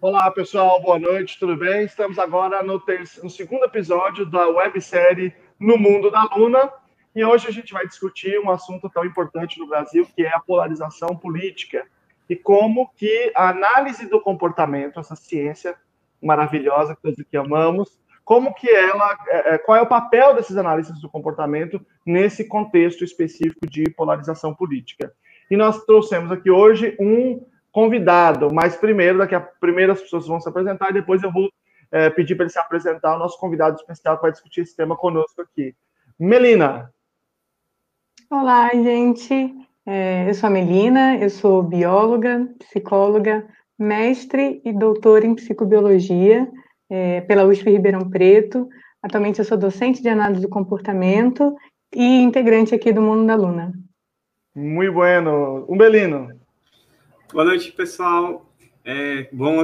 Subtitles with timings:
[0.00, 1.82] Olá, pessoal, boa noite, tudo bem?
[1.82, 6.72] Estamos agora no, terceiro, no segundo episódio da websérie No Mundo da Luna,
[7.16, 10.38] e hoje a gente vai discutir um assunto tão importante no Brasil, que é a
[10.38, 11.84] polarização política,
[12.30, 15.74] e como que a análise do comportamento, essa ciência
[16.22, 20.56] maravilhosa que todos aqui amamos, como que ela, é, é, qual é o papel desses
[20.56, 25.12] análises do comportamento nesse contexto específico de polarização política.
[25.50, 27.44] E nós trouxemos aqui hoje um
[27.78, 31.48] convidado, mas primeiro, daqui a primeiro as pessoas vão se apresentar e depois eu vou
[31.92, 35.40] é, pedir para ele se apresentar, o nosso convidado especial para discutir esse tema conosco
[35.42, 35.76] aqui.
[36.18, 36.92] Melina.
[38.28, 39.54] Olá, gente.
[39.86, 43.46] É, eu sou a Melina, eu sou bióloga, psicóloga,
[43.78, 46.48] mestre e doutora em psicobiologia
[46.90, 48.68] é, pela USP Ribeirão Preto.
[49.00, 51.54] Atualmente eu sou docente de análise do comportamento
[51.94, 53.72] e integrante aqui do Mundo da Luna.
[54.52, 55.64] Muito bueno.
[55.68, 56.37] Umbelino.
[57.30, 58.46] Boa noite, pessoal.
[58.82, 59.62] É bom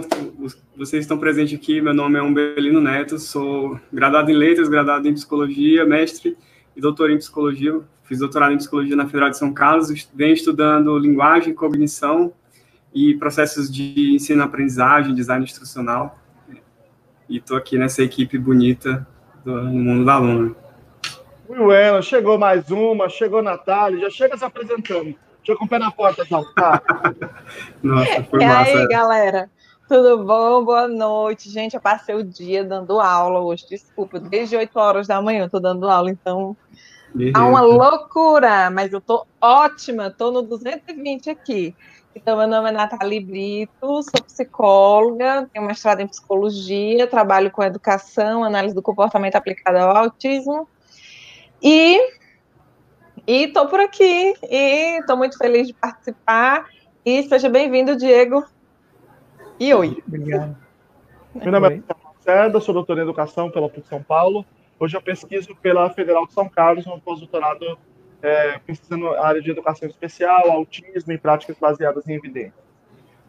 [0.77, 1.81] vocês estão presentes aqui.
[1.81, 6.37] Meu nome é Umbelino Neto, sou graduado em Letras, graduado em Psicologia, mestre
[6.77, 7.81] e doutor em Psicologia.
[8.03, 9.89] Fiz doutorado em Psicologia na Federal de São Carlos.
[10.15, 12.35] Venho estudando linguagem, cognição
[12.93, 16.19] e processos de ensino-aprendizagem, design instrucional.
[17.27, 19.09] E estou aqui nessa equipe bonita
[19.43, 20.55] do, mundo da aluna.
[21.49, 25.15] Muito bueno, chegou mais uma, chegou Natália, já chega se apresentando.
[25.47, 26.81] Deixa com o pé na porta, então, tá?
[27.83, 28.71] Nossa, foi e massa.
[28.71, 29.51] E aí, galera?
[29.87, 30.65] Tudo bom?
[30.65, 31.51] Boa noite.
[31.51, 35.51] Gente, eu passei o dia dando aula hoje, desculpa, desde 8 horas da manhã eu
[35.51, 36.57] tô dando aula, então
[37.35, 41.77] há uma loucura, mas eu tô ótima, tô no 220 aqui.
[42.17, 48.43] Então, meu nome é Nathalie Brito, sou psicóloga, tenho mestrado em psicologia, trabalho com educação,
[48.43, 50.67] análise do comportamento aplicado ao autismo.
[51.63, 52.01] E
[53.27, 56.69] e estou por aqui, e estou muito feliz de participar.
[57.05, 58.45] E seja bem-vindo, Diego.
[59.59, 60.03] E oi.
[60.07, 60.57] Obrigado.
[61.35, 61.95] Meu nome é
[62.27, 64.45] Lacerda, sou doutor em Educação pela PUC São Paulo.
[64.79, 67.79] Hoje eu pesquiso pela Federal de São Carlos, no pós-doutorado
[68.23, 72.65] é, pesquisando a área de educação especial, autismo e práticas baseadas em evidência.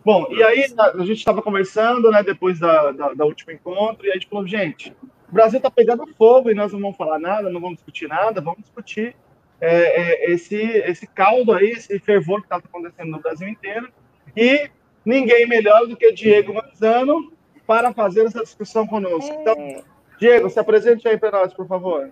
[0.03, 4.12] Bom, e aí a gente estava conversando, né, depois da, da, da último encontro, e
[4.12, 4.96] a gente falou, gente,
[5.28, 8.40] o Brasil está pegando fogo e nós não vamos falar nada, não vamos discutir nada,
[8.40, 9.16] vamos discutir
[9.62, 13.90] é, é, esse, esse caldo aí, esse fervor que está acontecendo no Brasil inteiro.
[14.36, 14.70] E
[15.06, 17.32] ninguém melhor do que Diego Manzano
[17.66, 19.32] para fazer essa discussão conosco.
[19.32, 19.42] É.
[19.42, 19.84] Então,
[20.20, 22.12] Diego, se apresente aí para nós, por favor.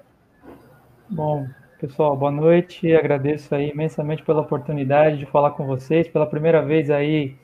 [1.10, 1.48] Bom,
[1.80, 2.94] pessoal, boa noite.
[2.96, 6.08] Agradeço aí imensamente pela oportunidade de falar com vocês.
[6.08, 7.36] Pela primeira vez aí,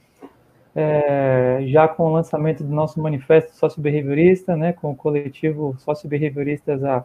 [0.76, 7.04] é, já com o lançamento do nosso manifesto sócio-behaviorista, né, com o coletivo sócio-behavioristas a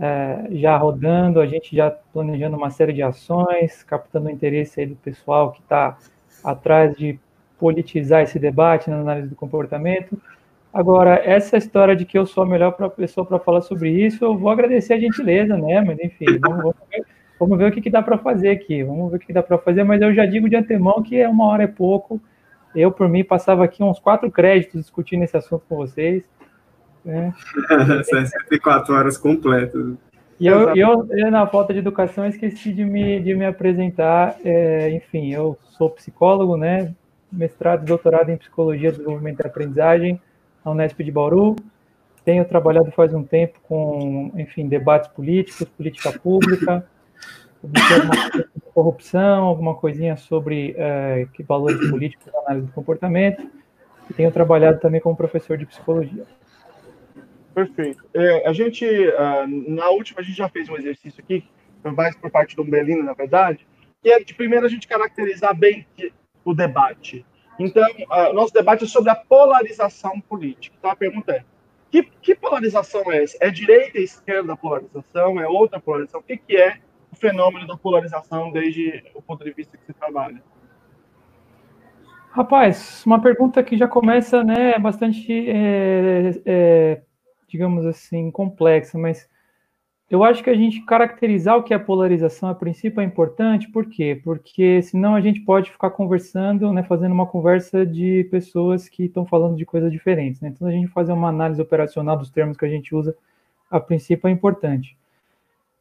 [0.00, 4.86] é, já rodando, a gente já planejando uma série de ações, captando o interesse aí
[4.86, 5.98] do pessoal que está
[6.42, 7.18] atrás de
[7.58, 10.20] politizar esse debate na análise do comportamento.
[10.72, 14.36] Agora, essa história de que eu sou a melhor pessoa para falar sobre isso, eu
[14.36, 15.82] vou agradecer a gentileza, né?
[15.82, 17.06] Mas enfim, vamos, vamos, ver,
[17.38, 18.82] vamos ver, o que, que dá para fazer aqui.
[18.82, 21.20] Vamos ver o que, que dá para fazer, mas eu já digo de antemão que
[21.20, 22.20] é uma hora é pouco.
[22.74, 26.24] Eu, por mim, passava aqui uns quatro créditos discutindo esse assunto com vocês.
[27.04, 27.32] É.
[28.04, 29.96] 64 horas completas.
[30.38, 34.36] E eu, eu, eu, na falta de educação, esqueci de me, de me apresentar.
[34.44, 36.94] É, enfim, eu sou psicólogo, né?
[37.30, 40.20] Mestrado e doutorado em Psicologia, Desenvolvimento e Aprendizagem
[40.64, 41.56] na Unesp de Bauru.
[42.24, 46.84] Tenho trabalhado faz um tempo com, enfim, debates políticos, política pública,
[48.74, 53.42] corrupção, alguma coisinha sobre é, que valores políticos, análise do comportamento.
[54.10, 56.24] E tenho trabalhado também como professor de psicologia.
[57.54, 58.04] Perfeito.
[58.14, 61.44] É, a gente, uh, na última, a gente já fez um exercício aqui,
[61.84, 63.66] mais por parte do Belino, na verdade,
[64.02, 65.86] que é de primeiro a gente caracterizar bem
[66.44, 67.24] o debate.
[67.58, 70.74] Então, uh, nosso debate é sobre a polarização política.
[70.78, 71.44] Então, a pergunta é:
[71.92, 73.36] que, que polarização é essa?
[73.38, 75.38] É direita e esquerda a polarização?
[75.38, 76.20] É outra polarização?
[76.20, 76.78] O que, que é
[77.12, 80.42] o fenômeno da polarização desde o ponto de vista que você trabalha?
[82.30, 87.02] Rapaz, uma pergunta que já começa, né, bastante é, é
[87.52, 89.28] digamos assim, complexa, mas
[90.10, 93.86] eu acho que a gente caracterizar o que é polarização a princípio é importante, por
[93.86, 94.20] quê?
[94.24, 99.24] Porque senão a gente pode ficar conversando, né, fazendo uma conversa de pessoas que estão
[99.24, 100.40] falando de coisas diferentes.
[100.40, 100.48] Né?
[100.48, 103.16] Então a gente fazer uma análise operacional dos termos que a gente usa
[103.70, 104.96] a princípio é importante.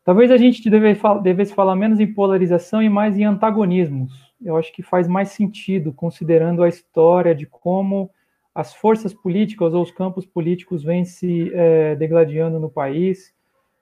[0.04, 4.34] Talvez a gente devesse falar menos em polarização e mais em antagonismos.
[4.44, 8.10] Eu acho que faz mais sentido, considerando a história de como
[8.54, 13.34] as forças políticas ou os campos políticos vêm se é, degladiando no país,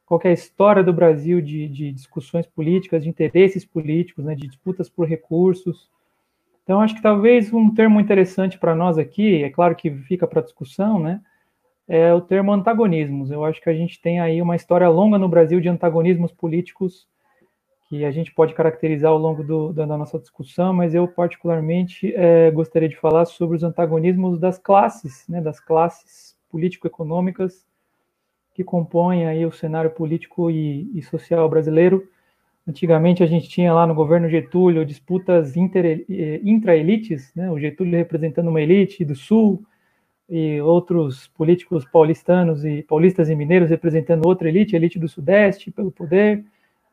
[0.05, 4.47] qual é a história do Brasil de, de, discussões políticas, de interesses políticos, né, de
[4.47, 5.89] disputas por recursos.
[6.63, 10.41] Então, acho que talvez um termo interessante para nós aqui, é claro que fica para
[10.41, 11.21] discussão, né?
[11.87, 13.31] É o termo antagonismos.
[13.31, 17.07] Eu acho que a gente tem aí uma história longa no Brasil de antagonismos políticos
[17.89, 22.51] que a gente pode caracterizar ao longo do, da, nossa discussão, mas eu particularmente é,
[22.51, 27.65] gostaria de falar sobre os antagonismos das classes, né, das classes político-econômicas
[28.53, 32.07] que compõem aí o cenário político e, e, social brasileiro.
[32.67, 38.61] Antigamente a gente tinha lá no governo Getúlio disputas intra-elites, né, o Getúlio representando uma
[38.61, 39.65] elite do Sul
[40.29, 45.89] e outros políticos paulistanos e paulistas e mineiros representando outra elite, elite do Sudeste, pelo
[45.89, 46.45] poder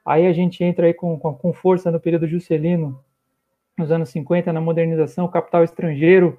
[0.06, 3.02] Aí a gente entra aí com, com, com força no período juscelino,
[3.76, 6.38] nos anos 50, na modernização, capital estrangeiro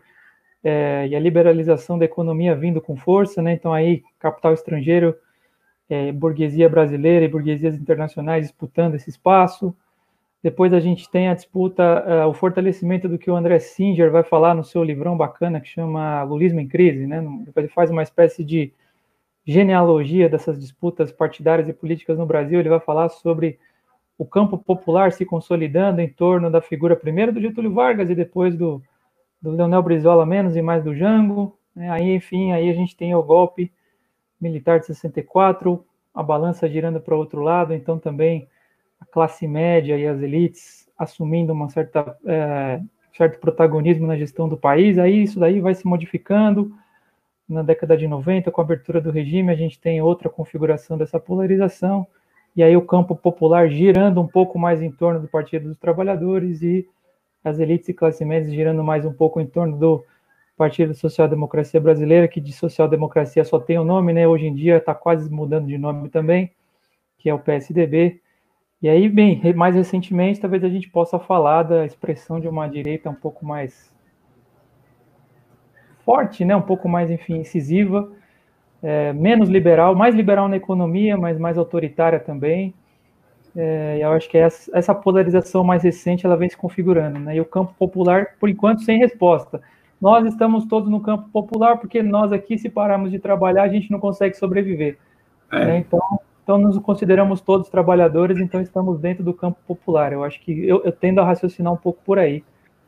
[0.63, 3.53] é, e a liberalização da economia vindo com força, né?
[3.53, 5.15] Então aí capital estrangeiro,
[5.89, 9.75] é, burguesia brasileira e burguesias internacionais disputando esse espaço.
[10.41, 14.23] Depois a gente tem a disputa, uh, o fortalecimento do que o André Singer vai
[14.23, 17.21] falar no seu livrão bacana que chama Lulismo em Crise, né?
[17.55, 18.71] Ele faz uma espécie de
[19.47, 23.57] genealogia dessas disputas partidárias e políticas no Brasil, ele vai falar sobre
[24.17, 28.57] o campo popular se consolidando em torno da figura primeiro do Getúlio Vargas e depois
[28.57, 28.81] do,
[29.41, 31.57] do Leonel Brizola menos e mais do Jango.
[31.73, 31.89] Né?
[31.89, 33.71] Aí, enfim, aí a gente tem o golpe
[34.41, 38.49] militar de 64, a balança girando para o outro lado, então também
[38.99, 42.81] a classe média e as elites assumindo uma certa é,
[43.15, 44.97] certo protagonismo na gestão do país.
[44.97, 46.75] Aí isso daí vai se modificando
[47.47, 51.19] na década de 90, com a abertura do regime, a gente tem outra configuração dessa
[51.19, 52.05] polarização,
[52.55, 56.61] e aí o campo popular girando um pouco mais em torno do Partido dos Trabalhadores
[56.61, 56.87] e
[57.43, 60.03] as elites e classe média girando mais um pouco em torno do
[60.57, 64.27] Partido Social Democracia Brasileira, que de social democracia só tem o nome, né?
[64.27, 66.51] Hoje em dia está quase mudando de nome também,
[67.19, 68.19] que é o PSDB.
[68.81, 73.09] E aí, bem, mais recentemente, talvez a gente possa falar da expressão de uma direita
[73.09, 73.93] um pouco mais
[76.07, 78.09] forte, né, um pouco mais, enfim, incisiva,
[78.81, 82.73] é, menos liberal, mais liberal na economia, mas mais autoritária também.
[83.53, 87.35] É, eu acho que essa, essa, polarização mais recente ela vem se configurando, né?
[87.35, 89.61] E o campo popular, por enquanto, sem resposta.
[89.99, 93.91] Nós estamos todos no campo popular porque nós aqui, se pararmos de trabalhar, a gente
[93.91, 94.97] não consegue sobreviver.
[95.51, 95.65] É.
[95.65, 95.77] Né?
[95.79, 95.99] Então,
[96.43, 100.13] então, nos consideramos todos trabalhadores, então estamos dentro do campo popular.
[100.13, 102.45] Eu acho que eu, eu tendo a raciocinar um pouco por aí.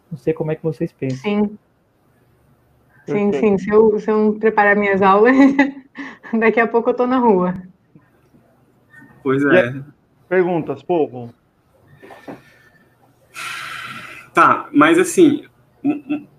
[0.09, 1.17] Não sei como é que vocês pensam.
[1.17, 1.57] Sim,
[3.11, 3.57] Sim, sim.
[3.57, 5.35] Se eu, se eu não preparar minhas aulas,
[6.37, 7.53] daqui a pouco eu estou na rua.
[9.23, 9.75] Pois é.
[10.27, 11.33] Perguntas, povo?
[14.33, 15.43] Tá, mas assim,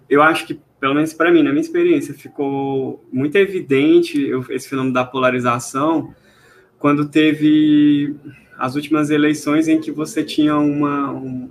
[0.09, 4.95] eu acho que, pelo menos para mim, na minha experiência, ficou muito evidente esse fenômeno
[4.95, 6.15] da polarização
[6.79, 8.17] quando teve
[8.59, 11.51] as últimas eleições em que você tinha uma, um,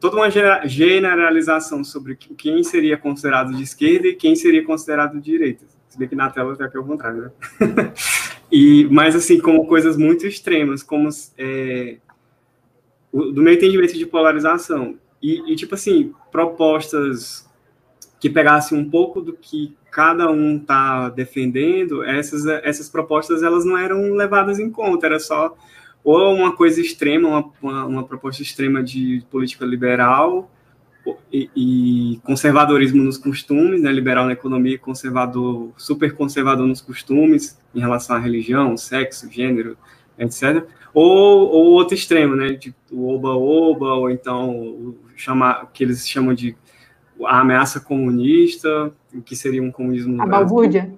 [0.00, 0.30] toda uma
[0.64, 5.66] generalização sobre quem seria considerado de esquerda e quem seria considerado de direita.
[5.88, 7.92] Se bem que na tela está aqui ao contrário, né?
[8.50, 11.98] e, mas, assim, como coisas muito extremas, como é,
[13.12, 14.96] o, do meu entendimento de polarização.
[15.22, 17.46] E, e, tipo assim, propostas
[18.18, 23.76] que pegassem um pouco do que cada um está defendendo, essas, essas propostas elas não
[23.76, 25.56] eram levadas em conta, era só
[26.02, 30.50] ou uma coisa extrema, uma, uma, uma proposta extrema de política liberal
[31.32, 37.80] e, e, conservadorismo nos costumes, né, liberal na economia, conservador, super conservador nos costumes em
[37.80, 39.76] relação à religião, sexo, gênero,
[40.18, 40.64] etc.
[40.92, 46.56] Ou, ou outro extremo, né, tipo oba-oba, ou então o, chamar, que eles chamam de
[47.24, 48.92] a ameaça comunista,
[49.26, 50.22] que seria um comunismo...
[50.22, 50.90] A balbúrdia.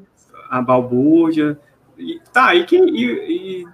[0.48, 1.58] A balbúrdia.
[1.98, 3.66] E, tá, e, que, e, e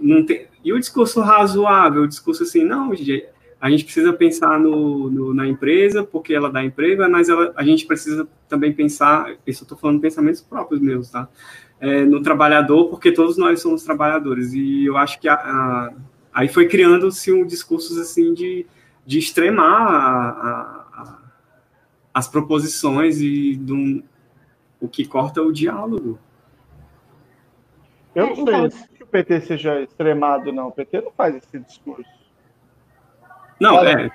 [0.00, 2.90] não tem, e o discurso razoável, o discurso assim, não,
[3.60, 7.62] a gente precisa pensar no, no, na empresa, porque ela dá emprego, mas ela, a
[7.62, 11.28] gente precisa também pensar, isso eu estou falando pensamentos próprios meus, tá?
[11.78, 14.54] É, no trabalhador, porque todos nós somos trabalhadores.
[14.54, 15.92] E eu acho que a, a,
[16.32, 18.66] aí foi criando-se um discurso assim de,
[19.04, 20.84] de extremar a,
[22.14, 24.02] as proposições e do,
[24.80, 26.18] o que corta o diálogo.
[28.14, 28.86] Eu não sei.
[29.14, 30.68] PT seja extremado, não.
[30.68, 32.10] O PT não faz esse discurso.
[33.60, 34.10] Não, é.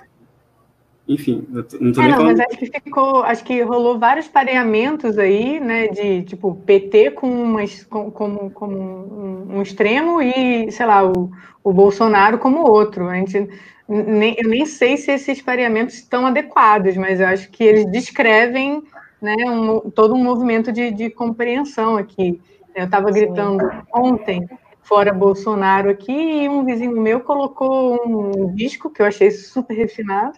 [1.08, 2.38] Enfim, não tô é, nem não, falando...
[2.38, 7.28] mas acho que ficou, acho que rolou vários pareamentos aí, né, de tipo PT com
[7.28, 11.32] umas, com, como, como um, um, extremo e, sei lá, o,
[11.64, 13.08] o Bolsonaro como outro.
[13.08, 13.50] A gente
[13.88, 18.84] nem, eu nem sei se esses pareamentos estão adequados, mas eu acho que eles descrevem
[19.20, 22.40] né, um, todo um movimento de, de compreensão aqui.
[22.76, 24.48] Eu estava gritando ontem
[24.90, 30.38] fora Bolsonaro aqui, e um vizinho meu colocou um disco que eu achei super refinado,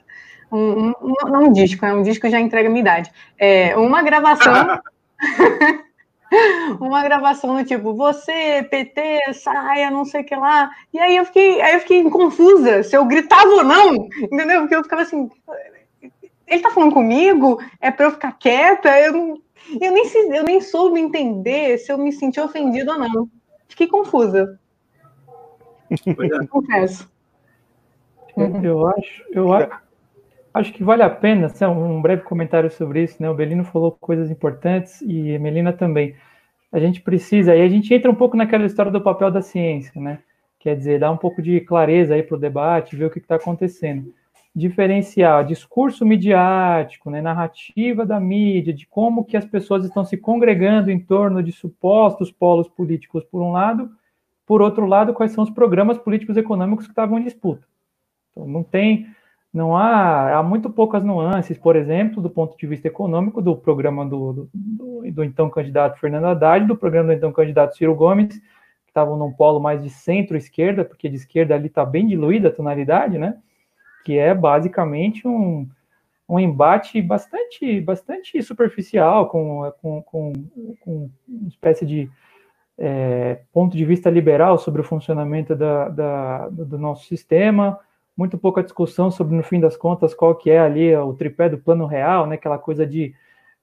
[0.51, 3.09] Um, um, não um disco, é um disco já entrega a minha idade.
[3.39, 4.53] É uma gravação.
[6.79, 10.71] uma gravação no tipo, você, PT, saia, não sei o que lá.
[10.93, 14.61] E aí eu fiquei, aí eu fiquei confusa se eu gritava ou não, entendeu?
[14.61, 15.29] Porque eu ficava assim,
[16.47, 17.61] ele tá falando comigo?
[17.79, 18.89] É para eu ficar quieta?
[18.99, 19.41] Eu,
[19.79, 20.03] eu, nem,
[20.35, 23.29] eu nem soube entender se eu me senti ofendida ou não.
[23.71, 24.59] Fiquei confusa.
[25.89, 26.45] É.
[26.47, 27.09] Confesso.
[28.61, 29.71] Eu acho, eu acho,
[30.53, 33.29] acho que vale a pena assim, um breve comentário sobre isso, né?
[33.29, 36.15] O Belino falou coisas importantes e a Melina também.
[36.71, 39.99] A gente precisa, aí a gente entra um pouco naquela história do papel da ciência,
[40.01, 40.19] né?
[40.59, 43.35] Quer dizer, dar um pouco de clareza aí para o debate, ver o que está
[43.35, 44.13] acontecendo.
[44.53, 50.91] Diferenciar discurso midiático, né, narrativa da mídia, de como que as pessoas estão se congregando
[50.91, 53.89] em torno de supostos polos políticos, por um lado,
[54.45, 57.65] por outro lado, quais são os programas políticos econômicos que estavam em disputa.
[58.31, 59.07] Então, não tem,
[59.53, 64.05] não há, há muito poucas nuances, por exemplo, do ponto de vista econômico, do programa
[64.05, 68.37] do, do, do, do então candidato Fernando Haddad, do programa do então candidato Ciro Gomes,
[68.37, 72.53] que estavam num polo mais de centro-esquerda, porque de esquerda ali está bem diluída a
[72.53, 73.37] tonalidade, né?
[74.03, 75.67] Que é basicamente um,
[76.27, 80.33] um embate bastante, bastante superficial, com, com, com,
[80.79, 82.09] com uma espécie de
[82.77, 87.79] é, ponto de vista liberal sobre o funcionamento da, da, do nosso sistema,
[88.17, 91.57] muito pouca discussão sobre, no fim das contas, qual que é ali o tripé do
[91.57, 92.35] plano real, né?
[92.35, 93.13] Aquela coisa de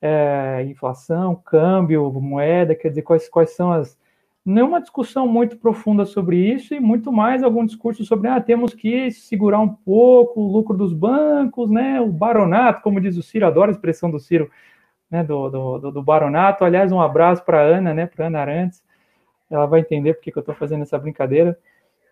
[0.01, 3.99] é, inflação, câmbio, moeda, quer dizer, quais, quais são as...
[4.51, 9.11] Nenhuma discussão muito profunda sobre isso e muito mais algum discurso sobre, ah, temos que
[9.11, 12.01] segurar um pouco o lucro dos bancos, né?
[12.01, 14.51] O baronato, como diz o Ciro, adoro a expressão do Ciro,
[15.11, 15.23] né?
[15.23, 16.65] Do, do, do baronato.
[16.65, 18.07] Aliás, um abraço para Ana, né?
[18.07, 18.83] Para Ana Arantes.
[19.51, 21.59] Ela vai entender porque que eu estou fazendo essa brincadeira.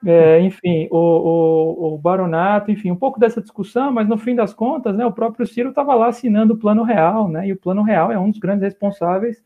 [0.04, 4.52] É, enfim, o, o, o, baronato, enfim, um pouco dessa discussão, mas no fim das
[4.52, 7.82] contas, né, o próprio Ciro estava lá assinando o Plano Real, né, e o Plano
[7.82, 9.42] Real é um dos grandes responsáveis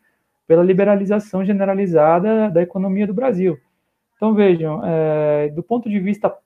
[0.51, 3.57] pela liberalização generalizada da economia do Brasil.
[4.17, 6.37] Então, vejam, é, do ponto de vista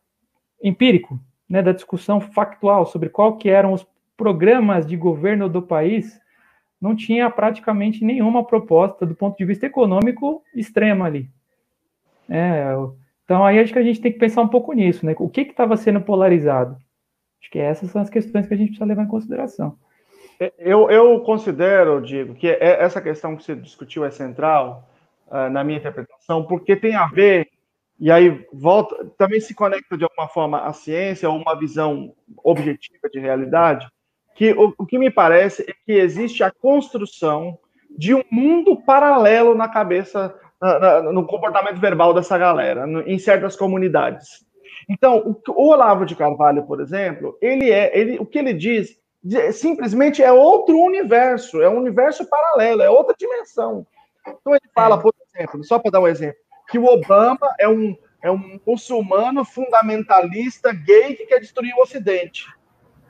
[0.62, 1.18] empírico,
[1.48, 6.20] né, da discussão factual sobre qual que eram os programas de governo do país,
[6.78, 11.30] não tinha praticamente nenhuma proposta do ponto de vista econômico extrema ali.
[12.28, 12.74] É,
[13.24, 15.14] então, aí acho que a gente tem que pensar um pouco nisso, né?
[15.18, 16.76] O que estava sendo polarizado?
[17.40, 19.78] Acho que essas são as questões que a gente precisa levar em consideração.
[20.38, 24.88] É, eu, eu considero, Diego, que é, essa questão que você discutiu é central
[25.28, 27.48] uh, na minha interpretação, porque tem a ver,
[27.98, 33.08] e aí volta, também se conecta de alguma forma à ciência ou uma visão objetiva
[33.12, 33.86] de realidade,
[34.34, 37.58] que o, o que me parece é que existe a construção
[37.96, 40.34] de um mundo paralelo na cabeça
[41.12, 44.44] no comportamento verbal dessa galera, no, em certas comunidades.
[44.88, 48.98] Então, o, o, Olavo de Carvalho, por exemplo, ele é, ele, o que ele diz
[49.52, 53.86] simplesmente é outro universo, é um universo paralelo, é outra dimensão.
[54.26, 56.36] Então ele fala, por exemplo, só para dar um exemplo,
[56.68, 62.46] que o Obama é um, é um muçulmano fundamentalista gay que quer destruir o Ocidente.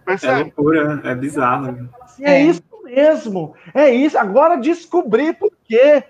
[0.05, 0.41] Percebe?
[0.41, 1.89] É loucura, é bizarro.
[2.03, 4.19] Assim, é, é isso mesmo, é isso.
[4.19, 6.05] Agora descobri por quê.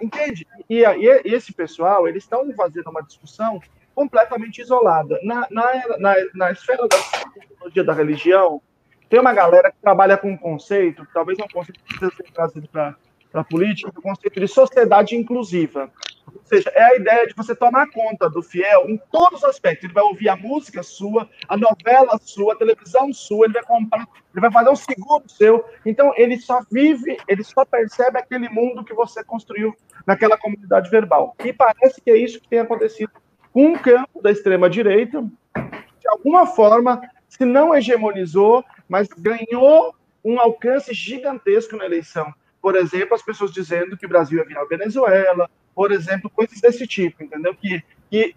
[0.00, 0.46] Entende?
[0.68, 3.60] E, e, esse pessoal, eles estão fazendo uma discussão
[3.94, 5.18] completamente isolada.
[5.22, 8.60] Na, na, na, na esfera da psicologia da religião,
[9.08, 12.32] tem uma galera que trabalha com um conceito, que talvez não conceito que precisa ser
[12.32, 12.96] trazido para
[13.32, 15.90] a política, o conceito de sociedade inclusiva.
[16.26, 19.84] Ou seja, é a ideia de você tomar conta do fiel em todos os aspectos.
[19.84, 24.06] Ele vai ouvir a música sua, a novela sua, a televisão sua, ele vai comprar,
[24.32, 25.64] ele vai fazer um seguro seu.
[25.84, 29.74] Então, ele só vive, ele só percebe aquele mundo que você construiu
[30.06, 31.34] naquela comunidade verbal.
[31.44, 33.12] E parece que é isso que tem acontecido
[33.52, 40.92] com o campo da extrema-direita, de alguma forma, se não hegemonizou, mas ganhou um alcance
[40.94, 42.32] gigantesco na eleição.
[42.60, 46.86] Por exemplo, as pessoas dizendo que o Brasil ia virar Venezuela, por exemplo, coisas desse
[46.86, 47.54] tipo, entendeu?
[47.54, 48.34] Que, que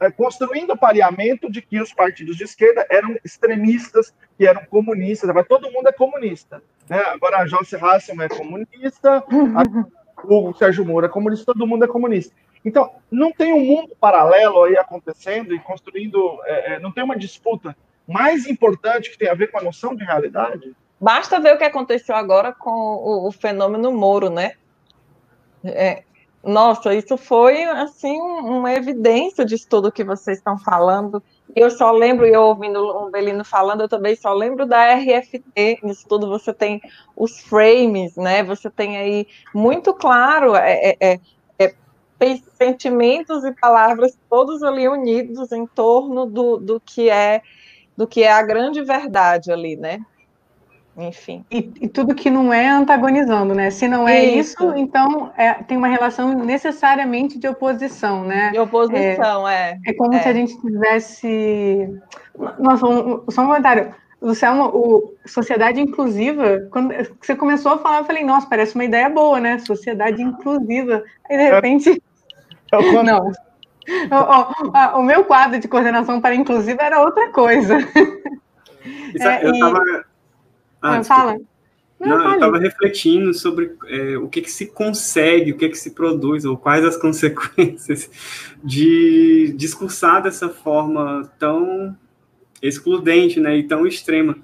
[0.00, 5.28] é, construindo o pareamento de que os partidos de esquerda eram extremistas, que eram comunistas,
[5.28, 6.62] agora todo mundo é comunista.
[6.88, 6.98] Né?
[6.98, 11.88] Agora a Joyce Hasselman é comunista, a, o Sérgio Moro é comunista, todo mundo é
[11.88, 12.34] comunista.
[12.64, 17.16] Então, não tem um mundo paralelo aí acontecendo e construindo, é, é, não tem uma
[17.16, 17.76] disputa
[18.06, 20.74] mais importante que tem a ver com a noção de realidade?
[21.00, 24.52] Basta ver o que aconteceu agora com o, o fenômeno Moro, né?
[25.64, 26.02] É,
[26.42, 31.22] nossa, isso foi assim uma evidência de tudo que vocês estão falando.
[31.54, 35.80] Eu só lembro, eu ouvindo o Belino falando, eu também só lembro da RFT.
[35.82, 36.80] Nisso tudo você tem
[37.14, 38.42] os frames, né?
[38.42, 41.20] Você tem aí muito claro é, é, é,
[41.58, 47.42] é sentimentos e palavras todos ali unidos em torno do, do que é
[48.00, 50.00] do que é a grande verdade ali, né?
[50.96, 51.44] Enfim.
[51.50, 53.70] E, e, tudo que não é antagonizando, né?
[53.70, 58.52] Se não é isso, isso então é, tem uma relação necessariamente de oposição, né?
[58.52, 59.78] De oposição, é.
[59.84, 60.22] É, é como é.
[60.22, 62.00] se a gente tivesse.
[62.58, 63.94] Nossa, um, só um comentário.
[64.22, 69.10] Luciano, o Sociedade Inclusiva, quando você começou a falar, eu falei, nossa, parece uma ideia
[69.10, 69.58] boa, né?
[69.58, 71.02] Sociedade Inclusiva.
[71.28, 72.02] Aí, de repente.
[72.72, 73.30] Eu, não.
[74.10, 77.78] O, o, o, meu quadro de coordenação para inclusiva era outra coisa.
[79.14, 80.04] Isso, é, eu estava
[80.80, 81.36] ah, não, fala.
[81.98, 85.78] Não, não eu estava refletindo sobre é, o que, que se consegue, o que, que
[85.78, 88.10] se produz, ou quais as consequências
[88.64, 91.96] de discursar dessa forma tão
[92.62, 94.36] excludente né, e tão extrema.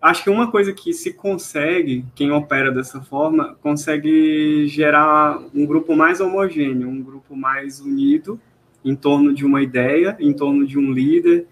[0.00, 5.96] Acho que uma coisa que se consegue, quem opera dessa forma, consegue gerar um grupo
[5.96, 8.38] mais homogêneo, um grupo mais unido
[8.84, 11.46] em torno de uma ideia, em torno de um líder,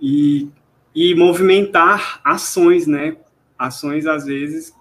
[0.00, 0.48] e
[1.00, 3.16] e movimentar ações, né?
[3.56, 4.74] Ações, às vezes,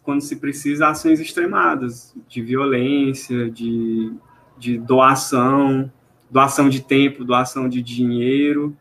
[0.00, 4.12] quando se precisa, ações extremadas, de violência, de,
[4.56, 5.90] de doação,
[6.30, 8.76] doação de tempo, doação de dinheiro,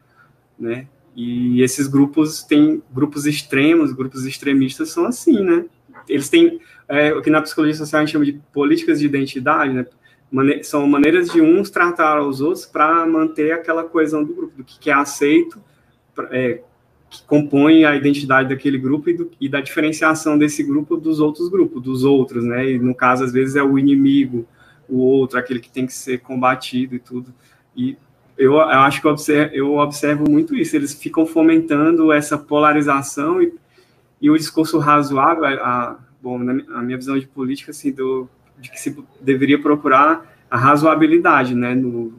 [0.60, 0.88] né?
[1.16, 5.66] E esses grupos têm grupos extremos, grupos extremistas são assim, né?
[6.08, 9.74] Eles têm é, o que na psicologia social a gente chama de políticas de identidade,
[9.74, 9.88] né?
[10.36, 14.66] Mane são maneiras de uns tratar os outros para manter aquela coesão do grupo, do
[14.66, 15.64] que, é aceito
[16.30, 16.60] é,
[17.10, 21.48] que compõem a identidade daquele grupo e, do, e, da diferenciação desse grupo dos outros
[21.48, 22.70] grupos, dos outros, né?
[22.70, 24.46] E no caso, às vezes, é o inimigo,
[24.90, 27.34] o outro, aquele que tem que ser combatido e tudo.
[27.74, 27.98] E
[28.38, 33.42] eu, eu acho que eu observo, eu observo, muito isso, eles ficam fomentando essa polarização
[33.42, 33.54] e,
[34.22, 38.28] e o discurso razoável, a, a bom, na minha visão de política, assim, do,
[38.60, 42.14] de que se deveria procurar a razoabilidade, né, no,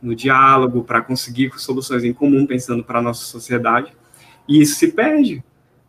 [0.00, 3.92] no diálogo, para conseguir soluções em comum, pensando para a nossa sociedade.
[4.48, 5.42] E isso se perde,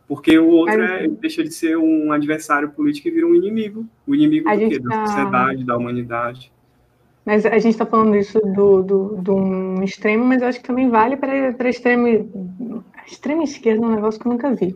[0.07, 3.85] porque o outro é, deixa de ser um adversário político e vira um inimigo.
[4.07, 4.79] O inimigo do quê?
[4.79, 4.89] Tá...
[4.89, 6.51] Da sociedade, da humanidade.
[7.25, 10.67] Mas a gente está falando isso do, do, do um extremo, mas eu acho que
[10.67, 12.83] também vale para extremo.
[13.05, 14.75] Extrema esquerda é um negócio que eu nunca vi.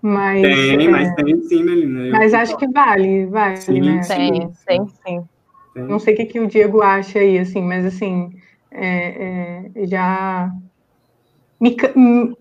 [0.00, 0.88] Mas, tem, é...
[0.88, 2.10] mas tem sim, Melina.
[2.10, 4.00] Mas acho que vale, vale, sim, né?
[4.06, 5.24] Tem, tem sim.
[5.74, 8.32] Não sei o que, que o Diego acha aí, assim, mas assim,
[8.70, 10.52] é, é, já.
[11.60, 11.76] Me,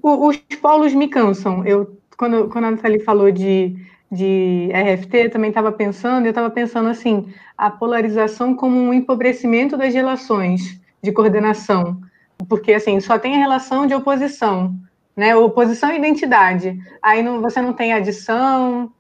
[0.02, 1.65] os polos me cansam.
[1.65, 3.76] Eu, quando, quando a Nathalie falou de,
[4.12, 9.93] de RFT, também estava pensando, eu estava pensando assim, a polarização como um empobrecimento das
[9.93, 12.00] relações de coordenação.
[12.48, 14.76] Porque assim, só tem a relação de oposição,
[15.17, 15.36] né?
[15.36, 16.80] Oposição e identidade.
[17.01, 18.93] Aí não, você não tem adição,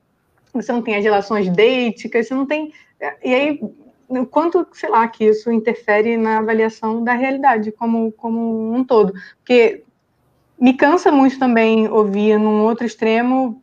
[0.51, 2.73] você não tem as relações deíticas, você não tem.
[3.23, 3.59] E aí
[4.31, 9.13] quanto, sei lá, que isso interfere na avaliação da realidade como, como um todo.
[9.37, 9.83] Porque
[10.59, 13.61] me cansa muito também ouvir num outro extremo,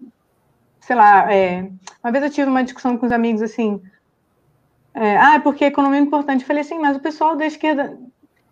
[0.80, 1.68] sei lá, é,
[2.02, 3.80] uma vez eu tive uma discussão com os amigos assim,
[4.92, 6.42] é, ah, porque a economia é importante.
[6.42, 7.98] Eu falei assim, mas o pessoal da esquerda.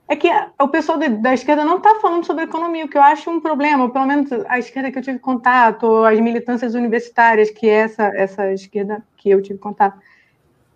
[0.08, 0.28] É que
[0.60, 3.88] o pessoal da esquerda não está falando sobre economia, o que eu acho um problema,
[3.88, 8.52] pelo menos a esquerda que eu tive contato, as militâncias universitárias, que é essa, essa
[8.52, 9.98] esquerda que eu tive contato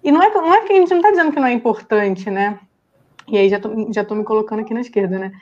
[0.06, 2.30] e não é, não é que a gente não está dizendo que não é importante,
[2.30, 2.60] né?
[3.26, 5.32] E aí já tô, já tô me colocando aqui na esquerda, né?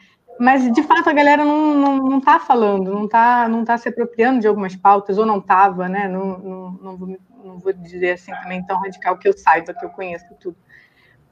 [0.40, 3.90] Mas, de fato, a galera não, não, não tá falando, não está não tá se
[3.90, 6.09] apropriando de algumas pautas, ou não estava, né?
[6.09, 9.85] Não, não, não, vou, não vou dizer assim também tão radical que eu saiba, que
[9.85, 10.57] eu conheço tudo.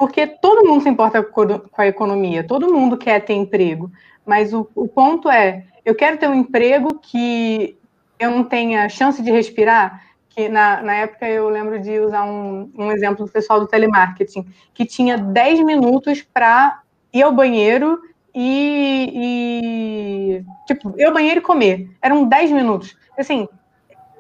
[0.03, 3.89] Porque todo mundo se importa com a economia, todo mundo quer ter emprego.
[4.27, 7.79] Mas o, o ponto é, eu quero ter um emprego que
[8.19, 12.69] eu não tenha chance de respirar, que na, na época eu lembro de usar um,
[12.77, 16.81] um exemplo do pessoal do telemarketing, que tinha 10 minutos para
[17.13, 18.01] ir ao banheiro
[18.35, 21.89] e, e, tipo, ir ao banheiro e comer.
[22.03, 22.97] Eram 10 minutos.
[23.17, 23.47] Assim,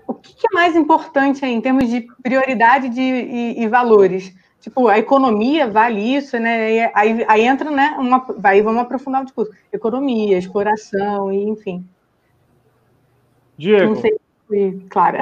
[0.07, 4.33] o que, é mais importante aí, em termos de prioridade de, e, e, valores?
[4.63, 6.89] Tipo, a economia vale isso, né?
[6.95, 7.97] Aí, aí entra, né?
[7.99, 9.53] Uma, aí vamos aprofundar o discurso.
[9.73, 11.85] Economia, exploração, e enfim.
[13.59, 13.87] Diego.
[13.87, 15.19] Não sei se fui clara.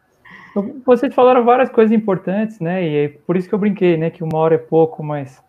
[0.82, 2.88] Vocês falaram várias coisas importantes, né?
[2.88, 4.08] E é por isso que eu brinquei, né?
[4.08, 5.44] Que uma hora é pouco, mas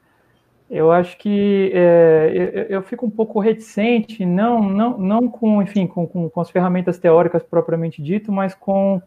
[0.69, 2.31] eu acho que é,
[2.69, 6.49] eu, eu, fico um pouco reticente, não, não, não com, enfim, com, com, com as
[6.49, 9.01] ferramentas teóricas propriamente dito, mas com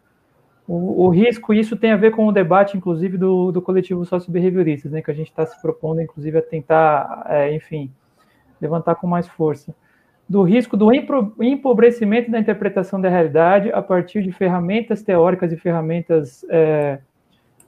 [0.68, 1.52] o, o, risco.
[1.52, 5.02] Isso tem a ver com o debate, inclusive, do, do coletivo sócio-behavioristas, né?
[5.02, 7.90] Que a gente está se propondo, inclusive, a tentar, é, enfim,
[8.61, 9.74] levantar com mais força
[10.28, 16.44] do risco do empobrecimento da interpretação da realidade a partir de ferramentas teóricas e ferramentas,
[16.50, 16.98] é,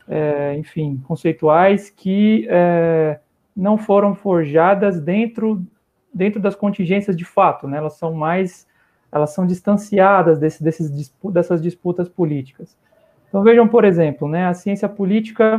[0.07, 3.19] é, enfim, conceituais que é,
[3.57, 5.65] não foram forjadas dentro
[6.13, 7.79] dentro das contingências de fato, né?
[7.79, 8.67] Elas são mais,
[9.13, 12.77] elas são distanciadas desse, desses, dessas disputas políticas.
[13.31, 15.55] Então vejam, por exemplo, né, a ciência política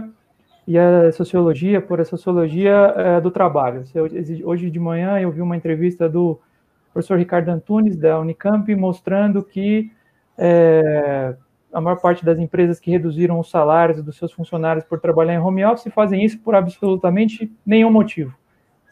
[0.67, 3.81] e a sociologia, por a sociologia é, do trabalho.
[4.43, 6.37] Hoje de manhã eu vi uma entrevista do
[6.93, 9.89] professor Ricardo Antunes, da Unicamp, mostrando que
[10.37, 11.33] é,
[11.71, 15.39] a maior parte das empresas que reduziram os salários dos seus funcionários por trabalhar em
[15.39, 18.35] home office fazem isso por absolutamente nenhum motivo.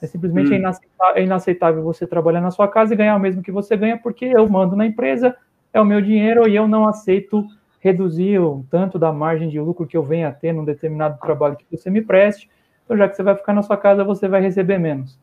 [0.01, 0.71] É simplesmente hum.
[1.15, 4.23] é inaceitável você trabalhar na sua casa e ganhar o mesmo que você ganha, porque
[4.23, 5.35] eu mando na empresa,
[5.73, 7.45] é o meu dinheiro e eu não aceito
[7.79, 11.55] reduzir um tanto da margem de lucro que eu venha a ter num determinado trabalho
[11.55, 12.49] que você me preste.
[12.83, 15.19] Então, já que você vai ficar na sua casa, você vai receber menos.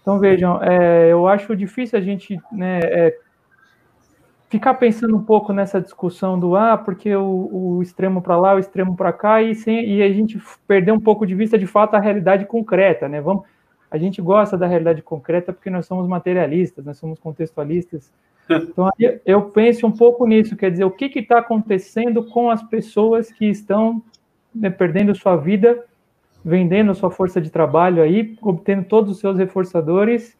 [0.00, 3.18] Então, vejam, é, eu acho difícil a gente né, é,
[4.50, 8.58] ficar pensando um pouco nessa discussão do ah, porque o, o extremo para lá, o
[8.58, 11.94] extremo para cá, e, sem, e a gente perder um pouco de vista, de fato,
[11.94, 13.20] a realidade concreta, né?
[13.20, 13.44] Vamos,
[13.90, 18.12] a gente gosta da realidade concreta porque nós somos materialistas, nós somos contextualistas.
[18.50, 18.90] Então,
[19.24, 23.46] eu penso um pouco nisso, quer dizer, o que está acontecendo com as pessoas que
[23.46, 24.02] estão
[24.54, 25.84] né, perdendo sua vida
[26.44, 30.36] vendendo sua força de trabalho aí, obtendo todos os seus reforçadores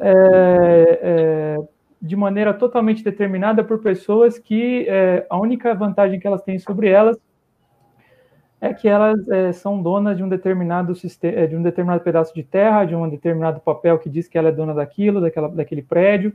[0.00, 1.56] é, é,
[2.00, 6.88] de maneira totalmente determinada por pessoas que é, a única vantagem que elas têm sobre
[6.88, 7.16] elas
[8.60, 12.42] é que elas é, são donas de um determinado sistema, de um determinado pedaço de
[12.42, 16.32] terra, de um determinado papel que diz que ela é dona daquilo, daquela, daquele prédio,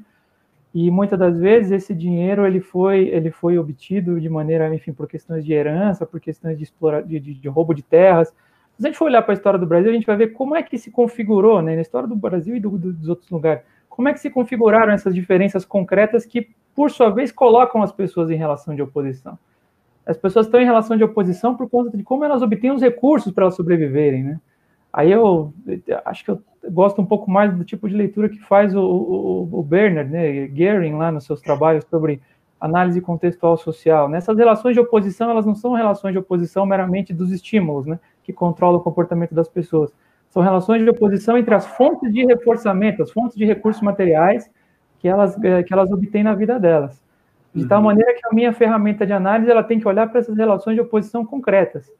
[0.73, 5.07] e muitas das vezes esse dinheiro ele foi ele foi obtido de maneira, enfim, por
[5.07, 8.33] questões de herança, por questões de, explora, de, de, de roubo de terras,
[8.77, 10.55] se a gente for olhar para a história do Brasil, a gente vai ver como
[10.55, 13.63] é que se configurou, né, na história do Brasil e do, do, dos outros lugares,
[13.87, 18.31] como é que se configuraram essas diferenças concretas que, por sua vez, colocam as pessoas
[18.31, 19.37] em relação de oposição.
[20.05, 23.31] As pessoas estão em relação de oposição por conta de como elas obtêm os recursos
[23.31, 24.39] para sobreviverem, né?
[24.91, 25.53] Aí eu
[26.05, 29.59] acho que eu gosto um pouco mais do tipo de leitura que faz o, o,
[29.59, 32.21] o Bernard, né, Gehring, lá nos seus trabalhos sobre
[32.59, 34.07] análise contextual social.
[34.07, 37.99] Nessas relações de oposição, elas não são relações de oposição meramente dos estímulos, né?
[38.23, 39.93] que controla o comportamento das pessoas.
[40.29, 44.49] São relações de oposição entre as fontes de reforçamento, as fontes de recursos materiais
[44.97, 47.03] que elas, eh, que elas obtêm na vida delas.
[47.53, 47.67] De uhum.
[47.67, 50.75] tal maneira que a minha ferramenta de análise ela tem que olhar para essas relações
[50.75, 51.91] de oposição concretas.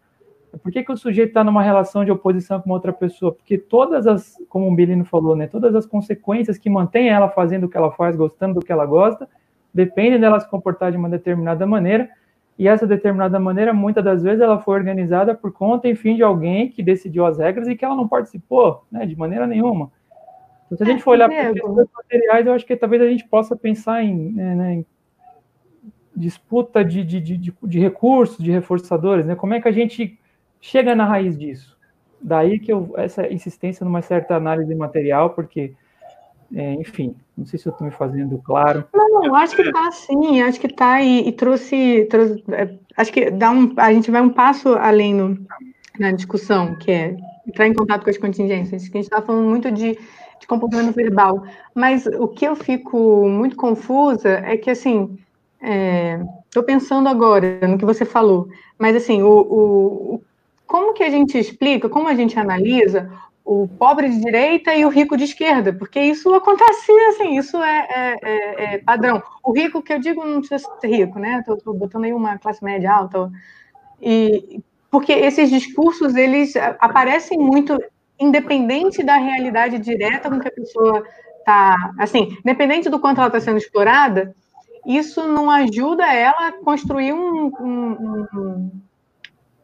[0.61, 3.33] Por que, que o sujeito está numa relação de oposição com outra pessoa?
[3.33, 7.65] Porque todas as, como o Bilino falou, né, todas as consequências que mantêm ela fazendo
[7.65, 9.27] o que ela faz, gostando do que ela gosta,
[9.73, 12.09] dependem dela se comportar de uma determinada maneira,
[12.57, 16.69] e essa determinada maneira, muitas das vezes, ela foi organizada por conta, enfim, de alguém
[16.69, 19.91] que decidiu as regras e que ela não participou, né, de maneira nenhuma.
[20.65, 23.27] Então, se a gente for olhar para os materiais, eu acho que talvez a gente
[23.27, 24.85] possa pensar em, né, né em
[26.15, 29.35] disputa de, de, de, de, recursos, de reforçadores, né?
[29.35, 30.19] Como é que a gente
[30.63, 31.77] chega na raiz disso?
[32.21, 35.73] Daí que eu, essa insistência numa certa análise material, porque
[36.55, 38.85] é, enfim, não sei se eu estou me fazendo claro.
[38.93, 43.29] Não, acho que está sim, acho que está e, e, trouxe, trouxe é, acho que
[43.29, 45.37] dá um, a gente vai um passo além no,
[45.99, 49.49] na discussão, que é entrar em contato com as contingências, que a gente está falando
[49.49, 49.97] muito de,
[50.39, 51.43] de comportamento verbal,
[51.75, 55.17] mas o que eu fico muito confusa é que, assim,
[55.59, 58.47] estou é, pensando agora no que você falou,
[58.77, 60.21] mas, assim, o, o,
[60.65, 63.11] como que a gente explica, como a gente analisa
[63.45, 67.87] o pobre de direita e o rico de esquerda, porque isso acontece assim, isso é,
[67.89, 69.21] é, é, é padrão.
[69.43, 71.43] O rico, que eu digo, não precisa ser rico, né?
[71.45, 73.29] Estou botando aí uma classe média alta.
[74.01, 77.77] E, porque esses discursos, eles aparecem muito
[78.17, 81.03] independente da realidade direta com que a pessoa
[81.39, 84.33] está, assim, independente do quanto ela está sendo explorada,
[84.85, 88.71] isso não ajuda ela a construir um, um, um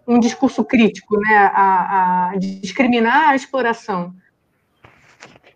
[0.09, 4.11] um discurso crítico, né, a, a discriminar a exploração.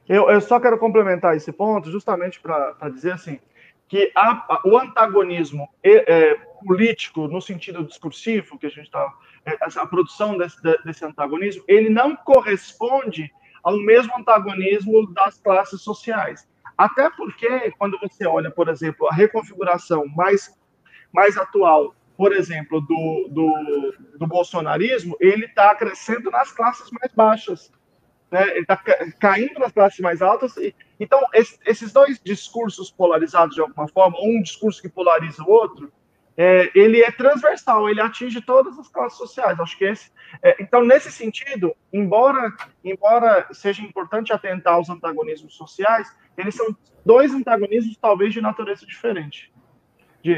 [0.07, 3.39] Eu, eu, só quero complementar esse ponto, justamente para dizer assim,
[3.87, 9.11] que a, o antagonismo é, é, político, no sentido discursivo, que a gente está.
[9.43, 13.31] É, a produção desse, desse antagonismo, ele não corresponde
[13.63, 16.47] ao mesmo antagonismo das classes sociais.
[16.77, 20.55] Até porque, quando você olha, por exemplo, a reconfiguração mais,
[21.11, 27.69] mais atual por exemplo, do, do, do bolsonarismo, ele está crescendo nas classes mais baixas.
[28.31, 28.49] Né?
[28.51, 28.77] Ele está
[29.19, 30.55] caindo nas classes mais altas.
[30.55, 35.51] E, então, esse, esses dois discursos polarizados de alguma forma, um discurso que polariza o
[35.51, 35.91] outro,
[36.37, 39.59] é, ele é transversal, ele atinge todas as classes sociais.
[39.59, 40.09] Acho que esse.
[40.41, 42.53] É, então, nesse sentido, embora,
[42.85, 46.07] embora seja importante atentar aos antagonismos sociais,
[46.37, 46.73] eles são
[47.05, 49.52] dois antagonismos talvez de natureza diferente.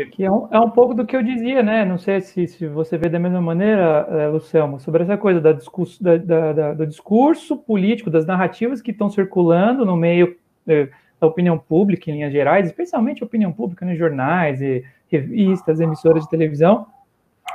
[0.08, 1.86] Que é um, é um pouco do que eu dizia, né?
[1.86, 5.52] Não sei se, se você vê da mesma maneira, é, Lucelmo, sobre essa coisa da
[5.52, 10.36] discurso, da, da, da, do discurso político, das narrativas que estão circulando no meio
[10.68, 15.80] eh, da opinião pública em linhas gerais, especialmente a opinião pública nos jornais, e revistas,
[15.80, 16.88] emissoras de televisão,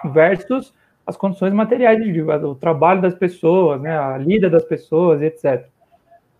[0.04, 0.72] versus
[1.04, 1.98] as condições materiais
[2.44, 5.66] o trabalho das pessoas, né, a lida das pessoas, etc.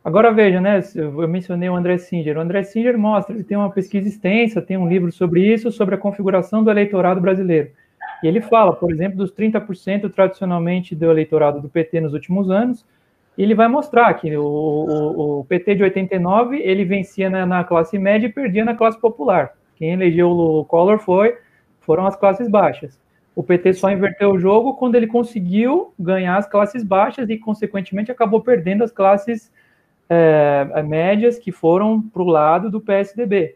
[0.02, 2.38] Agora veja, né, eu mencionei o André Singer.
[2.38, 5.94] O André Singer mostra, ele tem uma pesquisa extensa, tem um livro sobre isso, sobre
[5.94, 7.70] a configuração do eleitorado brasileiro.
[8.22, 12.84] E ele fala, por exemplo, dos 30% tradicionalmente do eleitorado do PT nos últimos anos,
[13.36, 17.64] e ele vai mostrar que o, o, o PT de 89, ele vencia na, na,
[17.64, 19.52] classe média e perdia na classe popular.
[19.76, 21.36] Quem elegeu o Collor foi,
[21.80, 23.00] foram as classes baixas.
[23.34, 28.10] O PT só inverteu o jogo quando ele conseguiu ganhar as classes baixas e, consequentemente,
[28.10, 29.50] acabou perdendo as classes
[30.10, 33.54] é, médias que foram para o lado do PSDB.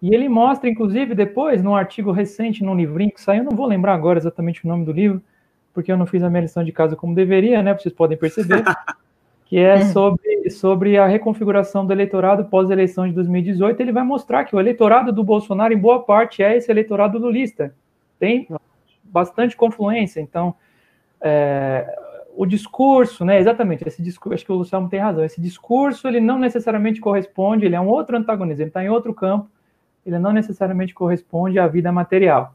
[0.00, 3.94] E ele mostra, inclusive, depois, num artigo recente, num livrinho que saiu, não vou lembrar
[3.94, 5.22] agora exatamente o nome do livro,
[5.74, 7.74] porque eu não fiz a minha lição de casa como deveria, né?
[7.74, 8.64] Vocês podem perceber,
[9.44, 13.78] que é sobre, sobre a reconfiguração do eleitorado pós-eleição de 2018.
[13.80, 17.74] Ele vai mostrar que o eleitorado do Bolsonaro, em boa parte, é esse eleitorado lulista.
[18.18, 18.48] Tem
[19.04, 20.20] bastante confluência.
[20.20, 20.54] Então,
[21.20, 21.86] é,
[22.36, 23.38] o discurso, né?
[23.38, 25.24] Exatamente, esse discurso, acho que o Luciano tem razão.
[25.24, 29.12] Esse discurso, ele não necessariamente corresponde, ele é um outro antagonista, ele está em outro
[29.14, 29.48] campo
[30.04, 32.54] ele não necessariamente corresponde à vida material.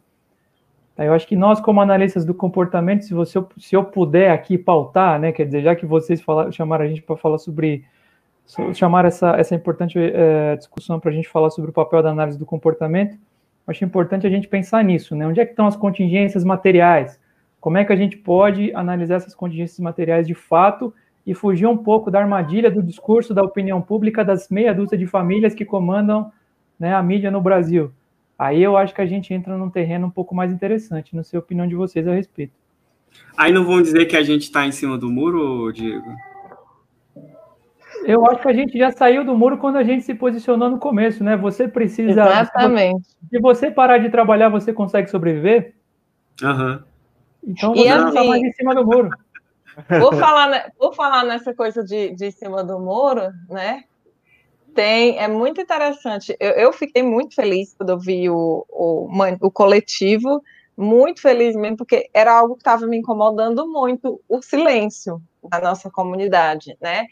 [0.95, 4.57] Tá, eu acho que nós, como analistas do comportamento, se, você, se eu puder aqui
[4.57, 7.85] pautar, né, quer dizer, já que vocês falaram, chamaram a gente para falar sobre,
[8.73, 12.37] chamar essa, essa importante é, discussão para a gente falar sobre o papel da análise
[12.37, 13.17] do comportamento,
[13.67, 17.19] acho importante a gente pensar nisso, né, onde é que estão as contingências materiais,
[17.67, 20.93] como é que a gente pode analisar essas contingências materiais de fato
[21.25, 25.05] e fugir um pouco da armadilha do discurso da opinião pública das meia dúzia de
[25.05, 26.31] famílias que comandam
[26.79, 27.91] né, a mídia no Brasil.
[28.39, 31.13] Aí eu acho que a gente entra num terreno um pouco mais interessante.
[31.13, 32.53] Não sei a opinião de vocês a respeito.
[33.35, 36.15] Aí não vão dizer que a gente está em cima do muro, Diego?
[38.05, 40.79] Eu acho que a gente já saiu do muro quando a gente se posicionou no
[40.79, 41.35] começo, né?
[41.35, 42.11] Você precisa.
[42.11, 43.09] Exatamente.
[43.29, 45.75] Se você parar de trabalhar, você consegue sobreviver?
[46.41, 46.71] Aham.
[46.75, 46.96] Uhum.
[47.47, 49.09] Então você não está assim, mais em cima do muro.
[49.99, 53.83] Vou falar, vou falar nessa coisa de, de cima do muro, né?
[54.77, 56.37] tem, é muito interessante.
[56.39, 59.09] Eu, eu fiquei muito feliz quando eu vi o, o,
[59.41, 60.39] o coletivo,
[60.77, 65.89] muito feliz mesmo, porque era algo que estava me incomodando muito, o silêncio da nossa
[65.89, 67.07] comunidade, né?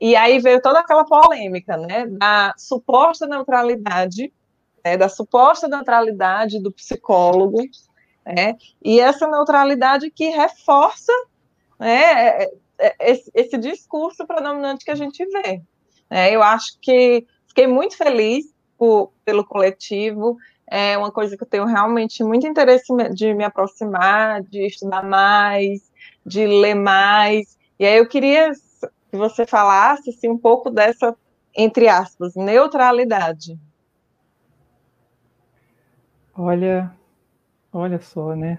[0.00, 4.32] E aí veio toda aquela polêmica, né, da suposta neutralidade,
[4.84, 7.58] né, da suposta neutralidade do psicólogo,
[8.26, 11.12] né, e essa neutralidade que reforça,
[11.78, 15.62] né, é, é, esse, esse discurso predominante que a gente vê,
[16.10, 20.36] é, eu acho que fiquei muito feliz por, pelo coletivo,
[20.68, 25.90] é uma coisa que eu tenho realmente muito interesse de me aproximar, de estudar mais,
[26.24, 27.56] de ler mais.
[27.78, 28.50] E aí eu queria
[29.10, 31.16] que você falasse assim, um pouco dessa,
[31.56, 33.58] entre aspas, neutralidade.
[36.36, 36.92] Olha,
[37.76, 38.58] olha só, né?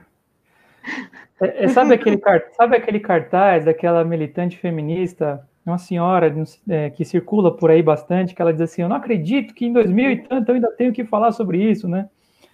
[1.41, 2.19] É, é, sabe, aquele,
[2.53, 6.33] sabe aquele cartaz daquela militante feminista uma senhora
[6.69, 9.73] é, que circula por aí bastante, que ela diz assim, eu não acredito que em
[9.73, 12.07] 2000 e tanto eu ainda tenho que falar sobre isso, né?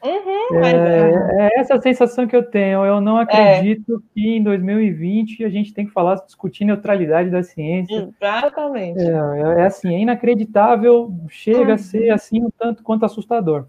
[0.03, 2.83] Uhum, é, é, é, essa sensação que eu tenho.
[2.85, 4.13] Eu não acredito é.
[4.13, 8.11] que em 2020 a gente tem que falar, discutir neutralidade da ciência.
[8.19, 8.99] Exatamente.
[8.99, 11.73] É, é, é assim, é inacreditável, chega uhum.
[11.73, 13.65] a ser assim um tanto quanto assustador.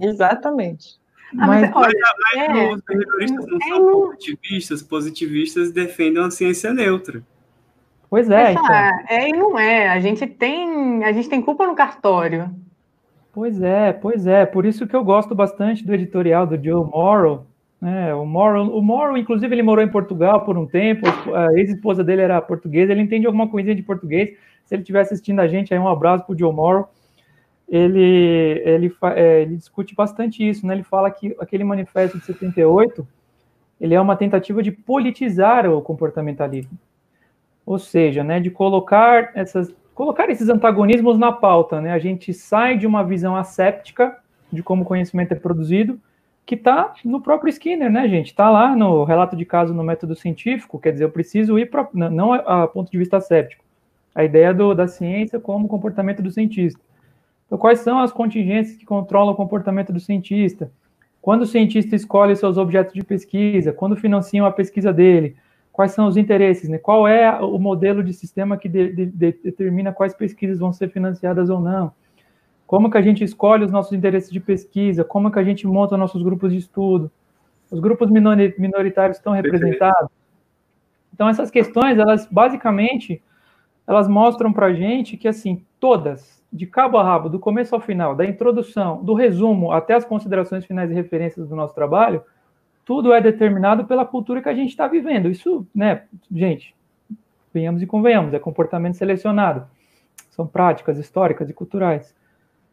[0.00, 0.98] Exatamente.
[1.32, 1.92] Ah, mas, mas, olha,
[2.34, 7.22] mas, mas os behavioristas não são positivistas, positivistas defendem uma ciência neutra.
[8.08, 8.52] Pois é.
[8.52, 8.74] Então.
[9.08, 9.88] É e não é.
[9.88, 12.50] A gente tem, a gente tem culpa no cartório.
[13.32, 14.46] Pois é, pois é.
[14.46, 17.46] Por isso que eu gosto bastante do editorial do Joe Morrow.
[17.80, 18.14] Né?
[18.14, 21.06] O Morrow, o Morrow, inclusive, ele morou em Portugal por um tempo.
[21.34, 22.92] A ex-esposa dele era portuguesa.
[22.92, 24.30] Ele entende alguma coisinha de português.
[24.64, 26.88] Se ele estiver assistindo a gente, aí um abraço para o Joe Morrow.
[27.68, 30.74] Ele, ele, é, ele discute bastante isso, né?
[30.74, 33.06] Ele fala que aquele manifesto de 78
[33.80, 36.78] ele é uma tentativa de politizar o comportamentalismo
[37.66, 41.90] ou seja, né, de colocar essas colocar esses antagonismos na pauta, né?
[41.90, 44.18] A gente sai de uma visão asséptica
[44.52, 45.98] de como o conhecimento é produzido,
[46.44, 48.26] que está no próprio Skinner, né, gente?
[48.26, 51.88] Está lá no relato de caso no método científico, quer dizer, eu preciso ir para
[51.94, 53.64] não a, ponto de vista asséptico,
[54.14, 56.78] a ideia do, da ciência como comportamento do cientista.
[57.46, 60.70] Então, quais são as contingências que controlam o comportamento do cientista?
[61.22, 65.36] Quando o cientista escolhe seus objetos de pesquisa, quando financiam a pesquisa dele,
[65.72, 66.78] quais são os interesses, né?
[66.78, 70.88] qual é o modelo de sistema que de, de, de, determina quais pesquisas vão ser
[70.88, 71.92] financiadas ou não,
[72.66, 75.96] como que a gente escolhe os nossos interesses de pesquisa, como que a gente monta
[75.96, 77.10] nossos grupos de estudo,
[77.70, 80.10] os grupos minoritários estão representados.
[81.12, 83.22] Então, essas questões, elas basicamente,
[83.86, 87.80] elas mostram para a gente que, assim, todas, de cabo a rabo, do começo ao
[87.80, 92.22] final, da introdução, do resumo até as considerações finais e referências do nosso trabalho,
[92.84, 95.28] tudo é determinado pela cultura que a gente está vivendo.
[95.28, 96.74] Isso, né, gente,
[97.52, 99.66] venhamos e convenhamos, é comportamento selecionado.
[100.30, 102.14] São práticas históricas e culturais.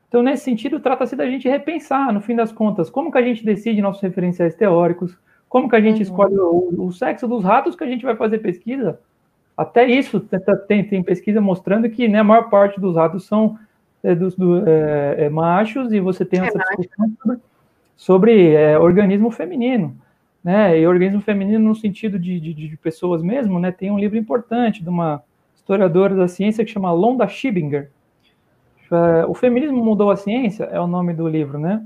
[0.07, 3.43] Então, nesse sentido, trata-se da gente repensar, no fim das contas, como que a gente
[3.43, 5.17] decide nossos referenciais teóricos,
[5.49, 6.01] como que a gente uhum.
[6.03, 8.99] escolhe o, o, sexo dos ratos que a gente vai fazer pesquisa.
[9.57, 10.19] Até isso,
[10.67, 13.57] tem, tem pesquisa mostrando que né, a maior parte dos ratos são
[14.03, 17.39] é, dos, do, é, é, machos e você tem é essa discussão sobre,
[17.95, 19.95] sobre é, organismo feminino.
[20.43, 24.17] Né, e organismo feminino no sentido de, de, de, pessoas mesmo, né, tem um livro
[24.17, 25.23] importante de uma
[25.55, 27.89] historiadora da ciência que chama Londa Schibinger,
[29.27, 31.83] o feminismo mudou a ciência é o nome do livro, né?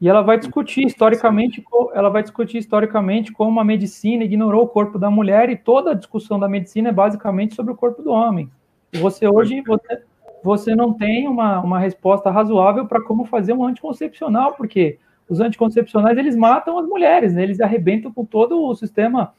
[0.00, 1.64] E ela vai discutir historicamente,
[1.94, 5.94] ela vai discutir historicamente como a medicina ignorou o corpo da mulher e toda a
[5.94, 8.50] discussão da medicina é basicamente sobre o corpo do homem.
[8.92, 10.02] E você hoje você,
[10.44, 16.18] você não tem uma, uma resposta razoável para como fazer um anticoncepcional, porque os anticoncepcionais
[16.18, 17.42] eles matam as mulheres, né?
[17.42, 19.32] eles arrebentam com todo o sistema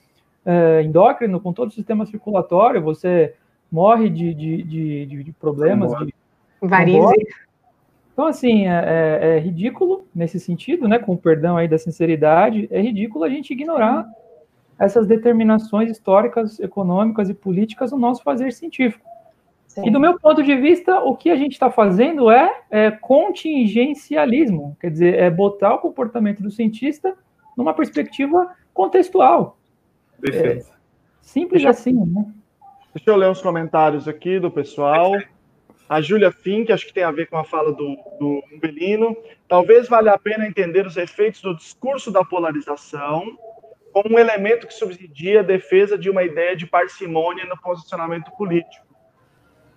[0.43, 3.35] é, endócrino, com todo o sistema circulatório, você
[3.71, 6.11] morre de, de, de, de problemas de
[6.59, 7.05] Varizes.
[8.11, 10.97] Então, assim, é, é, é, ridículo nesse sentido, né?
[10.97, 14.07] Com o perdão aí da sinceridade, é ridículo a gente ignorar
[14.79, 19.05] essas determinações históricas, econômicas e políticas no nosso fazer científico.
[19.75, 19.87] Sim.
[19.87, 24.77] E do meu ponto de vista, o que a gente está fazendo é, é, contingencialismo,
[24.79, 27.13] quer dizer, é botar o comportamento do cientista
[27.57, 29.57] numa perspectiva contextual.
[30.21, 30.69] Perfeito.
[30.69, 30.73] É,
[31.21, 32.25] simples deixa, assim, né?
[32.93, 35.11] Deixa eu ler os comentários aqui do pessoal.
[35.89, 39.13] A Júlia Fink, acho que tem a ver com a fala do, do Umbelino.
[39.45, 43.37] Talvez valha a pena entender os efeitos do discurso da polarização
[43.91, 48.84] como um elemento que subsidia a defesa de uma ideia de parcimônia no posicionamento político.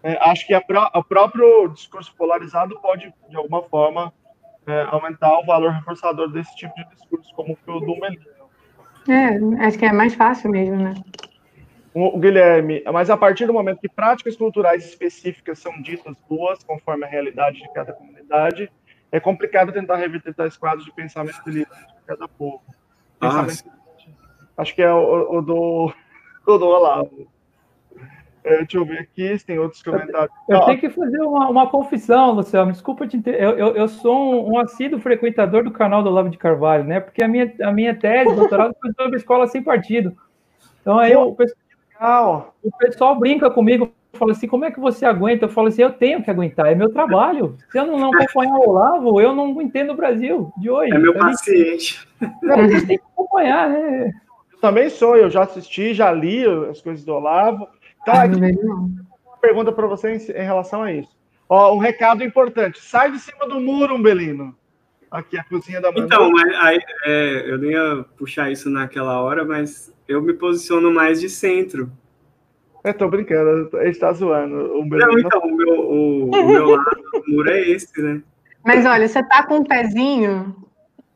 [0.02, 4.12] É, acho que o próprio discurso polarizado pode, de alguma forma,
[4.66, 8.22] é, aumentar o valor reforçador desse tipo de discurso, como foi o do Umbelino.
[9.08, 10.94] É, acho que é mais fácil mesmo, né?
[11.94, 17.04] o Guilherme, mas a partir do momento que práticas culturais específicas são ditas boas, conforme
[17.04, 18.70] a realidade de cada comunidade,
[19.10, 21.66] é complicado tentar reverter tais quadros de pensamento de
[22.06, 22.62] cada povo.
[23.20, 23.46] Ah,
[24.58, 25.92] acho que é o, o do,
[26.46, 27.26] o do Olavo.
[28.48, 30.30] É, deixa eu ver aqui se tem outros comentários.
[30.48, 32.72] Eu, eu tenho que fazer uma, uma confissão, Luciano.
[32.72, 33.34] Desculpa te inter...
[33.34, 36.98] eu, eu, eu, sou um, um, assíduo frequentador do canal do Olavo de Carvalho, né?
[36.98, 40.16] Porque a minha, a minha tese, doutorado, foi sobre escola sem partido.
[40.80, 42.54] Então aí o pessoal.
[42.62, 45.44] O pessoal brinca comigo, fala assim, como é que você aguenta?
[45.44, 47.56] Eu falo assim, eu tenho que aguentar, é meu trabalho.
[47.70, 50.94] Se eu não, acompanhar o Olavo, eu não entendo o Brasil de hoje.
[50.94, 52.08] É meu paciente.
[52.50, 54.10] A gente tem que acompanhar, né?
[54.52, 57.68] Eu também sou, eu já assisti, já li as coisas do Olavo.
[58.08, 58.36] Então, ah, aqui,
[59.26, 61.10] uma pergunta para você em, relação a isso.
[61.48, 64.56] Ó, um recado importante, sai de cima do muro, Umbelino.
[65.10, 69.44] Aqui a cozinha da Então, mas aí, é, eu nem ia puxar isso naquela hora,
[69.44, 71.90] mas eu me posiciono mais de centro.
[72.84, 74.78] Eu tô brincando, ele está zoando.
[74.78, 78.22] O meu não, então, o meu, o, o meu lado do muro é esse, né?
[78.64, 80.54] Mas olha, você tá com um pezinho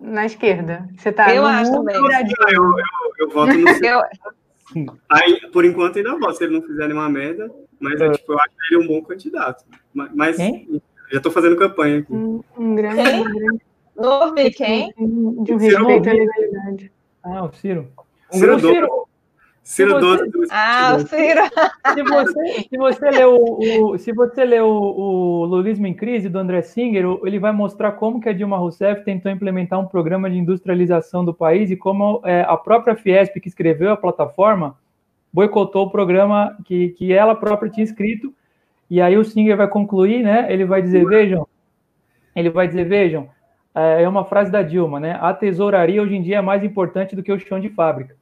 [0.01, 0.89] na esquerda.
[0.97, 1.95] Você tá eu acho também.
[1.95, 2.75] Eu, eu,
[3.19, 4.03] eu, voto no centro.
[5.09, 7.51] Aí, por enquanto, ainda voto, se ele não fizer nenhuma merda.
[7.79, 9.65] Mas é, tipo, eu acho ele um bom candidato.
[9.93, 10.37] Mas,
[11.11, 12.13] já tô fazendo campanha aqui.
[12.13, 13.01] Um, um grande.
[13.01, 14.51] Um grande...
[14.53, 14.93] quem?
[14.97, 16.93] De um respeito à legalidade.
[17.23, 17.89] Ah, o Ciro.
[18.31, 19.09] Ciro, Ciro,
[19.63, 21.41] Ciro você, Ah, o Ciro.
[21.95, 26.29] Se você, se você ler o, o, se você ler o, o Lulismo em Crise,
[26.29, 30.31] do André Singer, ele vai mostrar como que a Dilma Rousseff tentou implementar um programa
[30.31, 34.77] de industrialização do país e como é, a própria Fiesp, que escreveu a plataforma,
[35.33, 38.33] boicotou o programa que, que ela própria tinha escrito.
[38.91, 40.47] E aí o Singer vai concluir, né?
[40.53, 41.47] Ele vai dizer, vejam,
[42.35, 43.29] ele vai dizer, vejam,
[43.75, 45.19] é, é uma frase da Dilma, né?
[45.21, 48.17] A tesouraria hoje em dia é mais importante do que o chão de fábrica.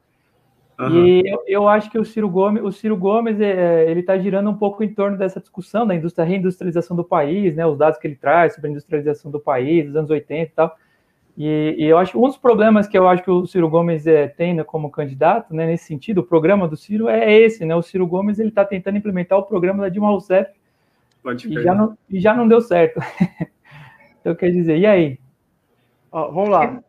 [0.81, 1.05] Uhum.
[1.05, 4.49] E eu, eu, acho que o Ciro Gomes, o Ciro Gomes, é, ele está girando
[4.49, 7.67] um pouco em torno dessa discussão da indústria, reindustrialização do país, né?
[7.67, 10.75] Os dados que ele traz sobre a industrialização do país, dos anos 80 e tal.
[11.37, 14.27] E, e eu acho um dos problemas que eu acho que o Ciro Gomes é,
[14.27, 17.77] tem né, como candidato, né, nesse sentido, o programa do Ciro é esse, né?
[17.77, 20.51] O Ciro Gomes ele está tentando implementar o programa da Dilma Rousseff
[21.47, 23.01] e já, não, e já não deu certo.
[24.19, 25.19] então, quer dizer, e aí?
[26.11, 26.83] vamos lá.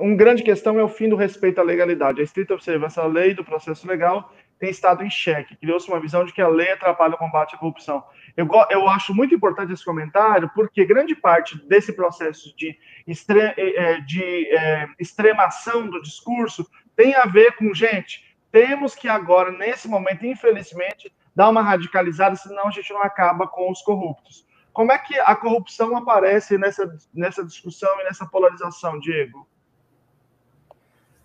[0.00, 2.20] Um grande questão é o fim do respeito à legalidade.
[2.20, 5.56] A estrita observância da lei do processo legal tem estado em xeque.
[5.56, 8.02] Criou-se uma visão de que a lei atrapalha o combate à corrupção.
[8.36, 12.76] Eu, eu acho muito importante esse comentário, porque grande parte desse processo de,
[13.06, 19.08] extre, é, é, de é, extremação do discurso tem a ver com, gente, temos que
[19.08, 24.46] agora, nesse momento, infelizmente, dar uma radicalizada, senão a gente não acaba com os corruptos.
[24.74, 29.46] Como é que a corrupção aparece nessa, nessa discussão e nessa polarização, Diego?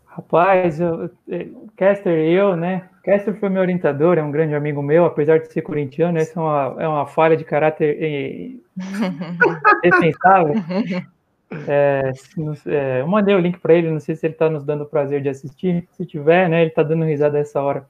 [0.05, 1.09] Rapaz, eu,
[1.75, 2.87] Kester e eu, né?
[3.03, 6.43] Kester foi meu orientador, é um grande amigo meu, apesar de ser corintiano, essa é
[6.43, 8.61] uma, é uma falha de caráter
[9.81, 10.55] defensável.
[11.67, 12.11] É,
[12.67, 14.87] é, eu mandei o link para ele, não sei se ele está nos dando o
[14.87, 15.87] prazer de assistir.
[15.93, 17.87] Se tiver, né, ele está dando risada essa hora.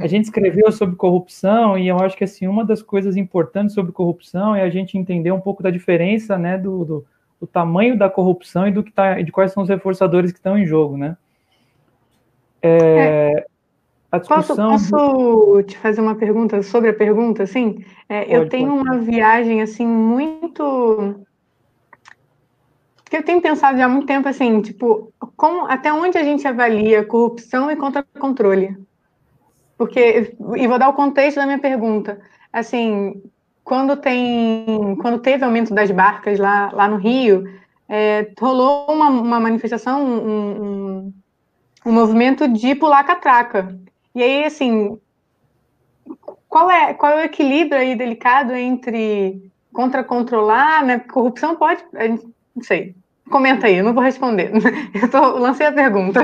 [0.00, 3.92] A gente escreveu sobre corrupção e eu acho que assim uma das coisas importantes sobre
[3.92, 7.06] corrupção é a gente entender um pouco da diferença, né, do, do,
[7.40, 10.58] do tamanho da corrupção e do que tá, de quais são os reforçadores que estão
[10.58, 11.16] em jogo, né?
[12.60, 13.46] É,
[14.10, 14.70] a discussão.
[14.70, 17.42] Posso, posso, te fazer uma pergunta sobre a pergunta?
[17.42, 18.88] Assim, é, pode, eu tenho pode.
[18.88, 21.24] uma viagem assim muito
[23.14, 26.48] que eu tenho pensado já há muito tempo assim, tipo, como, até onde a gente
[26.48, 28.76] avalia corrupção e contra-controle?
[29.76, 32.20] Porque, e vou dar o contexto da minha pergunta,
[32.52, 33.22] assim,
[33.64, 37.44] quando tem, quando teve aumento das barcas lá, lá no Rio,
[37.88, 41.12] é, rolou uma, uma manifestação, um, um,
[41.86, 43.76] um movimento de pular catraca.
[44.14, 44.98] E aí, assim,
[46.48, 51.00] qual é, qual é o equilíbrio aí delicado entre contra-controlar, né?
[51.00, 51.84] Corrupção pode,
[52.54, 52.94] não sei,
[53.30, 54.50] Comenta aí, eu não vou responder.
[54.94, 56.20] Eu tô, lancei a pergunta.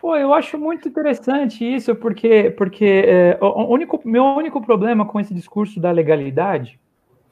[0.00, 5.18] Pô, eu acho muito interessante isso, porque, porque é, o único, meu único problema com
[5.18, 6.78] esse discurso da legalidade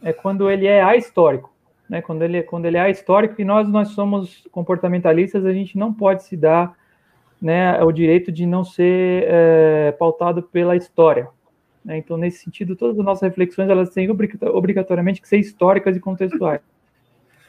[0.02, 1.54] é quando ele é ahistórico.
[1.88, 2.02] Né?
[2.02, 6.24] Quando, ele, quando ele é ahistórico e nós, nós somos comportamentalistas, a gente não pode
[6.24, 6.74] se dar
[7.40, 11.28] né, o direito de não ser é, pautado pela história.
[11.84, 11.98] Né?
[11.98, 16.60] Então, nesse sentido, todas as nossas reflexões elas têm obrigatoriamente que ser históricas e contextuais.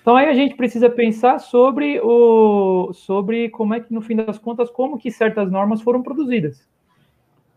[0.07, 4.39] Então aí a gente precisa pensar sobre o sobre como é que no fim das
[4.39, 6.65] contas como que certas normas foram produzidas.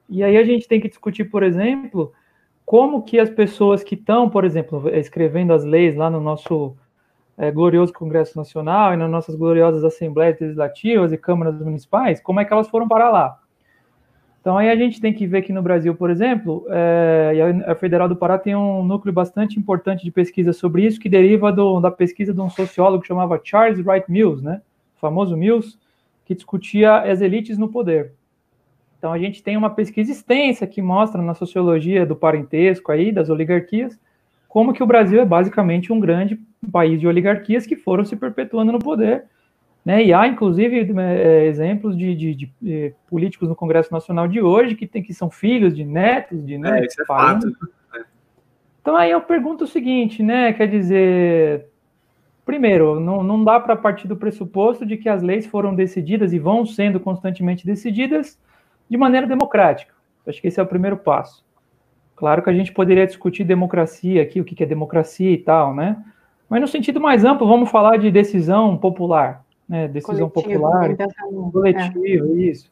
[0.09, 2.13] E aí a gente tem que discutir, por exemplo,
[2.67, 6.75] como que as pessoas que estão, por exemplo, escrevendo as leis lá no nosso
[7.39, 12.45] é, glorioso Congresso Nacional e nas nossas gloriosas assembleias legislativas e câmaras municipais, como é
[12.45, 13.39] que elas foram para lá?
[14.41, 18.09] Então aí a gente tem que ver que no Brasil, por exemplo, é, a Federal
[18.09, 21.91] do Pará tem um núcleo bastante importante de pesquisa sobre isso, que deriva do, da
[21.91, 24.63] pesquisa de um sociólogo que chamava Charles Wright Mills, né,
[24.97, 25.79] o famoso Mills,
[26.25, 28.13] que discutia as elites no poder.
[28.99, 33.29] Então a gente tem uma pesquisa extensa que mostra na sociologia do parentesco aí, das
[33.29, 33.99] oligarquias,
[34.49, 36.41] como que o Brasil é basicamente um grande
[36.73, 39.25] país de oligarquias que foram se perpetuando no poder,
[39.85, 40.05] né?
[40.05, 44.41] E há, inclusive, é, exemplos de, de, de, de, é, políticos no Congresso Nacional de
[44.41, 47.51] hoje que, tem, que são filhos de netos, de né, é, isso é fato.
[48.83, 50.53] Então aí eu pergunto o seguinte, né?
[50.53, 51.67] Quer dizer,
[52.45, 56.39] primeiro, não, não dá para partir do pressuposto de que as leis foram decididas e
[56.39, 58.39] vão sendo constantemente decididas
[58.89, 59.95] de maneira democrática.
[60.27, 61.45] Acho que esse é o primeiro passo.
[62.17, 65.97] Claro que a gente poderia discutir democracia aqui, o que é democracia e tal, né?
[66.49, 70.97] Mas no sentido mais amplo, vamos falar de decisão popular né, decisão coletivo, popular,
[71.53, 72.41] coletivo, é.
[72.41, 72.69] isso.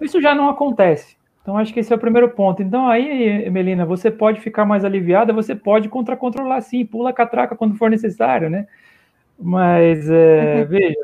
[0.00, 1.16] Isso já não acontece.
[1.42, 2.62] Então, acho que esse é o primeiro ponto.
[2.62, 7.54] Então, aí, Melina, você pode ficar mais aliviada, você pode contra-controlar sim, pula a catraca
[7.54, 8.66] quando for necessário, né?
[9.38, 10.96] Mas, é, veja,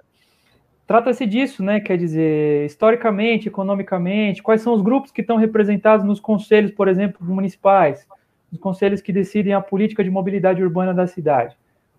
[0.86, 1.80] trata-se disso, né?
[1.80, 7.18] Quer dizer, historicamente, economicamente, quais são os grupos que estão representados nos conselhos, por exemplo,
[7.26, 8.06] municipais,
[8.50, 11.54] os conselhos que decidem a política de mobilidade urbana da cidade.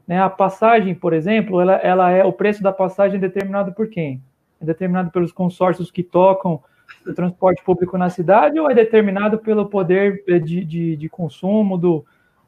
[0.07, 0.19] Né?
[0.21, 4.21] A passagem, por exemplo, ela, ela é o preço da passagem é determinado por quem?
[4.61, 6.61] É determinado pelos consórcios que tocam
[7.05, 11.77] o transporte público na cidade ou é determinado pelo poder eh, de, de, de consumo
[11.77, 12.05] do,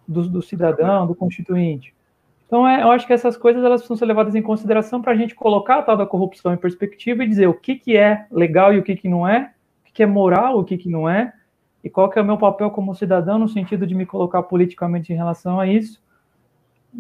[0.08, 1.94] do, do, cidadão, do constituinte?
[2.48, 5.16] Então, é, eu acho que essas coisas elas precisam ser levadas em consideração para a
[5.16, 8.74] gente colocar a tal da corrupção em perspectiva e dizer o que, que é legal
[8.74, 9.52] e o que, que não é,
[9.82, 11.32] o que, que é moral, o que, que não é,
[11.84, 15.14] e qual que é o meu papel como cidadão no sentido de me colocar politicamente
[15.14, 16.02] em relação a isso,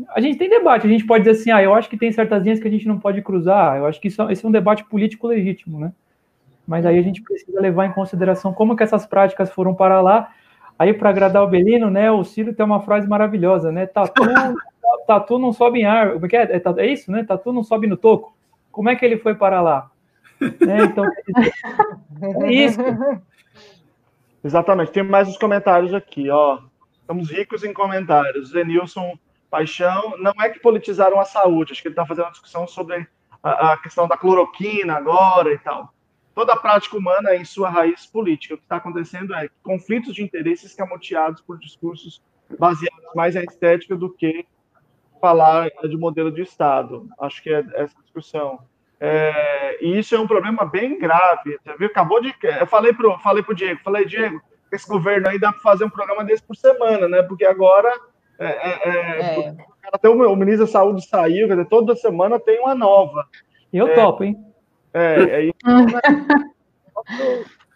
[0.09, 2.43] a gente tem debate, a gente pode dizer assim, ah, eu acho que tem certas
[2.43, 4.83] linhas que a gente não pode cruzar, eu acho que isso, esse é um debate
[4.83, 5.91] político legítimo, né?
[6.67, 10.31] Mas aí a gente precisa levar em consideração como que essas práticas foram para lá.
[10.77, 13.87] Aí, para agradar o Belino, né, o Ciro tem uma frase maravilhosa, né?
[13.87, 14.21] Tatu,
[15.07, 16.35] tatu não sobe em árvore.
[16.35, 17.23] É, é, é, isso, né?
[17.23, 18.37] Tatu não sobe no toco.
[18.71, 19.89] Como é que ele foi para lá?
[20.39, 21.05] É, então,
[22.43, 22.79] é isso.
[24.43, 24.91] Exatamente.
[24.91, 26.59] Tem mais uns comentários aqui, ó.
[27.01, 28.51] Estamos ricos em comentários.
[28.51, 29.17] Zenilson
[29.49, 33.07] paixão não é que politizaram a saúde, acho que ele está fazendo uma discussão sobre
[33.41, 35.93] a, a, questão da cloroquina agora e tal.
[36.35, 38.53] Toda a prática humana é em sua raiz política.
[38.53, 42.21] O que está acontecendo é conflitos de interesses camoteados por discursos
[42.57, 44.45] baseados mais em estética do que
[45.19, 47.07] falar de modelo de Estado.
[47.19, 48.59] Acho que é essa discussão.
[48.99, 51.59] É, e isso é um problema bem grave.
[51.77, 51.87] Viu?
[51.87, 52.33] Acabou de.
[52.59, 54.41] Eu falei para falei o Diego, falei, Diego,
[54.71, 57.23] esse governo aí dá para fazer um programa desse por semana, né?
[57.23, 57.91] Porque agora
[58.39, 59.55] É, é, é, é.
[59.91, 63.25] Até o, ministro da Saúde saiu, quer dizer, toda semana tem uma nova.
[63.71, 64.37] Eu é, topo, hein?
[64.93, 65.55] É, é isso.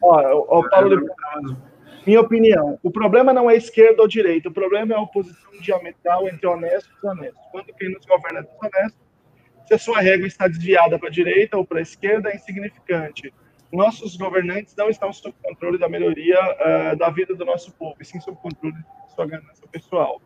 [0.02, 1.08] ó, ó, Paulo,
[2.06, 6.28] minha opinião, o problema não é esquerda ou direita, o problema é a oposição diametral
[6.28, 7.40] entre honesto e desonesto.
[7.52, 8.98] Quando quem nos governa é desonesto,
[9.66, 13.34] se a sua régua está desviada para a direita ou para a esquerda, é insignificante.
[13.72, 18.06] Nossos governantes não estão sob controle da melhoria uh, da vida do nosso povo, e
[18.06, 20.22] sim sob controle da sua ganância pessoal.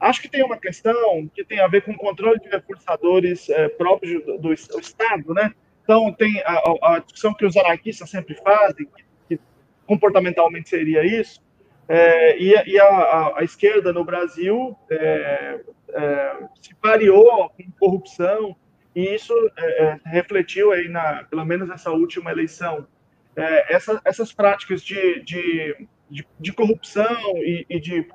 [0.00, 3.68] Acho que tem uma questão que tem a ver com o controle de reforçadores uh,
[3.76, 5.52] próprios do, do, do, Estado, né?
[5.82, 9.04] Então, tem a, a, discussão que os anarquistas sempre fazem, que,
[9.36, 9.40] que
[9.86, 11.40] comportamentalmente seria isso,
[11.88, 18.54] é, e, e a, a, esquerda no Brasil é, é, se pareou com corrupção,
[18.94, 22.86] e isso é, é, refletiu aí, na, pelo menos nessa última eleição.
[23.34, 28.06] É, essa, essas práticas de, de, de, de corrupção e, e de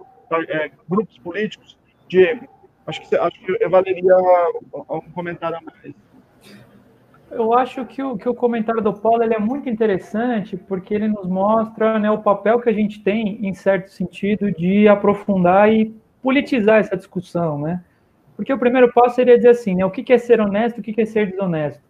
[0.49, 2.47] é, grupos políticos, Diego,
[2.85, 4.17] acho que, acho que valeria
[4.89, 5.93] um comentário a mais.
[7.31, 11.07] Eu acho que o, que o comentário do Paulo ele é muito interessante porque ele
[11.07, 15.95] nos mostra né, o papel que a gente tem, em certo sentido, de aprofundar e
[16.21, 17.83] politizar essa discussão, né?
[18.35, 19.85] Porque o primeiro passo seria dizer assim, né?
[19.85, 21.81] O que é ser honesto, o que é ser desonesto?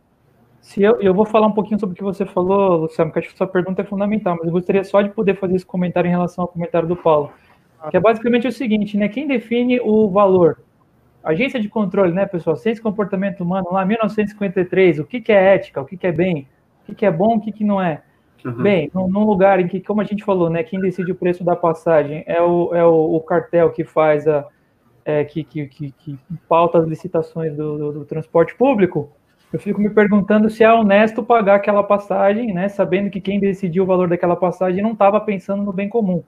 [0.61, 3.29] Se eu, eu vou falar um pouquinho sobre o que você falou, Luciano, porque acho
[3.33, 6.11] que sua pergunta é fundamental, mas eu gostaria só de poder fazer esse comentário em
[6.11, 7.33] relação ao comentário do Paulo.
[7.89, 9.09] Que é basicamente o seguinte, né?
[9.09, 10.59] Quem define o valor?
[11.23, 12.55] Agência de controle, né, pessoal?
[12.55, 16.11] Ciência e comportamento humano, lá 1953, o que, que é ética, o que, que é
[16.11, 16.47] bem,
[16.81, 18.01] o que, que é bom, o que, que não é.
[18.45, 18.61] Uhum.
[18.61, 21.55] Bem, num, lugar em que, como a gente falou, né, quem decide o preço da
[21.55, 24.45] passagem é o, é o, o cartel que faz a,
[25.05, 29.09] é, que, que, que, que, pauta as licitações do, do, do, transporte público,
[29.51, 33.83] eu fico me perguntando se é honesto pagar aquela passagem, né, sabendo que quem decidiu
[33.83, 36.21] o valor daquela passagem não estava pensando no bem comum.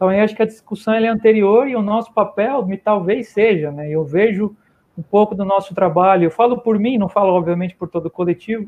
[0.00, 3.70] Então, eu acho que a discussão é anterior e o nosso papel me talvez seja,
[3.70, 4.56] né, eu vejo
[4.96, 8.10] um pouco do nosso trabalho, eu falo por mim, não falo obviamente por todo o
[8.10, 8.66] coletivo,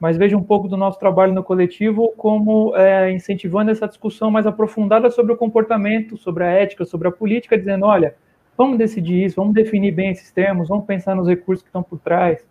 [0.00, 4.44] mas vejo um pouco do nosso trabalho no coletivo como é, incentivando essa discussão mais
[4.44, 8.16] aprofundada sobre o comportamento, sobre a ética, sobre a política, dizendo, olha,
[8.56, 11.98] Vamos decidir isso, vamos definir bem esses termos, vamos pensar nos recursos que estão por
[11.98, 12.44] trás.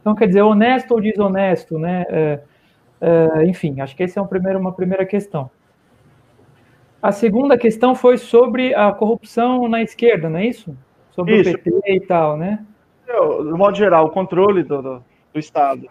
[0.00, 2.04] Então, quer dizer, honesto ou desonesto, né?
[2.08, 2.40] É,
[3.00, 5.50] é, enfim, acho que essa é um primeiro, uma primeira questão.
[7.02, 10.76] A segunda questão foi sobre a corrupção na esquerda, não é isso?
[11.10, 11.50] Sobre isso.
[11.50, 12.64] o PT e tal, né?
[13.06, 15.88] De modo geral, o controle do, do, do Estado.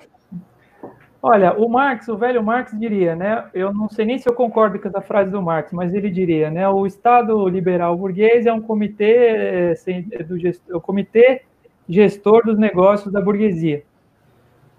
[1.21, 3.45] Olha, o Marx, o velho Marx diria, né?
[3.53, 6.49] Eu não sei nem se eu concordo com essa frase do Marx, mas ele diria,
[6.49, 6.67] né?
[6.69, 11.41] O Estado liberal burguês é um comitê, é, do gestor, o comitê
[11.89, 13.83] gestor dos negócios da burguesia.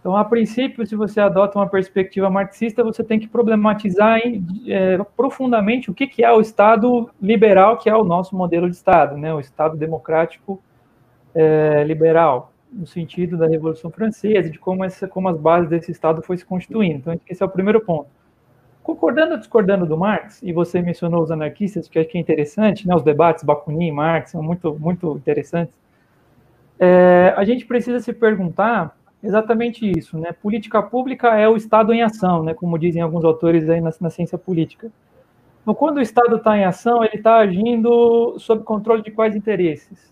[0.00, 4.96] Então, a princípio, se você adota uma perspectiva marxista, você tem que problematizar em, é,
[5.14, 9.18] profundamente o que, que é o Estado liberal, que é o nosso modelo de Estado,
[9.18, 9.32] né?
[9.34, 10.62] O Estado democrático
[11.34, 16.22] é, liberal no sentido da Revolução Francesa, de como, essa, como as bases desse Estado
[16.22, 16.98] foi se constituindo.
[16.98, 18.08] Então, esse é o primeiro ponto.
[18.82, 22.88] Concordando ou discordando do Marx, e você mencionou os anarquistas, que acho que é interessante,
[22.88, 25.74] né, os debates Bakunin e Marx são muito, muito interessantes,
[26.78, 30.32] é, a gente precisa se perguntar exatamente isso, né?
[30.32, 32.54] Política pública é o Estado em ação, né?
[32.54, 34.90] Como dizem alguns autores aí na, na ciência política.
[35.62, 40.10] Então, quando o Estado está em ação, ele está agindo sob controle de quais interesses?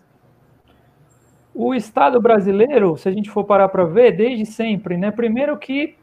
[1.61, 5.11] o Estado brasileiro, se a gente for parar para ver, desde sempre, né?
[5.11, 5.95] Primeiro que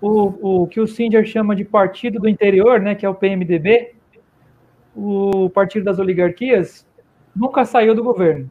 [0.00, 2.94] o, o que o Singer chama de partido do interior, né?
[2.94, 3.94] Que é o PMDB,
[4.96, 6.86] o partido das oligarquias,
[7.36, 8.50] nunca saiu do governo,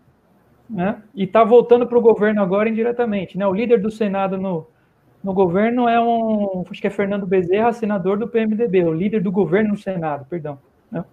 [0.71, 1.01] né?
[1.13, 3.45] E está voltando para o governo agora indiretamente, né?
[3.45, 4.67] O líder do Senado no,
[5.23, 9.31] no governo é um, acho que é Fernando Bezerra, senador do PMDB, o líder do
[9.31, 10.57] governo no Senado, perdão.
[10.89, 11.03] Né?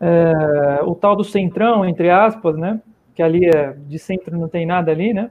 [0.00, 2.80] É, o tal do centrão, entre aspas, né?
[3.14, 5.30] que ali é, de centro não tem nada ali, né?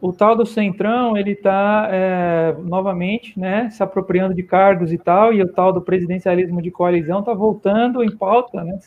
[0.00, 5.30] O tal do centrão, ele está é, novamente, né, se apropriando de cargos e tal,
[5.30, 8.78] e o tal do presidencialismo de coalizão está voltando em pauta, né?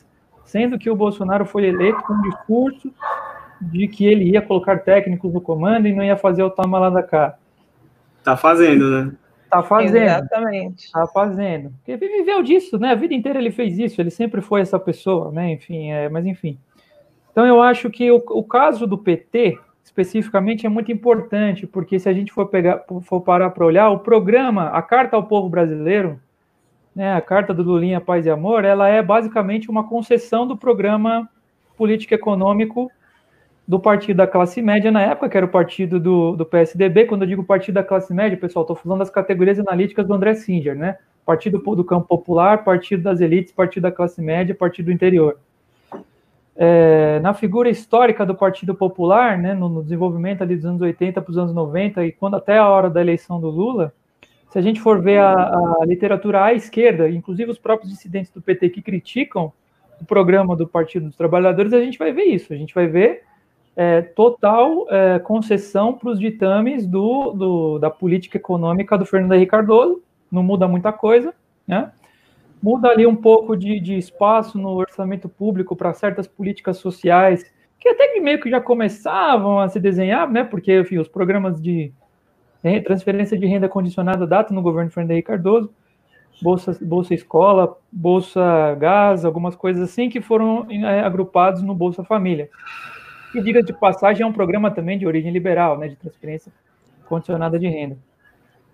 [0.54, 2.94] Sendo que o Bolsonaro foi eleito com um discurso
[3.60, 6.90] de que ele ia colocar técnicos no comando e não ia fazer o toma lá
[6.90, 7.36] da cá.
[8.22, 9.12] Tá fazendo, né?
[9.50, 9.96] Tá fazendo.
[9.96, 10.92] Exatamente.
[10.92, 11.70] Tá fazendo.
[11.70, 12.92] Porque ele viveu disso, né?
[12.92, 15.50] A vida inteira ele fez isso, ele sempre foi essa pessoa, né?
[15.50, 16.56] Enfim, é, mas enfim.
[17.32, 22.08] Então, eu acho que o, o caso do PT, especificamente, é muito importante, porque se
[22.08, 26.20] a gente for, pegar, for parar para olhar, o programa, a Carta ao Povo Brasileiro,
[26.94, 31.28] né, a Carta do Lulinha Paz e Amor, ela é basicamente uma concessão do programa
[31.76, 32.90] político-econômico
[33.66, 37.06] do partido da classe média na época, que era o partido do, do PSDB.
[37.06, 40.34] Quando eu digo partido da classe média, pessoal, estou falando das categorias analíticas do André
[40.34, 40.98] Singer, né?
[41.24, 45.38] Partido do campo popular, partido das elites, partido da classe média, partido do interior.
[46.56, 51.20] é, na figura histórica do Partido Popular, né, no, no desenvolvimento ali dos anos 80
[51.20, 53.92] para os anos 90 e quando até a hora da eleição do Lula,
[54.50, 58.40] se a gente for ver a, a, literatura à esquerda, inclusive os próprios dissidentes do
[58.40, 59.52] PT que criticam
[60.00, 62.52] o programa do Partido dos Trabalhadores, a gente vai ver isso.
[62.52, 63.22] A gente vai ver
[63.76, 69.50] é, total é, concessão para os ditames do, do, da política econômica do Fernando Henrique
[69.50, 71.34] Cardoso, não muda muita coisa,
[71.66, 71.90] né?
[72.64, 77.44] muda ali um pouco de, de espaço no orçamento público para certas políticas sociais,
[77.78, 80.44] que até que meio que já começavam a se desenhar, né?
[80.44, 81.92] Porque, enfim, os programas de
[82.82, 85.70] transferência de renda condicionada data no governo Fernando Henrique Cardoso,
[86.42, 92.48] Bolsa, Bolsa Escola, Bolsa Gás, algumas coisas assim que foram é, agrupados no Bolsa Família.
[93.34, 96.52] E, diga de passagem, é um programa também de origem liberal, né, de transferência
[97.08, 97.96] condicionada de renda.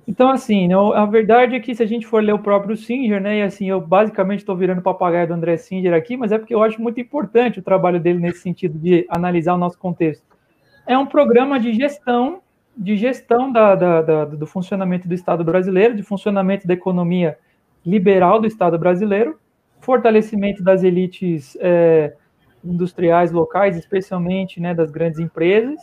[0.06, 3.20] Então, assim, né, a verdade é que se a gente for ler o próprio Singer,
[3.20, 6.54] né, e assim, eu basicamente estou virando papagaio do André Singer aqui, mas é porque
[6.54, 10.24] eu acho muito importante o trabalho dele nesse sentido de analisar o nosso contexto.
[10.86, 12.42] É um programa de gestão,
[12.80, 17.38] de gestão da, da, da, do funcionamento do Estado brasileiro, de funcionamento da economia
[17.84, 19.38] liberal do Estado brasileiro,
[19.80, 22.14] fortalecimento das elites é,
[22.64, 25.78] industriais locais, especialmente né, das grandes empresas,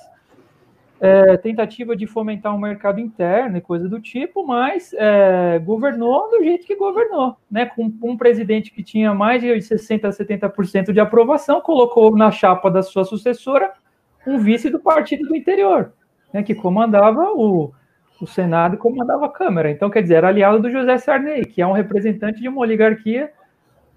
[0.99, 6.43] é, tentativa de fomentar um mercado interno e coisa do tipo, mas é, governou do
[6.43, 7.67] jeito que governou, né?
[7.67, 12.71] Com um presidente que tinha mais de 60% a 70% de aprovação, colocou na chapa
[12.71, 13.71] da sua sucessora
[14.25, 15.93] um vice do partido do interior,
[16.34, 17.71] né, que comandava o,
[18.21, 19.71] o Senado e comandava a Câmara.
[19.71, 23.32] Então, quer dizer, era aliado do José Sarney, que é um representante de uma oligarquia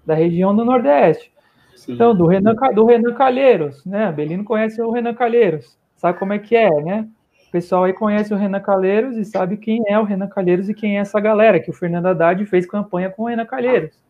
[0.05, 1.31] da região do Nordeste.
[1.75, 1.93] Sim.
[1.93, 4.11] Então, do Renan, do Renan Calheiros, né?
[4.11, 7.07] Belino conhece o Renan Calheiros sabe como é que é, né?
[7.47, 10.73] O pessoal aí conhece o Renan Calheiros e sabe quem é o Renan Calheiros e
[10.73, 14.01] quem é essa galera, que o Fernando Haddad fez campanha com o Renan Calheiros.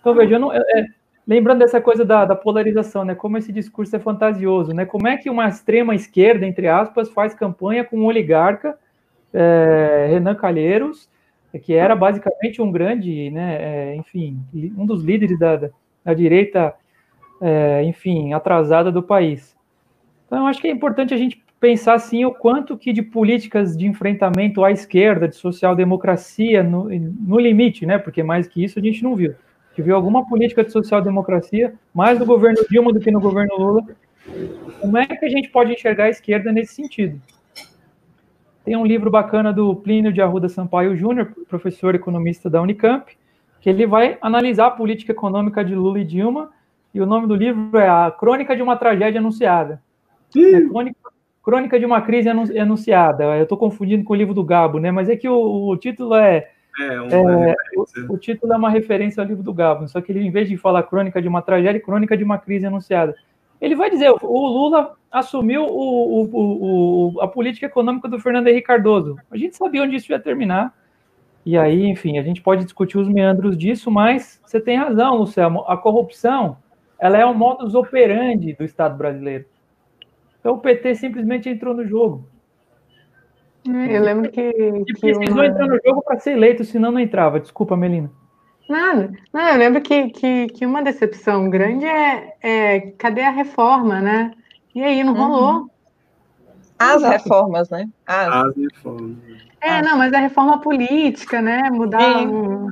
[0.00, 0.86] Então, veja, não, é, é,
[1.26, 3.14] lembrando dessa coisa da, da, polarização, né?
[3.14, 4.84] Como esse discurso é fantasioso, né?
[4.84, 8.78] Como é que uma extrema esquerda, entre aspas, faz campanha com um oligarca,
[9.32, 11.08] é, Renan Calheiros,
[11.62, 13.56] que era basicamente um grande, né?
[13.60, 14.40] É, enfim,
[14.76, 15.70] um dos líderes da, da,
[16.04, 16.74] da direita,
[17.40, 19.56] é, enfim, atrasada do país.
[20.26, 23.76] Então, eu acho que é importante a gente pensar assim o quanto que de políticas
[23.76, 27.98] de enfrentamento à esquerda, de social-democracia, no, no, limite, né?
[27.98, 29.34] Porque mais que isso a gente não viu.
[29.76, 33.84] Gente viu alguma política de social-democracia, mais no governo Dilma do que no governo Lula.
[34.80, 37.20] Como é que a gente pode enxergar a esquerda nesse sentido?
[38.64, 43.14] Tem um livro bacana do Plínio de Arruda Sampaio Júnior, professor economista da Unicamp,
[43.60, 46.50] que ele vai analisar a política econômica de Lula e Dilma,
[46.94, 49.82] e o nome do livro é A Crônica de uma Tragédia Anunciada.
[50.34, 51.10] É crônica,
[51.42, 53.24] crônica, de uma crise anunciada.
[53.36, 54.90] Eu estou confundindo com o livro do Gabo, né?
[54.90, 56.50] Mas é que o, o título é.
[56.78, 57.00] É, é
[57.76, 60.48] o, o, título é uma referência ao livro do Gabo, só que ele, em vez
[60.48, 63.14] de falar crônica de uma tragédia, crônica de uma crise anunciada.
[63.60, 69.16] Ele vai dizer: o Lula assumiu o, o, a política econômica do Fernando Henrique Cardoso.
[69.30, 70.74] A gente sabia onde isso ia terminar.
[71.44, 75.64] E aí, enfim, a gente pode discutir os meandros disso, mas você tem razão, Luciano.
[75.68, 76.56] A corrupção
[76.98, 79.44] ela é o modus operandi do Estado brasileiro.
[80.40, 82.26] Então o PT simplesmente entrou no jogo.
[83.68, 84.40] É, eu lembro que.
[84.40, 85.46] E precisou uma...
[85.46, 87.40] entrar no jogo para ser eleito, senão não entrava.
[87.40, 88.10] Desculpa, Melina.
[88.68, 89.12] Nada.
[89.32, 94.32] Não, eu lembro que, que, que uma decepção grande é, é cadê a reforma, né?
[94.74, 95.60] E aí não rolou.
[95.60, 95.70] Uhum.
[96.78, 97.12] As Exato.
[97.12, 97.88] reformas, né?
[98.06, 98.28] As.
[98.28, 99.16] As reformas.
[99.60, 101.70] É, não, mas a reforma política, né?
[101.70, 102.70] Mudar um,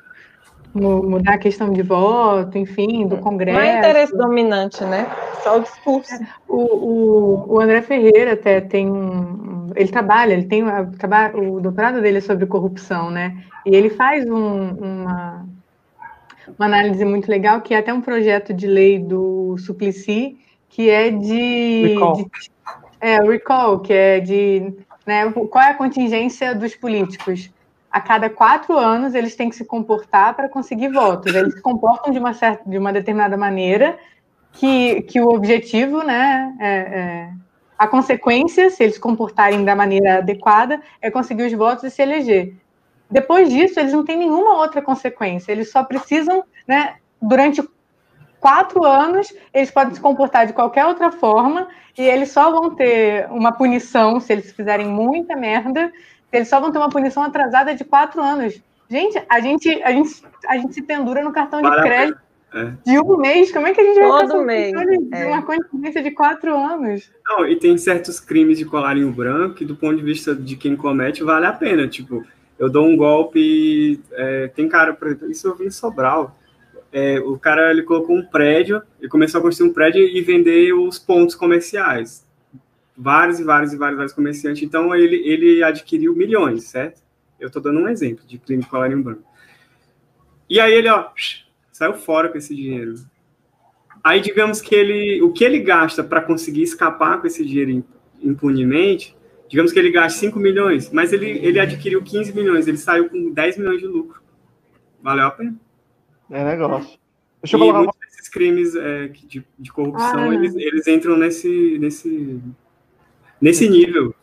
[0.74, 3.58] mudar a questão de voto, enfim, do Congresso.
[3.58, 5.06] Não é interesse dominante, né?
[5.42, 6.12] Só o discurso.
[6.48, 9.70] O, o, o André Ferreira até tem um.
[9.76, 13.36] Ele trabalha, ele tem o doutorado dele é sobre corrupção, né?
[13.64, 15.46] E ele faz um, uma,
[16.58, 20.36] uma análise muito legal, que é até um projeto de lei do Suplicy,
[20.68, 21.94] que é de.
[21.94, 22.16] Recall.
[22.16, 22.26] de
[23.00, 24.74] é, recall, que é de.
[25.06, 27.50] Né, qual é a contingência dos políticos?
[27.94, 31.32] A cada quatro anos eles têm que se comportar para conseguir votos.
[31.32, 33.96] Eles se comportam de uma, certa, de uma determinada maneira
[34.50, 37.30] que, que o objetivo, né, é, é,
[37.78, 42.56] a consequência, se eles comportarem da maneira adequada, é conseguir os votos e se eleger.
[43.08, 45.52] Depois disso, eles não têm nenhuma outra consequência.
[45.52, 47.62] Eles só precisam, né, durante
[48.40, 53.30] quatro anos, eles podem se comportar de qualquer outra forma e eles só vão ter
[53.30, 55.92] uma punição se eles fizerem muita merda
[56.38, 58.60] eles só vão ter uma punição atrasada de quatro anos.
[58.88, 62.18] Gente, a gente, a gente, a gente se pendura no cartão de crédito
[62.52, 62.72] é.
[62.84, 63.50] de um mês.
[63.50, 64.72] Como é que a gente vai Todo mês.
[64.72, 65.26] de é.
[65.26, 67.10] uma coincidência de quatro anos?
[67.26, 70.76] Não, e tem certos crimes de colarinho branco que, do ponto de vista de quem
[70.76, 71.88] comete, vale a pena.
[71.88, 72.24] Tipo,
[72.58, 74.00] eu dou um golpe.
[74.12, 76.36] É, tem cara, por exemplo, isso eu vi em Sobral.
[76.92, 80.72] é, o cara ele colocou um prédio, ele começou a construir um prédio e vender
[80.72, 82.23] os pontos comerciais.
[82.96, 84.62] Vários e vários e vários, vários comerciantes.
[84.62, 87.02] Então, ele, ele adquiriu milhões, certo?
[87.38, 89.24] Eu estou dando um exemplo de crime colarinho branco.
[90.48, 91.08] E aí ele, ó,
[91.72, 92.94] saiu fora com esse dinheiro.
[94.02, 97.84] Aí, digamos que ele, o que ele gasta para conseguir escapar com esse dinheiro
[98.22, 99.16] impunemente,
[99.48, 103.32] digamos que ele gaste 5 milhões, mas ele, ele adquiriu 15 milhões, ele saiu com
[103.32, 104.22] 10 milhões de lucro.
[105.02, 105.54] Valeu a pena.
[106.30, 106.98] É negócio.
[107.42, 111.78] Deixa eu e muitos desses crimes é, de, de, corrupção, ah, eles, eles entram nesse,
[111.78, 112.40] nesse,
[113.40, 114.14] nesse nível.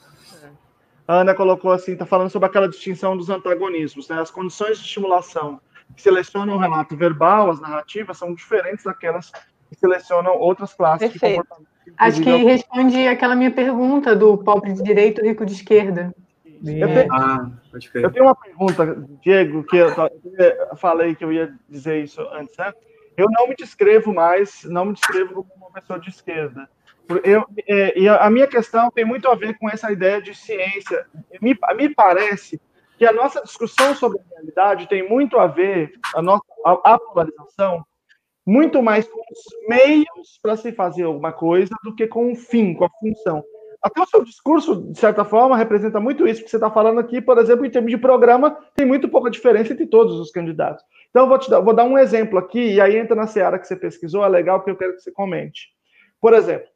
[1.08, 4.20] A Ana colocou assim, está falando sobre aquela distinção dos antagonismos, né?
[4.20, 5.60] As condições de estimulação
[5.96, 9.32] que selecionam o relato verbal, as narrativas, são diferentes daquelas
[9.70, 11.42] que selecionam outras classes Perfeito.
[11.42, 11.72] de comportamento.
[11.98, 16.14] Acho que responde aquela minha pergunta do pobre de direita, rico de esquerda.
[16.64, 17.52] Eu tenho, ah,
[17.96, 22.56] eu tenho, uma pergunta, Diego, que eu, eu, falei que eu ia dizer isso antes,
[22.56, 22.72] né?
[23.18, 26.70] Eu não me descrevo mais, não me descrevo como uma pessoa de esquerda.
[27.24, 31.06] Eu, é, e a minha questão tem muito a ver com essa ideia de ciência.
[31.42, 32.62] Me, me parece
[32.98, 37.00] que a nossa discussão sobre a realidade tem muito a ver, a nossa a, a
[37.00, 37.84] polarização,
[38.46, 42.74] muito mais com os meios para se fazer alguma coisa do que com o fim,
[42.74, 43.44] com a função.
[43.82, 47.20] Até o seu discurso, de certa forma, representa muito isso que você está falando aqui,
[47.20, 50.84] por exemplo, em termos de programa, tem muito pouca diferença entre todos os candidatos.
[51.10, 53.68] Então, vou, te dar, vou dar um exemplo aqui, e aí entra na seara que
[53.68, 55.70] você pesquisou, é legal, porque eu quero que você comente.
[56.20, 56.68] Por exemplo,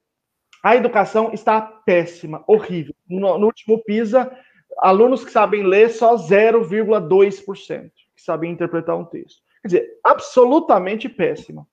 [0.66, 2.96] a educação está péssima, horrível.
[3.08, 4.36] No, no último PISA,
[4.80, 9.44] alunos que sabem ler, só 0,2% que sabem interpretar um texto.
[9.62, 11.68] Quer dizer, absolutamente péssima.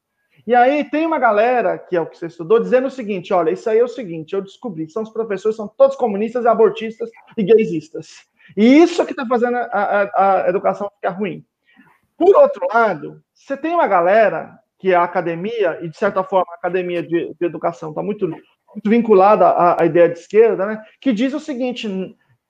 [0.47, 3.51] E aí tem uma galera, que é o que você estudou, dizendo o seguinte: olha,
[3.51, 7.43] isso aí é o seguinte, eu descobri, são os professores, são todos comunistas, abortistas e
[7.43, 8.27] gaysistas.
[8.55, 11.43] E isso é que está fazendo a, a, a, educação ficar ruim.
[12.19, 16.53] Por outro lado, você tem uma galera que é a academia, e de certa forma
[16.53, 18.29] a academia de, de educação está muito,
[18.75, 21.89] muito vinculada à, à ideia de esquerda, né, que diz o seguinte: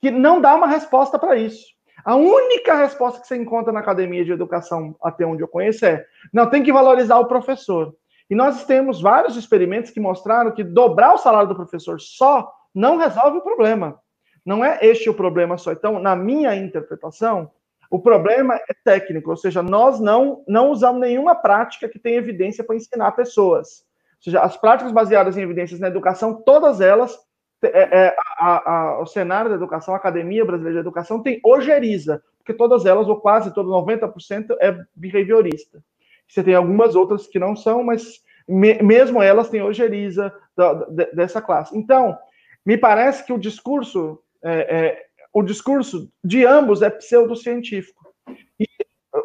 [0.01, 1.73] que não dá uma resposta para isso.
[2.03, 6.05] A única resposta que você encontra na academia de educação, até onde eu conheço, é:
[6.33, 7.95] não, tem que valorizar o professor.
[8.29, 12.97] E nós temos vários experimentos que mostraram que dobrar o salário do professor só não
[12.97, 13.99] resolve o problema.
[14.45, 15.71] Não é este o problema só.
[15.71, 17.51] Então, na minha interpretação,
[17.89, 22.63] o problema é técnico, ou seja, nós não, não usamos nenhuma prática que tenha evidência
[22.63, 23.85] para ensinar pessoas.
[24.23, 27.19] Ou seja, as práticas baseadas em evidências na educação, todas elas
[27.61, 32.23] é, é, a, a, o cenário da educação, a Academia Brasileira de Educação tem ojeriza,
[32.37, 35.83] porque todas elas, ou quase todas, 90% é behaviorista.
[36.27, 41.05] Você tem algumas outras que não são, mas me, mesmo elas têm ojeriza da, da,
[41.13, 41.77] dessa classe.
[41.77, 42.17] Então,
[42.65, 48.13] me parece que o discurso, é, é, o discurso de ambos é pseudocientífico.
[48.59, 48.67] E,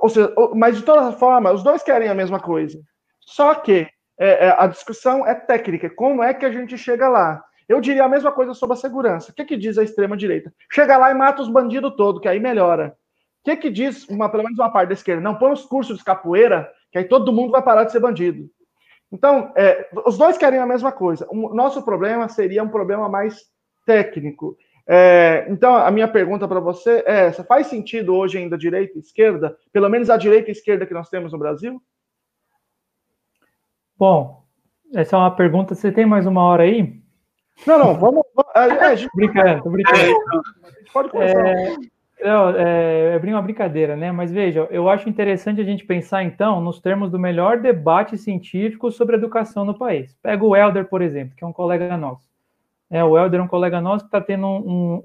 [0.01, 2.81] ou seja, mas de toda forma, os dois querem a mesma coisa.
[3.21, 3.89] Só que
[4.19, 5.89] é, é, a discussão é técnica.
[5.89, 7.43] Como é que a gente chega lá?
[7.69, 9.31] Eu diria a mesma coisa sobre a segurança.
[9.31, 10.53] O que, que diz a extrema-direita?
[10.73, 12.97] Chega lá e mata os bandidos todos, que aí melhora.
[13.41, 15.23] O que, que diz, uma, pelo menos uma parte da esquerda?
[15.23, 18.51] Não, põe os cursos de capoeira, que aí todo mundo vai parar de ser bandido.
[19.13, 21.27] Então, é, os dois querem a mesma coisa.
[21.31, 23.43] O nosso problema seria um problema mais
[23.87, 24.57] técnico.
[24.87, 29.01] É, então, a minha pergunta para você é essa: faz sentido hoje ainda direita e
[29.01, 29.57] esquerda?
[29.73, 31.81] Pelo menos a direita e esquerda que nós temos no Brasil?
[33.99, 34.45] Bom,
[34.95, 35.75] essa é uma pergunta.
[35.75, 37.03] Você tem mais uma hora aí?
[37.67, 38.23] Não, não, vamos.
[38.55, 39.11] É, é, gente...
[39.15, 40.01] brincando, tô brincando.
[40.01, 41.49] É, pode começar.
[41.49, 41.77] É,
[42.25, 44.13] não, é, é uma brincadeira, né?
[44.13, 48.93] Mas veja, eu acho interessante a gente pensar, então, nos termos do melhor debate científico
[48.93, 50.17] sobre educação no país.
[50.23, 52.29] Pega o Helder, por exemplo, que é um colega nosso.
[52.91, 55.03] É, o Helder é um colega nosso que está tendo um,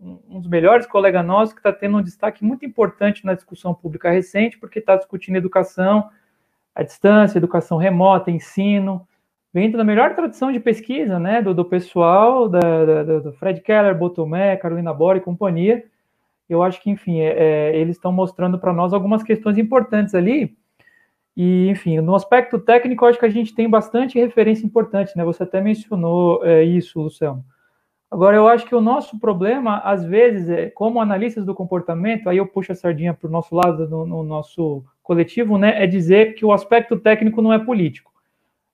[0.00, 3.74] um, um, dos melhores colegas nossos que está tendo um destaque muito importante na discussão
[3.74, 6.08] pública recente, porque está discutindo educação
[6.78, 9.04] à distância, educação remota, ensino,
[9.52, 13.98] vem da melhor tradição de pesquisa, né, do, do pessoal, da, da, do Fred Keller,
[13.98, 15.84] Botomé, Carolina Bora e companhia.
[16.48, 17.34] Eu acho que, enfim, é,
[17.72, 20.56] é, eles estão mostrando para nós algumas questões importantes ali.
[21.36, 25.24] E, enfim, no aspecto técnico, acho que a gente tem bastante referência importante, né?
[25.24, 27.44] Você até mencionou é, isso, Luciano.
[28.10, 32.38] Agora, eu acho que o nosso problema, às vezes, é, como analistas do comportamento, aí
[32.38, 35.82] eu puxo a sardinha para o nosso lado, no, no nosso coletivo, né?
[35.82, 38.12] É dizer que o aspecto técnico não é político.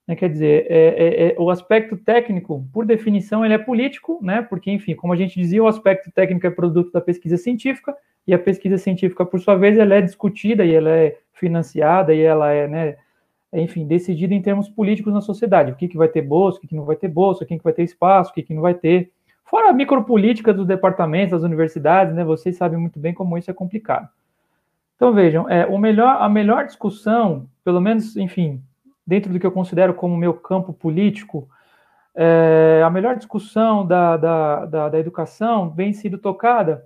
[0.05, 4.43] Né, quer dizer, é, é, é, o aspecto técnico, por definição, ele é político, né,
[4.43, 7.95] porque, enfim, como a gente dizia, o aspecto técnico é produto da pesquisa científica,
[8.27, 12.21] e a pesquisa científica, por sua vez, ela é discutida e ela é financiada e
[12.21, 12.97] ela é, né,
[13.53, 15.71] enfim, decidida em termos políticos na sociedade.
[15.71, 17.63] O que, que vai ter bolsa, o que, que não vai ter bolsa, quem que
[17.63, 19.11] vai ter espaço, o que, que não vai ter.
[19.43, 23.53] Fora a micropolítica dos departamentos, das universidades, né, vocês sabem muito bem como isso é
[23.53, 24.07] complicado.
[24.95, 28.63] Então vejam, é, o melhor, a melhor discussão, pelo menos, enfim,
[29.05, 31.49] dentro do que eu considero como meu campo político,
[32.15, 36.85] é, a melhor discussão da, da, da, da educação vem sido tocada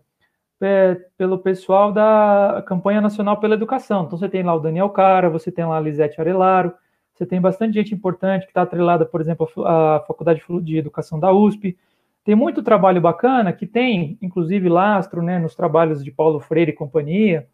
[0.61, 4.05] é, pelo pessoal da campanha nacional pela educação.
[4.05, 6.73] Então você tem lá o Daniel Cara, você tem lá a Lisete Arelaro,
[7.13, 11.31] você tem bastante gente importante que está atrelada, por exemplo, à Faculdade de Educação da
[11.31, 11.77] USP.
[12.23, 16.75] Tem muito trabalho bacana que tem, inclusive, lastro né, nos trabalhos de Paulo Freire e
[16.75, 17.47] companhia.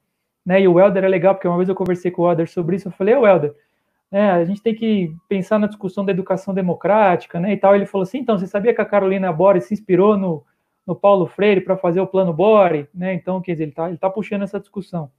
[0.46, 2.76] Né, e o Helder é legal, porque uma vez eu conversei com o Helder sobre
[2.76, 3.56] isso, eu falei, ô Helder,
[4.12, 7.76] é, a gente tem que pensar na discussão da educação democrática, né, e tal.
[7.76, 10.46] Ele falou assim, então, você sabia que a Carolina Bore se inspirou no,
[10.86, 13.14] no Paulo Freire para fazer o plano Bore, né?
[13.14, 15.12] Então, quer dizer, ele está ele tá puxando essa discussão.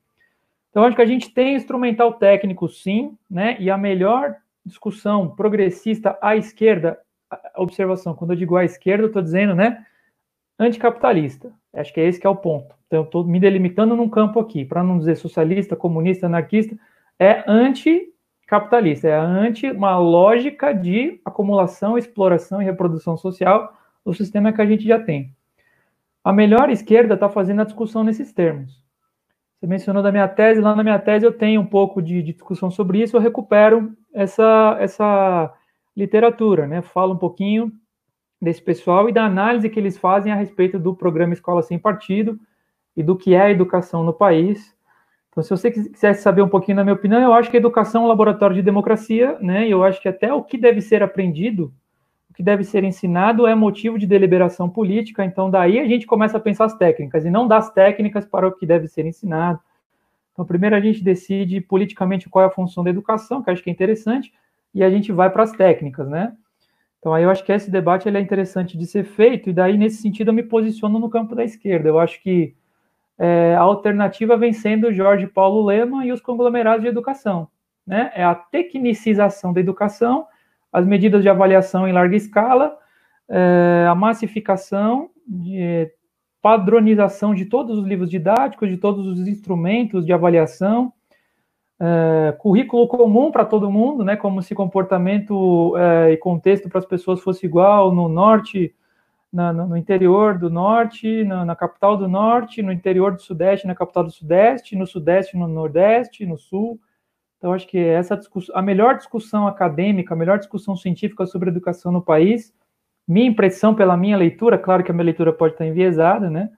[0.71, 3.57] Então, acho que a gente tem instrumental técnico, sim, né?
[3.59, 6.99] E a melhor discussão progressista à esquerda,
[7.57, 9.85] observação, quando eu digo à esquerda, eu estou dizendo, né?
[10.59, 11.53] Anticapitalista.
[11.75, 12.76] Acho que é esse que é o ponto.
[12.87, 16.77] Então, estou me delimitando num campo aqui, para não dizer socialista, comunista, anarquista,
[17.19, 24.63] é anticapitalista, é anti uma lógica de acumulação, exploração e reprodução social do sistema que
[24.63, 25.35] a gente já tem.
[26.23, 28.83] A melhor esquerda está fazendo a discussão nesses termos.
[29.59, 32.33] Você mencionou da minha tese, lá na minha tese eu tenho um pouco de, de
[32.33, 35.53] discussão sobre isso, eu recupero essa, essa
[35.97, 36.83] literatura, né?
[36.83, 37.73] Falo um pouquinho
[38.41, 42.39] desse pessoal e da análise que eles fazem a respeito do programa Escola Sem Partido
[42.97, 44.75] e do que é a educação no país.
[45.31, 48.03] Então, se você quisesse saber um pouquinho da minha opinião, eu acho que a educação
[48.03, 49.69] é um laboratório de democracia, né?
[49.69, 51.73] Eu acho que até o que deve ser aprendido
[52.37, 56.41] que deve ser ensinado é motivo de deliberação política, então daí a gente começa a
[56.41, 59.59] pensar as técnicas, e não das técnicas para o que deve ser ensinado.
[60.35, 63.71] Então, primeiro a gente decide politicamente qual é a função da educação, que acho que
[63.71, 64.35] é interessante,
[64.75, 66.35] e a gente vai para as técnicas, né?
[66.99, 69.79] Então, aí eu acho que esse debate ele é interessante de ser feito, e daí,
[69.79, 71.89] nesse sentido, eu me posiciono no campo da esquerda.
[71.89, 72.55] Eu acho que
[73.19, 77.49] é, a alternativa vem sendo Jorge Paulo Lema e os conglomerados de educação.
[77.87, 78.11] Né?
[78.15, 80.27] É a tecnicização da educação
[80.77, 82.77] as medidas de avaliação em larga escala,
[83.31, 85.91] é, a massificação, de,
[86.43, 90.93] padronização de todos os livros didáticos, de todos os instrumentos de avaliação,
[91.81, 96.85] é, currículo comum para todo mundo, né, como se comportamento é, e contexto para as
[96.85, 98.75] pessoas fosse igual no norte,
[99.37, 103.75] na, no interior do norte, na, na, capital do norte, no interior do sudeste, na
[103.75, 106.81] capital do sudeste, no sudeste, no nordeste, no sul.
[107.37, 111.93] Então, acho que essa discussão, a melhor discussão acadêmica, a melhor discussão científica sobre educação
[111.93, 112.55] no país,
[113.07, 116.49] minha impressão pela minha leitura, claro que a minha leitura pode estar enviesada, né?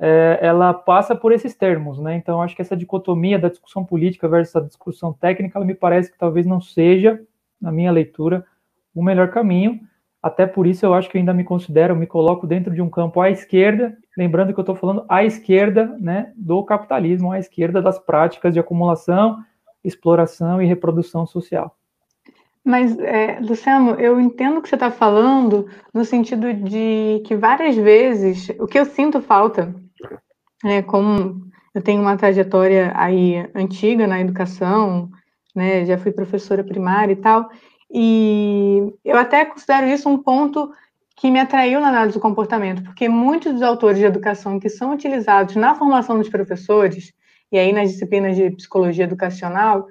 [0.00, 2.16] É, ela passa por esses termos, né?
[2.16, 6.10] Então, acho que essa dicotomia da discussão política versus a discussão técnica, ela me parece
[6.10, 7.20] que talvez não seja,
[7.60, 8.44] na minha leitura,
[8.92, 9.80] o melhor caminho.
[10.28, 12.88] Até por isso, eu acho que eu ainda me considero, me coloco dentro de um
[12.88, 17.82] campo à esquerda, lembrando que eu estou falando à esquerda, né, do capitalismo, à esquerda
[17.82, 19.38] das práticas de acumulação
[19.84, 21.76] exploração e reprodução social.
[22.64, 27.76] Mas, é, Luciano, eu entendo o que você está falando no sentido de que várias
[27.76, 29.74] vezes o que eu sinto falta,
[30.62, 35.08] né, como eu tenho uma trajetória aí antiga na educação,
[35.54, 37.48] né, já fui professora primária e tal,
[37.90, 40.70] e eu até considero isso um ponto
[41.16, 44.92] que me atraiu na análise do comportamento, porque muitos dos autores de educação que são
[44.92, 47.12] utilizados na formação dos professores,
[47.50, 49.86] e aí nas disciplinas de psicologia educacional,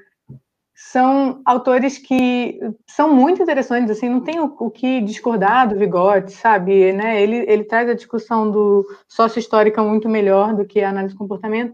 [0.74, 6.32] são autores que são muito interessantes, assim, não tem o, o que discordar do Vigote,
[6.32, 11.14] sabe, né, ele, ele traz a discussão do sócio-histórica muito melhor do que a análise
[11.14, 11.74] de comportamento,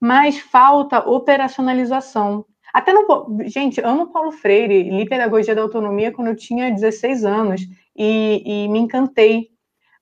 [0.00, 2.46] mas falta operacionalização.
[2.76, 7.62] Até no, gente, amo Paulo Freire, li Pedagogia da Autonomia quando eu tinha 16 anos,
[7.96, 9.50] e, e me encantei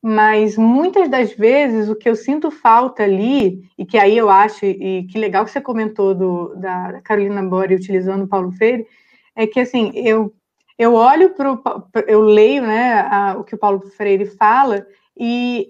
[0.07, 4.67] mas muitas das vezes o que eu sinto falta ali, e que aí eu acho,
[4.67, 8.87] e que legal que você comentou do, da Carolina Bori utilizando Paulo Freire,
[9.35, 10.35] é que assim, eu,
[10.79, 11.59] eu olho para
[12.07, 14.87] eu leio né, a, o que o Paulo Freire fala,
[15.19, 15.69] e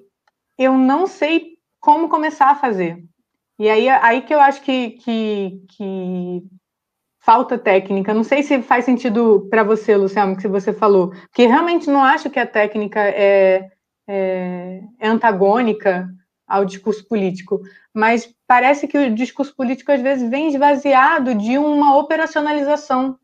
[0.59, 3.05] eu não sei como começar a fazer.
[3.57, 6.43] E aí, aí que eu acho que, que, que
[7.25, 8.13] falta técnica.
[8.13, 12.31] Não sei se faz sentido para você, Luciano, que você falou, porque realmente não acho
[12.31, 13.71] que a técnica é
[14.07, 16.09] é, é antagônica
[16.47, 17.61] ao discurso político,
[17.93, 23.19] mas parece que o discurso político às vezes vem esvaziado de uma operacionalização,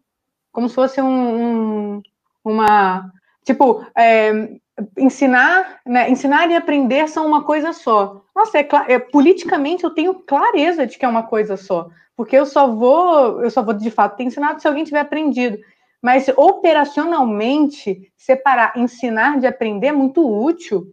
[0.52, 2.02] como se fosse um, um
[2.42, 3.10] uma
[3.44, 4.48] tipo é,
[4.96, 8.22] ensinar, né, ensinar e aprender são uma coisa só.
[8.34, 11.90] Nossa, é, é, politicamente eu tenho clareza de que é uma coisa só,
[12.20, 15.56] porque eu só vou, eu só vou de fato ter ensinado se alguém tiver aprendido.
[16.02, 20.92] Mas operacionalmente, separar ensinar de aprender é muito útil,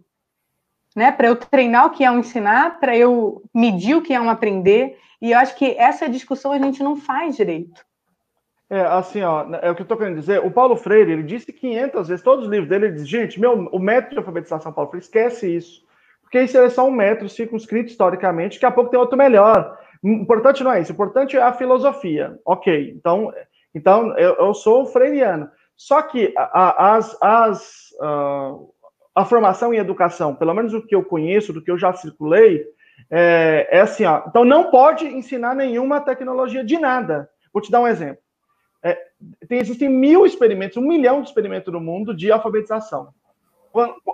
[0.96, 1.12] né?
[1.12, 4.30] Para eu treinar o que é um ensinar, para eu medir o que é um
[4.30, 4.98] aprender.
[5.22, 7.86] E eu acho que essa discussão a gente não faz direito.
[8.70, 10.40] É, assim, ó, é o que eu estou querendo dizer.
[10.46, 13.68] O Paulo Freire, ele disse 500 vezes, todos os livros dele, ele diz, gente, meu,
[13.70, 15.86] o método de alfabetização Paulo Freire, esquece isso.
[16.22, 19.78] Porque isso é só um método circunscrito historicamente, daqui a pouco tem outro melhor.
[20.04, 22.38] O importante não é isso, o importante é a filosofia.
[22.46, 23.34] Ok, então,
[23.74, 25.50] então eu, eu sou freiriano.
[25.76, 28.74] Só que a, as, as, uh,
[29.14, 32.66] a formação em educação, pelo menos o que eu conheço, do que eu já circulei,
[33.12, 34.24] é, é assim, ó.
[34.28, 37.30] Então não pode ensinar nenhuma tecnologia de nada.
[37.54, 38.22] Vou te dar um exemplo.
[38.84, 38.98] É,
[39.48, 43.14] tem, existem mil experimentos, um milhão de experimentos no mundo de alfabetização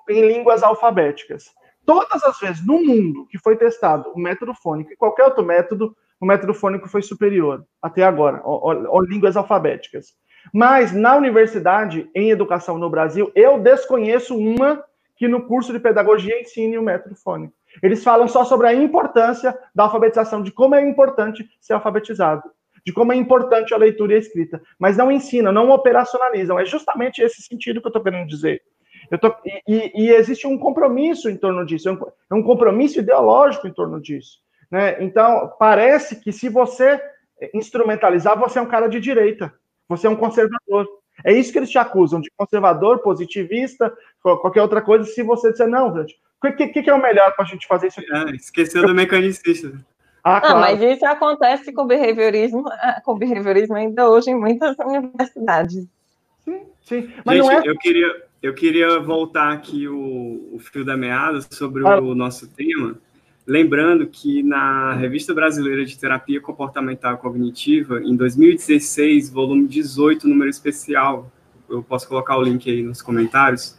[0.09, 1.45] em línguas alfabéticas.
[1.85, 5.95] Todas as vezes no mundo que foi testado o método fônico e qualquer outro método,
[6.19, 10.13] o método fônico foi superior até agora, ou línguas alfabéticas.
[10.53, 14.83] Mas na universidade, em educação no Brasil, eu desconheço uma
[15.15, 17.53] que no curso de pedagogia ensine o método fônico.
[17.81, 22.43] Eles falam só sobre a importância da alfabetização, de como é importante ser alfabetizado,
[22.85, 26.59] de como é importante a leitura e a escrita, mas não ensinam, não operacionalizam.
[26.59, 28.61] É justamente esse sentido que eu estou querendo dizer.
[29.17, 29.33] Tô,
[29.67, 31.99] e, e, existe um compromisso em torno disso, é um,
[32.31, 34.39] é um compromisso ideológico em torno disso.
[34.71, 35.03] Né?
[35.03, 36.99] Então, parece que se você
[37.53, 39.53] instrumentalizar, você é um cara de direita,
[39.87, 40.87] você é um conservador.
[41.23, 45.67] É isso que eles te acusam, de conservador, positivista, qualquer outra coisa, se você disser,
[45.67, 48.11] não, gente, o que, que, que, é o melhor para a gente fazer isso aqui?
[48.11, 49.71] É, esqueceu do mecanicista.
[50.23, 50.59] Ah, claro.
[50.59, 52.63] mas isso acontece com behaviorismo,
[53.03, 55.85] com behaviorismo ainda hoje em muitas universidades.
[56.45, 57.13] Sim, sim.
[57.25, 57.61] Mas gente, não é...
[57.65, 62.01] eu queria, eu queria voltar aqui o, o fio da meada sobre ah.
[62.01, 62.99] o nosso tema,
[63.47, 70.49] lembrando que na Revista Brasileira de Terapia Comportamental e Cognitiva, em 2016, volume 18, número
[70.49, 71.31] especial,
[71.69, 73.77] eu posso colocar o link aí nos comentários,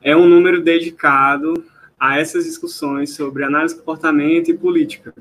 [0.00, 1.52] é um número dedicado
[2.00, 5.14] a essas discussões sobre análise de comportamento e política.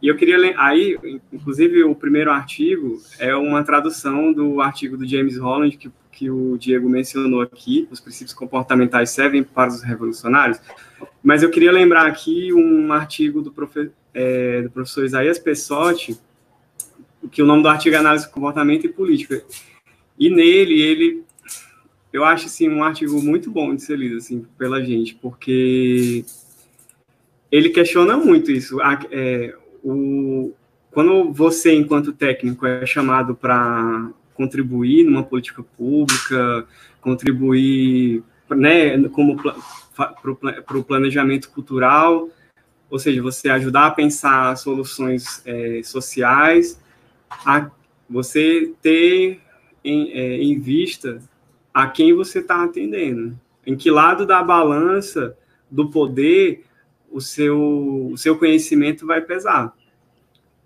[0.00, 0.96] E eu queria aí,
[1.32, 6.56] inclusive o primeiro artigo é uma tradução do artigo do James Holland que que o
[6.56, 10.58] Diego mencionou aqui, os princípios comportamentais servem para os revolucionários,
[11.22, 16.18] mas eu queria lembrar aqui um artigo do, profe, é, do professor Isaías Pessotti,
[17.30, 19.44] que o nome do artigo é Análise de Comportamento e Política.
[20.18, 21.22] E nele, ele,
[22.10, 26.24] eu acho assim, um artigo muito bom de ser lido assim, pela gente, porque
[27.52, 28.78] ele questiona muito isso.
[29.10, 29.54] É,
[29.84, 30.50] o,
[30.92, 36.66] quando você, enquanto técnico, é chamado para contribuir numa política pública,
[37.00, 42.28] contribuir né, como para o planejamento cultural,
[42.88, 46.78] ou seja, você ajudar a pensar soluções é, sociais,
[47.44, 47.70] a
[48.08, 49.40] você ter
[49.82, 51.20] em, é, em vista
[51.74, 55.36] a quem você está atendendo, em que lado da balança
[55.70, 56.64] do poder
[57.10, 59.74] o seu, o seu conhecimento vai pesar.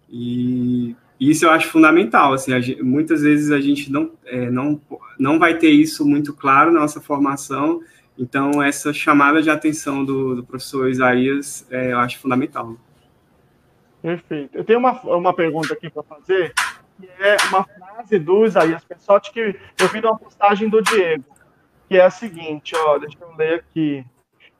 [0.08, 2.32] E isso eu acho fundamental.
[2.32, 4.80] Assim, gente, muitas vezes a gente não, é, não,
[5.18, 7.82] não vai ter isso muito claro na nossa formação,
[8.18, 12.76] então essa chamada de atenção do, do professor Isaías é, eu acho fundamental.
[14.00, 14.56] Perfeito.
[14.56, 16.54] Eu tenho uma, uma pergunta aqui para fazer,
[16.98, 21.24] que é uma frase do Isaías Pessotti que eu vi numa postagem do Diego,
[21.86, 24.04] que é a seguinte, ó, deixa eu ler aqui.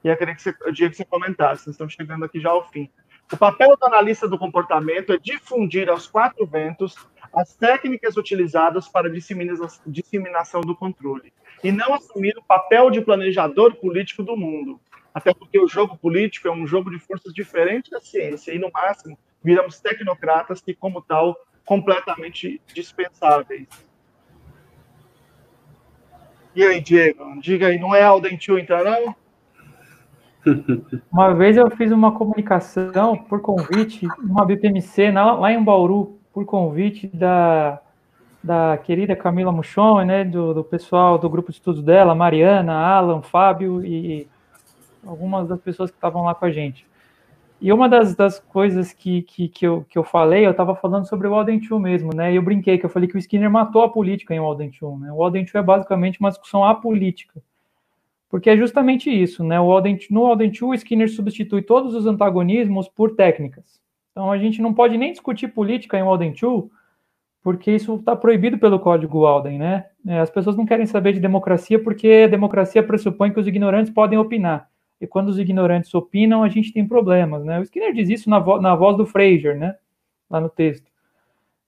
[0.05, 2.69] E eu queria que você, eu que você comentasse, vocês estão chegando aqui já ao
[2.71, 2.91] fim.
[3.33, 6.97] O papel do analista do comportamento é difundir aos quatro ventos
[7.33, 9.09] as técnicas utilizadas para
[9.87, 14.81] disseminação do controle, e não assumir o papel de planejador político do mundo.
[15.15, 18.71] Até porque o jogo político é um jogo de forças diferente da ciência, e no
[18.73, 23.69] máximo viramos tecnocratas que, como tal, completamente dispensáveis.
[26.55, 29.15] E aí, Diego, diga aí, não é Alden Tio, então, não?
[31.13, 37.09] Uma vez eu fiz uma comunicação por convite, uma BPMC lá em Bauru, por convite
[37.09, 37.81] da,
[38.43, 43.23] da querida Camila Muchon, né, do, do pessoal do grupo de estudos dela, Mariana, Alan,
[43.23, 44.27] Fábio e
[45.07, 46.87] algumas das pessoas que estavam lá com a gente.
[47.61, 51.07] E uma das, das coisas que, que, que, eu, que eu falei, eu estava falando
[51.07, 52.33] sobre o Walden Two mesmo, né?
[52.33, 54.99] E eu brinquei que eu falei que o Skinner matou a política em Walden Two,
[54.99, 55.13] né?
[55.13, 57.43] O Walden Two é basicamente uma discussão apolítica.
[58.31, 59.61] Porque é justamente isso, né?
[59.61, 63.81] O Alden, no Alden 2, o Skinner substitui todos os antagonismos por técnicas.
[64.13, 66.65] Então a gente não pode nem discutir política em Alden 2,
[67.43, 69.87] porque isso está proibido pelo código Alden, né?
[70.07, 73.93] É, as pessoas não querem saber de democracia porque a democracia pressupõe que os ignorantes
[73.93, 74.69] podem opinar.
[75.01, 77.59] E quando os ignorantes opinam, a gente tem problemas, né?
[77.59, 79.75] O Skinner diz isso na, vo na voz do Fraser, né?
[80.31, 80.89] Lá no texto.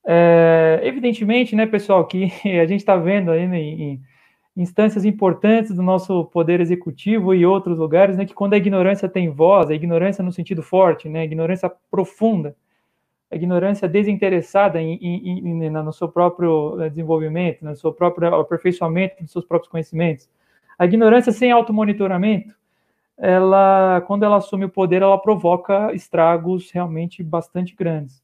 [0.05, 2.25] É, evidentemente, né, pessoal, que
[2.61, 4.01] a gente está vendo aí em,
[4.57, 9.31] instâncias importantes do nosso poder executivo e outros lugares, né, que quando a ignorância tem
[9.31, 12.55] voz, a ignorância no sentido forte, né, a ignorância profunda,
[13.31, 19.23] a ignorância desinteressada em, em, em, no seu próprio eh, desenvolvimento, no seu próprio aperfeiçoamento
[19.23, 20.29] dos seus próprios conhecimentos.
[20.79, 22.55] A ignorância sem automonitoramento,
[23.17, 28.22] ela, quando ela assume o poder, ela provoca estragos realmente bastante grandes.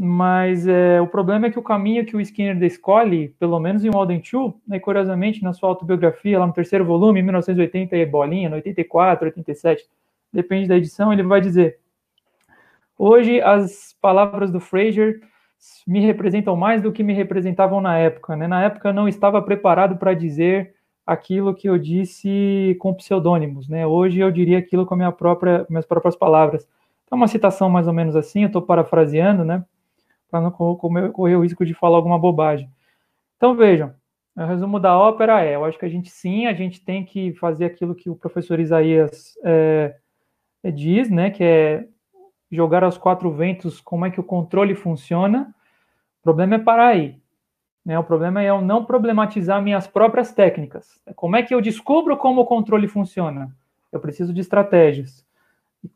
[0.00, 3.90] Mas é, o problema é que o caminho que o Skinner escolhe, pelo menos em
[3.90, 8.48] Walden 2, né, curiosamente, na sua autobiografia, lá no terceiro volume, em 1980 e bolinha,
[8.48, 9.88] no 84, 87,
[10.32, 11.80] depende da edição, ele vai dizer
[12.98, 15.20] Hoje, as palavras do Fraser
[15.86, 18.34] me representam mais do que me representavam na época.
[18.34, 18.48] Né?
[18.48, 20.74] Na época, não estava preparado para dizer
[21.06, 23.68] aquilo que eu disse com pseudônimos.
[23.68, 23.86] Né?
[23.86, 26.66] Hoje, eu diria aquilo com minha própria, minhas próprias palavras.
[27.10, 29.64] É uma citação mais ou menos assim, eu estou parafraseando, né?
[30.30, 32.70] Para não correr o risco de falar alguma bobagem.
[33.36, 33.94] Então, vejam,
[34.36, 37.32] o resumo da ópera é, eu acho que a gente sim, a gente tem que
[37.34, 39.94] fazer aquilo que o professor Isaías é,
[40.72, 41.86] diz, né, que é
[42.50, 45.54] jogar aos quatro ventos como é que o controle funciona,
[46.20, 47.20] o problema é parar aí.
[47.84, 47.98] Né?
[47.98, 51.00] O problema é eu não problematizar minhas próprias técnicas.
[51.16, 53.54] Como é que eu descubro como o controle funciona?
[53.90, 55.24] Eu preciso de estratégias.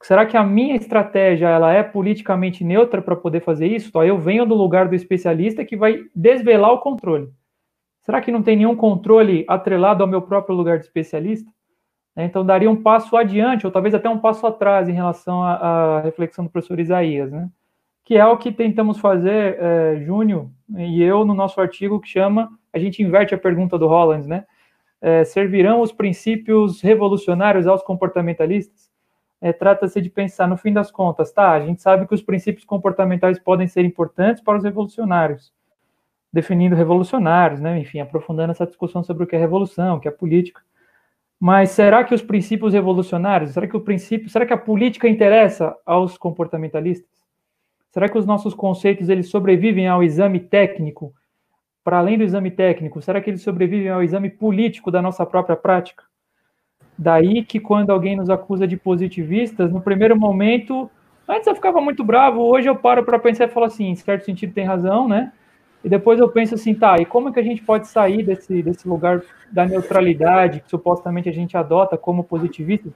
[0.02, 3.96] Será que a minha estratégia ela é politicamente neutra para poder fazer isso?
[3.98, 7.28] Aí eu venho do lugar do especialista que vai desvelar o controle.
[8.00, 11.50] Será que não tem nenhum controle atrelado ao meu próprio lugar de especialista?
[12.16, 12.24] Né?
[12.24, 16.00] Então, daria um passo adiante, ou talvez até um passo atrás em relação à, à
[16.00, 17.48] reflexão do professor Isaías, né?
[18.04, 22.50] que é o que tentamos fazer, é, Júnior e eu, no nosso artigo que chama,
[22.72, 24.44] a gente inverte a pergunta do Holland, né?
[25.00, 28.91] É, servirão os princípios revolucionários aos comportamentalistas?
[29.44, 32.64] É, Trata-se de pensar, no fim das contas, tá, a gente sabe que os princípios
[32.64, 35.52] comportamentais podem ser importantes para os revolucionários,
[36.32, 40.12] definindo revolucionários, né, enfim, aprofundando essa discussão sobre o que é revolução, o que é
[40.12, 40.62] política.
[41.40, 45.76] Mas será que os princípios revolucionários, será que o princípio, será que a política interessa
[45.84, 47.10] aos comportamentalistas?
[47.90, 51.12] Será que os nossos conceitos eles sobrevivem ao exame técnico?
[51.82, 55.56] Para além do exame técnico, será que eles sobrevivem ao exame político da nossa própria
[55.56, 56.04] prática?
[57.02, 60.88] Daí que quando alguém nos acusa de positivistas, no primeiro momento,
[61.28, 64.24] antes eu ficava muito bravo, hoje eu paro para pensar e falo assim, em certo
[64.24, 65.32] sentido tem razão, né?
[65.82, 68.62] E depois eu penso assim, tá, e como é que a gente pode sair desse,
[68.62, 72.88] desse lugar da neutralidade que supostamente a gente adota como positivista?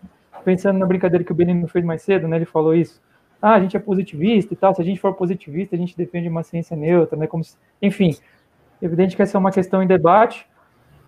[0.44, 2.36] Pensando na brincadeira que o Benino fez mais cedo, né?
[2.36, 3.02] Ele falou isso.
[3.42, 4.72] Ah, a gente é positivista e tal.
[4.72, 7.26] Se a gente for positivista, a gente defende uma ciência neutra, né?
[7.26, 7.57] Como se...
[7.82, 8.14] Enfim,
[8.80, 10.46] evidente que essa é uma questão em debate,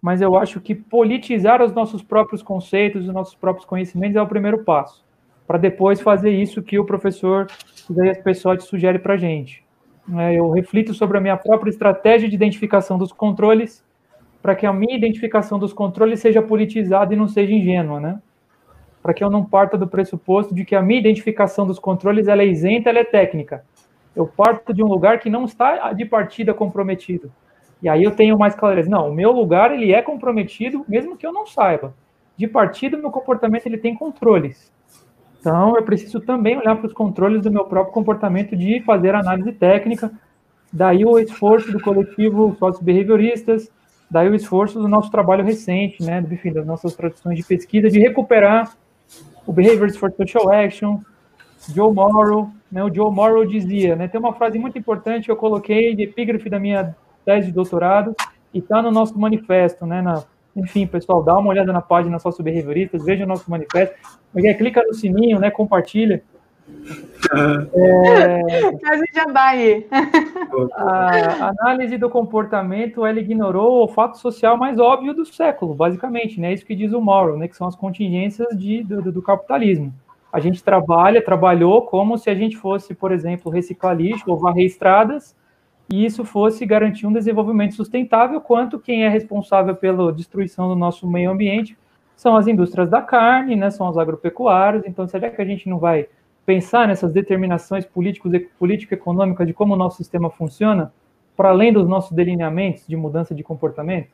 [0.02, 4.26] mas eu acho que politizar os nossos próprios conceitos, os nossos próprios conhecimentos é o
[4.26, 5.04] primeiro passo,
[5.46, 7.46] para depois fazer isso que o professor
[7.90, 9.66] Isaías Pessotti sugere para a gente
[10.08, 13.84] né, eu reflito sobre a minha própria estratégia de identificação dos controles,
[14.40, 18.20] para que a minha identificação dos controles seja politizada e não seja ingênua, né?
[19.02, 22.42] Para que eu não parta do pressuposto de que a minha identificação dos controles ela
[22.42, 23.64] é isenta, ela é técnica.
[24.16, 27.30] Eu parto de um lugar que não está de partida comprometido.
[27.82, 28.90] E aí eu tenho mais clareza.
[28.90, 31.94] Não, o meu lugar ele é comprometido, mesmo que eu não saiba.
[32.36, 34.72] De partida, meu comportamento ele tem controles.
[35.40, 39.52] Então, eu preciso também olhar para os controles do meu próprio comportamento de fazer análise
[39.52, 40.10] técnica,
[40.72, 43.70] daí o esforço do coletivo sócios behavioristas,
[44.10, 48.00] daí o esforço do nosso trabalho recente, né, enfim, das nossas tradições de pesquisa, de
[48.00, 48.76] recuperar
[49.46, 51.00] o Behaviors for Social Action,
[51.72, 55.36] Joe Morrow, né, o Joe Morrow dizia, né, tem uma frase muito importante que eu
[55.36, 56.96] coloquei de epígrafe da minha
[57.28, 58.16] tese de doutorado,
[58.54, 60.24] e está no nosso manifesto, né, na
[60.56, 63.94] enfim, pessoal, dá uma olhada na página Sócio Behavioristas, veja o nosso manifesto,
[64.34, 66.22] é, clica no sininho, né, compartilha.
[67.32, 68.40] É,
[68.84, 69.86] Faz o jabá aí.
[70.74, 76.52] A análise do comportamento, ela ignorou o fato social mais óbvio do século, basicamente, né?
[76.52, 77.46] Isso que diz o Morrow, né?
[77.46, 79.94] Que são as contingências de, do, do capitalismo.
[80.32, 84.64] A gente trabalha, trabalhou como se a gente fosse, por exemplo, reciclar lixo ou varrer
[84.64, 85.36] estradas,
[85.90, 91.08] e isso fosse garantir um desenvolvimento sustentável, quanto quem é responsável pela destruição do nosso
[91.08, 91.76] meio ambiente
[92.14, 94.84] são as indústrias da carne, né, são os agropecuários.
[94.84, 96.08] Então, será que a gente não vai
[96.44, 100.92] pensar nessas determinações político-econômicas de como o nosso sistema funciona,
[101.36, 104.08] para além dos nossos delineamentos de mudança de comportamento?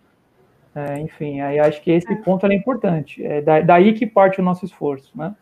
[0.74, 2.16] É, enfim, aí acho que esse é.
[2.16, 3.24] ponto é importante.
[3.24, 5.34] É daí que parte o nosso esforço, né?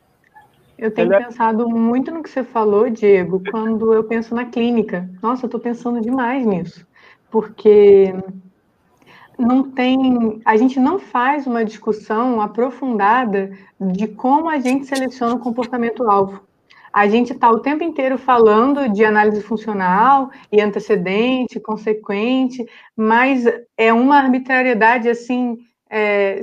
[0.82, 5.08] Eu tenho é pensado muito no que você falou, Diego, quando eu penso na clínica.
[5.22, 6.84] Nossa, eu estou pensando demais nisso,
[7.30, 8.12] porque
[9.38, 15.38] não tem, a gente não faz uma discussão aprofundada de como a gente seleciona o
[15.38, 16.42] comportamento-alvo.
[16.92, 23.44] A gente está o tempo inteiro falando de análise funcional e antecedente, consequente, mas
[23.76, 26.40] é uma arbitrariedade assim, é,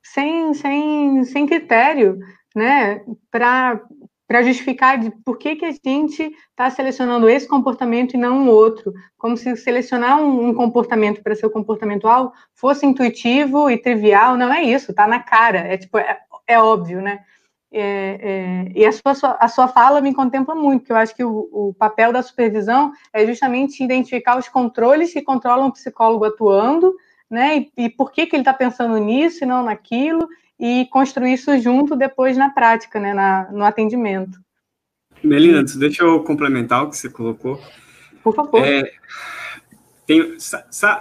[0.00, 2.20] sem, sem, sem critério
[2.58, 8.48] né, para justificar de por que, que a gente está selecionando esse comportamento e não
[8.48, 14.36] outro, como se selecionar um, um comportamento para ser o comportamental fosse intuitivo e trivial,
[14.36, 17.20] não é isso, está na cara, é tipo, é, é óbvio, né?
[17.70, 21.22] É, é, e a sua, a sua fala me contempla muito, porque eu acho que
[21.22, 26.94] o, o, papel da supervisão é justamente identificar os controles que controlam o psicólogo atuando,
[27.30, 27.58] né?
[27.58, 30.26] E, e por que, que ele está pensando nisso e não naquilo,
[30.58, 33.14] e construir isso junto depois na prática, né?
[33.14, 34.38] Na, no atendimento.
[35.22, 37.60] Melina, deixa eu complementar o que você colocou.
[38.22, 38.64] Por favor.
[38.64, 38.90] É,
[40.06, 40.36] tem,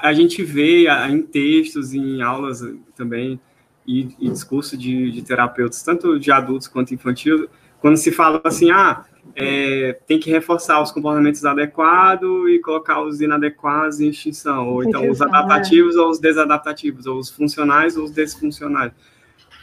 [0.01, 2.61] a gente vê em textos, em aulas
[2.95, 3.39] também,
[3.87, 7.47] e, e discurso de, de, terapeutas, tanto de adultos quanto infantil,
[7.79, 9.05] quando se fala assim, ah,
[9.35, 15.09] é, tem que reforçar os comportamentos adequados e colocar os inadequados em extinção, ou então
[15.09, 18.91] os adaptativos ou os desadaptativos, ou os funcionais ou os desfuncionais.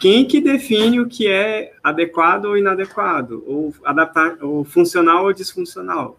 [0.05, 6.19] Quem que define o que é adequado ou inadequado, ou adaptar, ou funcional ou disfuncional?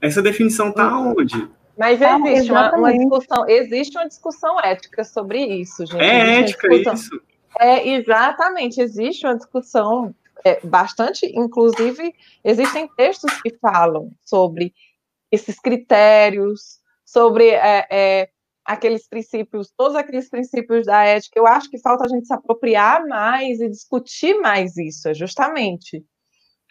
[0.00, 1.50] Essa definição está onde?
[1.76, 6.04] Mas existe uma, uma, discussão, existe uma discussão ética sobre isso, gente.
[6.04, 7.20] É ética isso.
[7.58, 10.14] É exatamente, existe uma discussão
[10.44, 12.14] é, bastante, inclusive,
[12.44, 14.72] existem textos que falam sobre
[15.32, 18.28] esses critérios, sobre é, é,
[18.64, 21.38] aqueles princípios, todos aqueles princípios da ética.
[21.38, 26.04] Eu acho que falta a gente se apropriar mais e discutir mais isso, é justamente.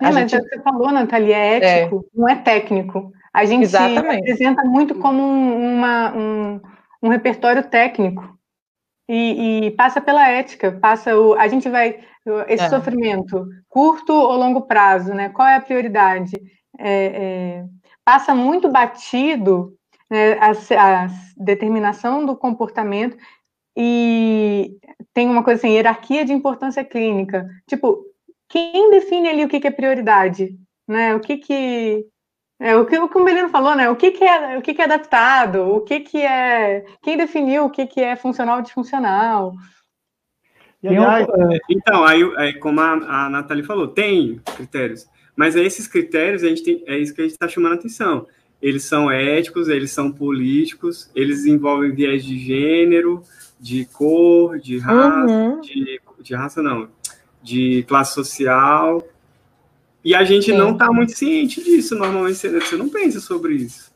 [0.02, 0.36] É, gente...
[0.36, 2.20] é o que você falou, Nathalie, é ético, é.
[2.20, 3.12] não é técnico.
[3.34, 4.20] A gente Exatamente.
[4.20, 6.62] apresenta muito como uma, um,
[7.02, 8.38] um repertório técnico
[9.08, 12.00] e, e, passa pela ética, passa o, a gente vai
[12.48, 12.70] esse é.
[12.70, 15.30] sofrimento curto ou longo prazo, né?
[15.30, 16.36] Qual é a prioridade?
[16.78, 17.66] É, é,
[18.06, 19.76] passa muito batido
[20.12, 21.08] né, a, a,
[21.38, 23.18] determinação do comportamento
[23.78, 24.78] e
[25.14, 27.48] tem uma coisa assim, hierarquia de importância clínica.
[27.66, 28.04] Tipo,
[28.50, 30.60] quem define ali o que, que é prioridade?
[30.86, 31.16] Né?
[31.16, 32.06] O que que
[32.60, 33.90] é, o que o, que o Melino falou, né?
[33.90, 36.86] O que, que é o que, que é adaptado, o que, que é.
[37.02, 39.54] Quem definiu o que, que é funcional ou disfuncional?
[40.84, 40.90] É,
[41.70, 46.64] então, aí, aí como a, a Nathalie falou, tem critérios, mas esses critérios a gente
[46.64, 48.28] tem, é isso que a gente está chamando a atenção.
[48.62, 53.24] Eles são éticos, eles são políticos, eles envolvem viés de gênero,
[53.60, 55.62] de cor, de raça, uhum.
[55.62, 56.90] de, de raça não,
[57.42, 59.04] de classe social,
[60.04, 60.58] e a gente Sim.
[60.58, 63.92] não está muito ciente disso, normalmente você não pensa sobre isso.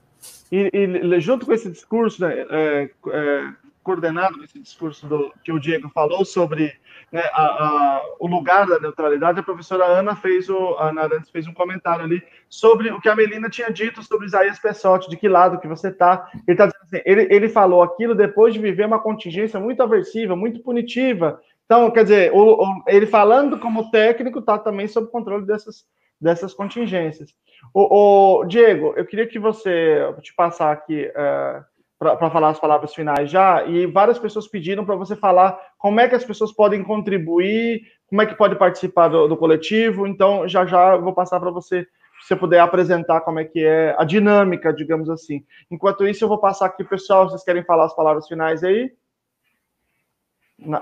[0.51, 3.49] E, e junto com esse discurso, né, é, é,
[3.81, 6.73] coordenado com esse discurso do, que o Diego falou sobre
[7.11, 11.47] né, a, a, o lugar da neutralidade, a professora Ana fez o Ana Arantes fez
[11.47, 15.27] um comentário ali sobre o que a Melina tinha dito sobre Isaías Pessotti, de que
[15.27, 16.29] lado que você está.
[16.47, 20.61] Ele, tá assim, ele, ele falou aquilo depois de viver uma contingência muito aversiva, muito
[20.61, 25.83] punitiva, então, quer dizer, o, o, ele falando como técnico está também sob controle dessas,
[26.21, 27.33] dessas contingências.
[27.73, 31.63] O, o, Diego, eu queria que você te passar aqui é,
[31.97, 36.07] para falar as palavras finais já, e várias pessoas pediram para você falar como é
[36.09, 40.05] que as pessoas podem contribuir, como é que pode participar do, do coletivo.
[40.05, 41.83] Então, já já vou passar para você,
[42.21, 45.43] se você puder apresentar como é que é a dinâmica, digamos assim.
[45.71, 48.91] Enquanto isso, eu vou passar aqui, pessoal, vocês querem falar as palavras finais aí?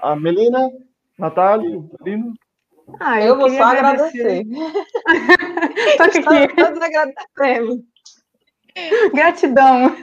[0.02, 0.70] A Melina,
[1.18, 2.34] Natália, Lino.
[3.00, 4.44] Ah, eu, eu vou só agradecer.
[5.08, 6.28] agradecer.
[6.44, 6.56] aqui.
[6.56, 7.80] Todos agradecemos.
[9.14, 9.96] Gratidão.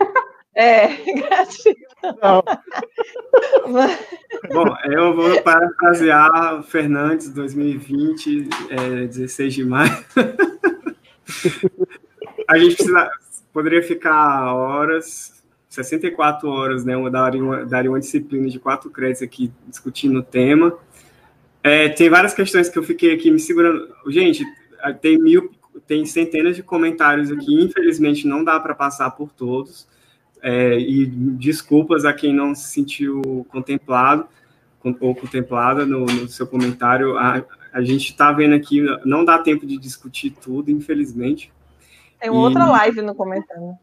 [0.55, 2.43] É, gratidão.
[4.53, 10.05] Bom, eu vou parafrasear Fernandes 2020, é, 16 de maio.
[12.49, 13.11] A gente precisa,
[13.53, 15.41] poderia ficar horas
[15.71, 16.97] 64 horas, né?
[16.97, 20.77] Uma, daria, uma, daria uma disciplina de quatro créditos aqui discutindo o tema.
[21.63, 23.89] É, tem várias questões que eu fiquei aqui me segurando.
[24.09, 24.45] Gente,
[25.01, 25.53] tem mil,
[25.87, 29.87] tem centenas de comentários aqui, infelizmente não dá para passar por todos.
[30.43, 34.27] É, e desculpas a quem não se sentiu contemplado
[35.01, 37.19] ou contemplada no, no seu comentário.
[37.19, 41.53] A, a gente está vendo aqui, não dá tempo de discutir tudo, infelizmente.
[42.19, 42.45] Tem uma e...
[42.45, 43.75] outra live no comentário.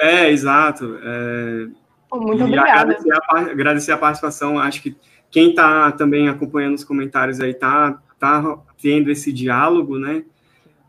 [0.00, 0.98] É, exato.
[1.02, 1.68] É...
[2.12, 2.80] Muito obrigada.
[2.80, 4.58] Agradecer a, agradecer a, participação.
[4.58, 4.96] Acho que
[5.30, 10.24] quem está também acompanhando os comentários aí está tá tendo esse diálogo, né?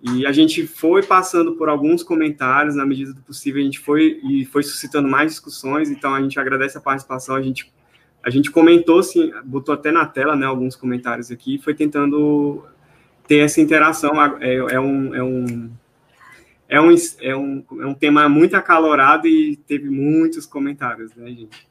[0.01, 4.19] E a gente foi passando por alguns comentários na medida do possível, a gente foi
[4.23, 7.71] e foi suscitando mais discussões, então a gente agradece a participação, a gente
[8.21, 12.63] a gente comentou assim, botou até na tela, né, alguns comentários aqui, foi tentando
[13.27, 14.11] ter essa interação,
[14.41, 15.71] é, é um, é um
[16.67, 21.67] é um, é, um, é um tema muito acalorado e teve muitos comentários, né, gente?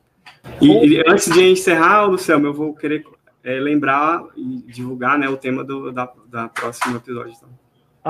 [0.60, 3.04] E, e antes de encerrar, Luciano, eu vou querer
[3.44, 7.32] é, lembrar e divulgar né, o tema do da, da próximo episódio.
[7.36, 7.48] Então.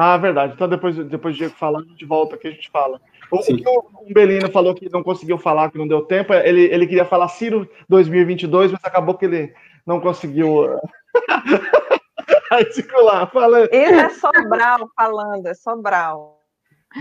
[0.01, 0.53] Ah, verdade.
[0.55, 3.01] Então depois, depois do Diego falar, a gente volta aqui, a gente fala.
[3.33, 6.87] O, que o Belino falou que não conseguiu falar, que não deu tempo, ele, ele
[6.87, 9.53] queria falar Ciro 2022, mas acabou que ele
[9.85, 10.79] não conseguiu
[12.49, 13.29] articular.
[13.33, 13.69] Fala.
[13.73, 16.45] Ele é Sobral falando, é Sobral.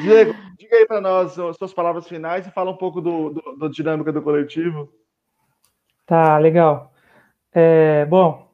[0.02, 3.42] Diego, diga aí para nós as suas palavras finais e fala um pouco do, do,
[3.58, 4.92] do dinâmica do coletivo.
[6.08, 6.92] Tá, legal.
[7.54, 8.47] É, bom,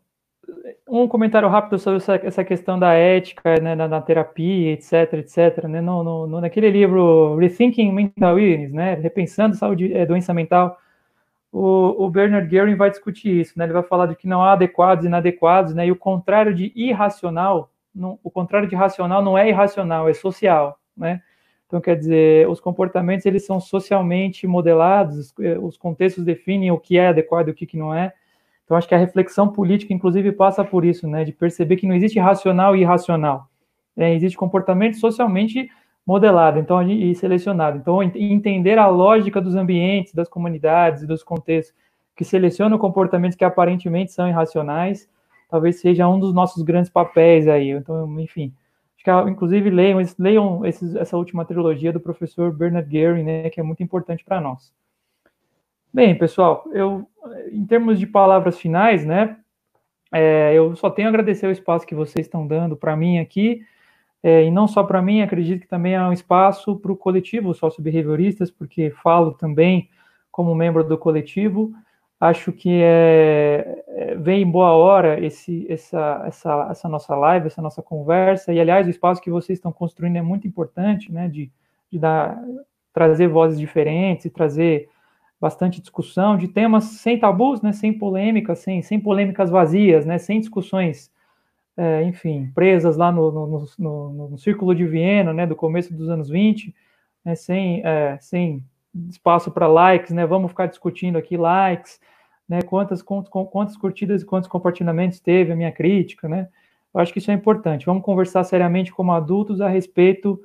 [0.87, 5.63] um comentário rápido sobre essa, essa questão da ética né, na, na, terapia, etc, etc.
[5.67, 10.77] Né, no, no, naquele livro Rethinking Mental Illness, né, Repensando Saúde, é, Doença Mental,
[11.51, 13.53] o, o, Bernard Gehring vai discutir isso.
[13.57, 16.53] Né, ele vai falar de que não há adequados e inadequados, né, e o contrário
[16.53, 20.79] de irracional, não, o contrário de racional não é irracional, é social.
[20.95, 21.21] Né?
[21.67, 27.07] Então, quer dizer, os comportamentos eles são socialmente modelados, os contextos definem o que é
[27.07, 28.13] adequado e o que, que não é.
[28.63, 31.95] Então, acho que a reflexão política, inclusive, passa por isso, né, de perceber que não
[31.95, 33.47] existe racional e irracional.
[33.95, 35.69] É, existe comportamento socialmente
[36.05, 37.77] modelado então, e selecionado.
[37.77, 41.75] Então, entender a lógica dos ambientes, das comunidades e dos contextos
[42.15, 45.09] que selecionam comportamentos que aparentemente são irracionais,
[45.49, 47.71] talvez seja um dos nossos grandes papéis aí.
[47.71, 48.53] Então, enfim,
[48.95, 53.59] acho que, inclusive, leiam, leiam esses, essa última trilogia do professor Bernard Gehring, né, que
[53.59, 54.73] é muito importante para nós.
[55.93, 57.07] Bem, pessoal, eu,
[57.51, 59.37] em termos de palavras finais, né,
[60.11, 63.61] é, eu só tenho a agradecer o espaço que vocês estão dando para mim aqui,
[64.23, 67.53] é, e não só para mim, acredito que também é um espaço para o coletivo
[67.53, 69.87] sócio-behavioristas, porque falo também
[70.31, 71.71] como membro do coletivo,
[72.19, 77.61] acho que é, é, vem em boa hora esse, essa, essa, essa nossa live, essa
[77.61, 81.51] nossa conversa, e aliás, o espaço que vocês estão construindo é muito importante, né, de,
[81.91, 82.41] de dar,
[82.91, 84.89] trazer vozes diferentes, e trazer
[85.43, 90.39] bastante discussão de temas sem tabus, né, sem polêmicas, sem, sem polêmicas vazias, né, sem
[90.39, 91.11] discussões,
[91.75, 96.07] é, enfim, presas lá no, no, no, no, Círculo de Viena, né, do começo dos
[96.07, 96.73] anos 20,
[97.25, 98.63] né, sem, é, sem
[99.09, 101.99] espaço para likes, né, vamos ficar discutindo aqui likes,
[102.47, 106.47] né, quantas, quantas curtidas e quantos compartilhamentos teve a minha crítica, né,
[106.93, 110.39] eu acho que isso é importante, vamos conversar seriamente como adultos a respeito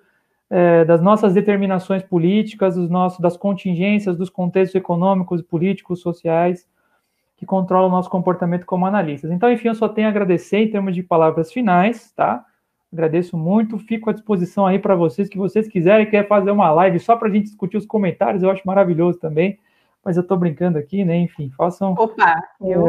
[0.50, 6.66] é, das nossas determinações políticas, dos nossos, das contingências, dos contextos econômicos, políticos, sociais,
[7.36, 9.30] que controlam o nosso comportamento como analistas.
[9.30, 12.44] Então, enfim, eu só tenho a agradecer em termos de palavras finais, tá?
[12.92, 16.98] Agradeço muito, fico à disposição aí para vocês, que vocês quiserem, quer fazer uma live
[16.98, 19.58] só para a gente discutir os comentários, eu acho maravilhoso também,
[20.02, 21.16] mas eu estou brincando aqui, né?
[21.18, 21.92] Enfim, façam.
[21.92, 22.88] Opa, eu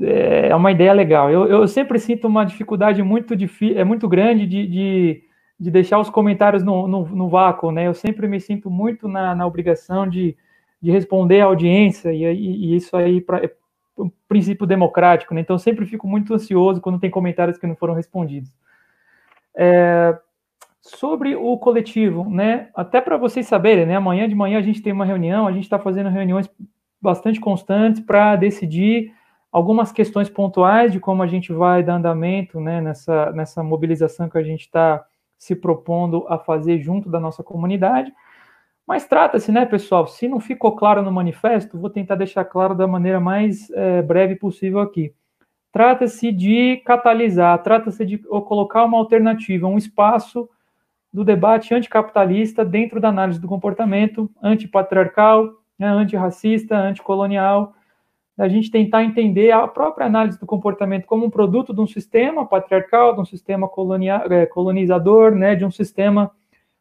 [0.00, 1.30] é, é uma ideia legal.
[1.30, 3.34] Eu, eu sempre sinto uma dificuldade muito,
[3.74, 5.22] é muito grande de, de
[5.58, 7.86] de deixar os comentários no, no, no, vácuo, né?
[7.86, 10.36] Eu sempre me sinto muito na, na obrigação de,
[10.80, 13.50] de responder à audiência, e, e, e isso aí pra, é
[13.96, 15.40] um princípio democrático, né?
[15.40, 18.50] Então, sempre fico muito ansioso quando tem comentários que não foram respondidos.
[19.56, 20.18] É,
[20.80, 22.68] sobre o coletivo, né?
[22.74, 23.96] Até para vocês saberem, né?
[23.96, 26.50] Amanhã de manhã a gente tem uma reunião, a gente está fazendo reuniões
[27.00, 29.12] bastante constantes para decidir
[29.52, 34.36] algumas questões pontuais de como a gente vai dar andamento né, nessa, nessa mobilização que
[34.36, 35.04] a gente está
[35.44, 38.10] se propondo a fazer junto da nossa comunidade.
[38.86, 40.06] Mas trata-se, né, pessoal?
[40.06, 44.36] Se não ficou claro no manifesto, vou tentar deixar claro da maneira mais é, breve
[44.36, 45.12] possível aqui.
[45.70, 50.48] Trata-se de catalisar, trata-se de colocar uma alternativa, um espaço
[51.12, 57.74] do debate anticapitalista dentro da análise do comportamento antipatriarcal, né, antirracista, anticolonial,
[58.36, 62.44] da gente tentar entender a própria análise do comportamento como um produto de um sistema
[62.44, 63.70] patriarcal, de um sistema
[64.30, 66.30] é, colonizador, né, de um sistema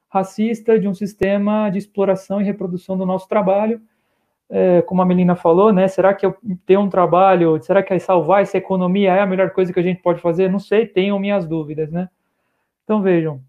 [0.09, 3.81] racista, de um sistema de exploração e reprodução do nosso trabalho.
[4.49, 6.35] É, como a Melina falou, né, será que eu
[6.65, 10.01] ter um trabalho, será que salvar essa economia é a melhor coisa que a gente
[10.01, 10.49] pode fazer?
[10.49, 12.09] Não sei, tenho minhas dúvidas, né?
[12.83, 13.41] Então vejam,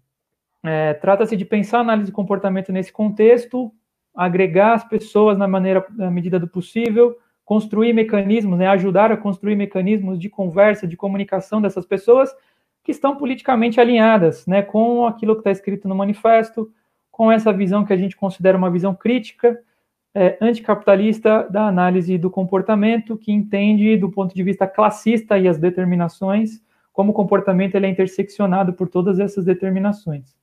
[0.63, 3.71] é, trata-se de pensar a análise de comportamento nesse contexto,
[4.15, 7.15] agregar as pessoas na maneira, na medida do possível,
[7.45, 12.35] construir mecanismos, né, ajudar a construir mecanismos de conversa, de comunicação dessas pessoas
[12.83, 16.71] que estão politicamente alinhadas né, com aquilo que está escrito no manifesto,
[17.11, 19.59] com essa visão que a gente considera uma visão crítica,
[20.13, 25.57] é, anticapitalista da análise do comportamento, que entende do ponto de vista classista e as
[25.57, 26.61] determinações,
[26.91, 30.35] como o comportamento ele é interseccionado por todas essas determinações.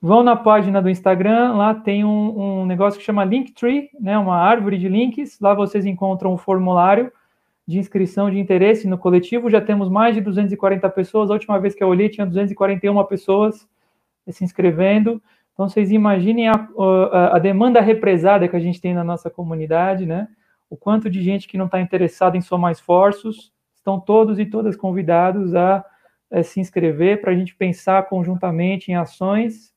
[0.00, 4.36] Vão na página do Instagram, lá tem um, um negócio que chama Linktree, né, uma
[4.36, 5.40] árvore de links.
[5.40, 7.10] Lá vocês encontram o formulário
[7.66, 9.50] de inscrição de interesse no coletivo.
[9.50, 11.30] Já temos mais de 240 pessoas.
[11.30, 13.66] A última vez que eu olhei, tinha 241 pessoas
[14.28, 15.20] se inscrevendo.
[15.52, 16.68] Então, vocês imaginem a,
[17.12, 20.28] a, a, demanda represada que a gente tem na nossa comunidade, né?
[20.68, 23.52] o quanto de gente que não está interessada em somar esforços.
[23.74, 25.84] Estão todos e todas convidados a
[26.30, 29.72] é, se inscrever para a gente pensar conjuntamente em ações.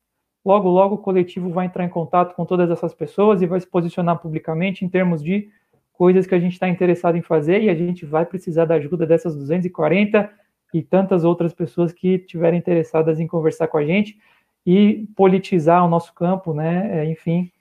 [0.50, 3.68] Logo, logo o coletivo vai entrar em contato com todas essas pessoas e vai se
[3.68, 5.48] posicionar publicamente em termos de
[5.94, 9.06] coisas que a gente está interessado em fazer e a gente vai precisar da ajuda
[9.06, 10.28] dessas 240
[10.74, 14.18] e tantas outras pessoas que estiverem interessadas em conversar com a gente
[14.66, 17.00] e politizar o nosso campo, né?
[17.00, 17.52] É, enfim,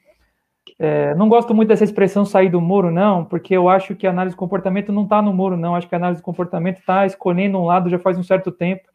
[0.78, 4.10] é, não gosto muito dessa expressão sair do muro, não, porque eu acho que a
[4.10, 5.74] análise de comportamento não está no muro, não.
[5.74, 8.88] Acho que a análise de comportamento está escolhendo um lado já faz um certo tempo,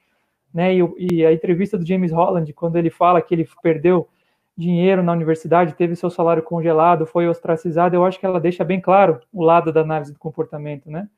[0.54, 0.76] né?
[0.76, 4.08] E, e, a entrevista do James Holland, quando ele fala que ele perdeu
[4.56, 8.80] dinheiro na universidade, teve seu salário congelado, foi ostracizado, eu acho que ela deixa bem
[8.80, 11.10] claro o lado da análise do comportamento, né?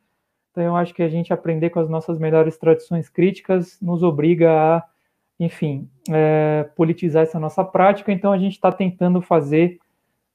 [0.52, 4.52] Então eu acho que a gente aprender com as nossas melhores tradições críticas nos obriga
[4.52, 4.84] a,
[5.38, 8.10] enfim, é, politizar essa nossa prática.
[8.10, 9.80] Então a gente está tentando fazer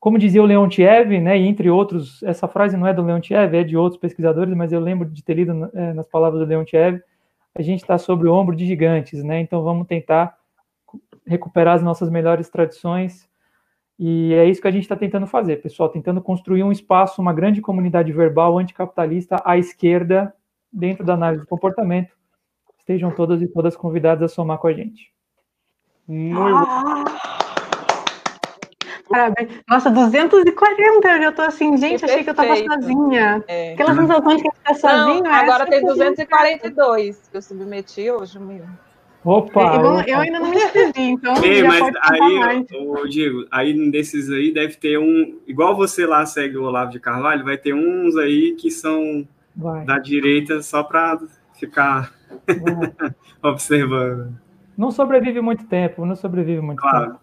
[0.00, 3.76] como dizia o Leontiev, né, entre outros, essa frase não é do Leontiev, é de
[3.76, 7.02] outros pesquisadores, mas eu lembro de ter lido é, nas palavras do Leontiev,
[7.54, 10.36] a gente está sobre o ombro de gigantes, né, então vamos tentar
[11.26, 13.28] recuperar as nossas melhores tradições,
[13.98, 17.34] e é isso que a gente está tentando fazer, pessoal, tentando construir um espaço, uma
[17.34, 20.34] grande comunidade verbal anticapitalista à esquerda,
[20.72, 22.14] dentro da análise do comportamento.
[22.78, 25.12] Estejam todas e todas convidadas a somar com a gente.
[26.08, 27.49] Muito ah!
[29.10, 29.50] Parabéns.
[29.68, 33.42] Nossa, 240, eu já tô assim, gente, achei que eu tava sozinha.
[33.48, 33.72] É.
[33.72, 35.24] Aquela sensação de que tá sozinho.
[35.24, 38.70] Não, agora tem 242 que eu submeti hoje mesmo.
[39.24, 40.04] Opa, eu, opa.
[40.08, 41.34] eu, ainda não me inscrevi, então.
[41.44, 45.40] Ei, mas aí, ô, Diego, aí desses aí deve ter um.
[45.44, 49.26] Igual você lá segue o Olavo de Carvalho, vai ter uns aí que são
[49.56, 49.84] vai.
[49.84, 51.18] da direita só para
[51.54, 52.12] ficar
[53.42, 54.38] observando.
[54.78, 57.16] Não sobrevive muito tempo, não sobrevive muito claro.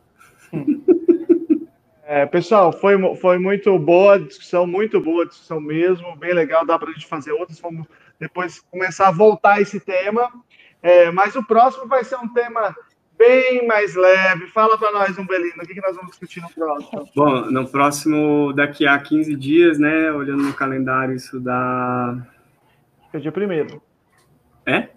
[0.51, 0.96] tempo.
[2.09, 6.65] É, pessoal, foi, foi muito boa a discussão, muito boa a discussão mesmo, bem legal,
[6.65, 7.85] dá para a gente fazer outras, vamos
[8.17, 10.31] depois começar a voltar a esse tema.
[10.81, 12.73] É, mas o próximo vai ser um tema
[13.17, 14.47] bem mais leve.
[14.47, 17.09] Fala para nós, Umbelino, o que, que nós vamos discutir no próximo?
[17.13, 22.25] Bom, no próximo, daqui a 15 dias, né, olhando no calendário, isso dá...
[23.11, 23.81] É dia primeiro.
[24.65, 24.87] É?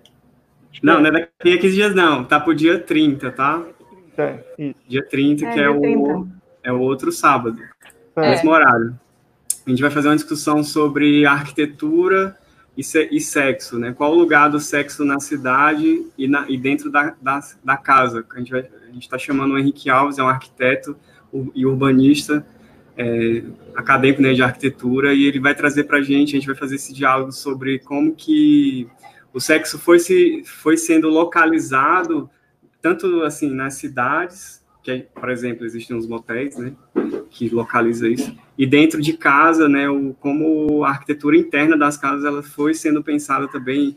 [0.80, 2.22] Não, não é daqui a 15 dias, não.
[2.24, 3.64] Tá pro dia 30, tá?
[4.16, 4.80] É, isso.
[4.86, 5.80] Dia 30, é, que é o...
[5.80, 7.60] 30 é o outro sábado,
[8.16, 8.30] é.
[8.30, 8.98] mesmo horário.
[9.66, 12.36] A gente vai fazer uma discussão sobre arquitetura
[12.76, 13.92] e, e sexo, né?
[13.92, 18.24] Qual o lugar do sexo na cidade e, na, e dentro da, da, da, casa?
[18.34, 18.54] A gente
[18.96, 20.96] está chamando o Henrique Alves, é um arquiteto
[21.54, 22.44] e urbanista,
[22.96, 23.42] é,
[23.74, 26.76] acadêmico né, de arquitetura, e ele vai trazer para a gente, a gente vai fazer
[26.76, 28.88] esse diálogo sobre como que
[29.32, 32.28] o sexo foi, se, foi sendo localizado,
[32.82, 36.72] tanto assim nas cidades, que, por exemplo, existem os motéis, né,
[37.30, 38.34] que localiza isso.
[38.56, 43.02] E dentro de casa, né, o, como a arquitetura interna das casas ela foi sendo
[43.02, 43.96] pensada também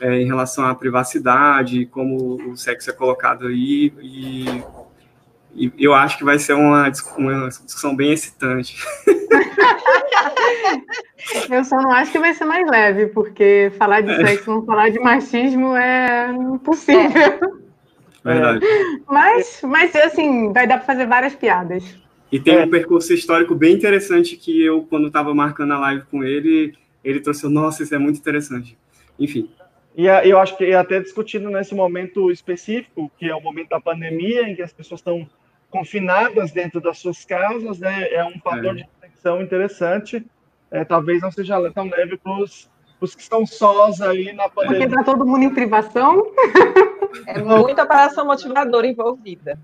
[0.00, 4.44] é, em relação à privacidade, como o sexo é colocado aí, e,
[5.54, 8.76] e eu acho que vai ser uma, uma discussão bem excitante.
[11.50, 14.90] Eu só não acho que vai ser mais leve, porque falar de sexo, não falar
[14.90, 17.63] de machismo é impossível.
[18.24, 18.64] Verdade.
[19.06, 21.98] Mas, mas, assim, vai dar para fazer várias piadas.
[22.32, 22.64] E tem é.
[22.64, 26.74] um percurso histórico bem interessante que eu, quando estava marcando a live com ele,
[27.04, 28.76] ele trouxe, nossa, isso é muito interessante.
[29.18, 29.50] Enfim.
[29.96, 34.48] E eu acho que até discutindo nesse momento específico, que é o momento da pandemia,
[34.48, 35.28] em que as pessoas estão
[35.70, 38.74] confinadas dentro das suas casas, né, é um fator é.
[38.74, 40.24] de reflexão interessante.
[40.70, 42.68] É, talvez não seja tão leve para os
[43.12, 44.78] que estão sós aí na pandemia.
[44.78, 46.24] Porque está todo mundo em privação.
[47.28, 49.56] É muita operação motivadora envolvida.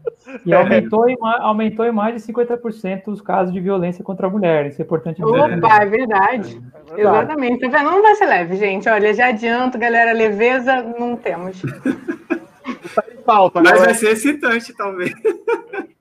[0.47, 4.67] E aumentou em, aumentou em mais de 50% os casos de violência contra a mulher.
[4.67, 5.29] Isso é importante dizer.
[5.29, 6.63] Opa, é verdade.
[6.93, 7.01] É verdade.
[7.01, 7.69] Exatamente.
[7.69, 8.89] Tá não vai ser leve, gente.
[8.89, 11.61] Olha, já adianto, galera, leveza não temos.
[13.27, 15.13] Falta, Mas vai ser excitante, talvez.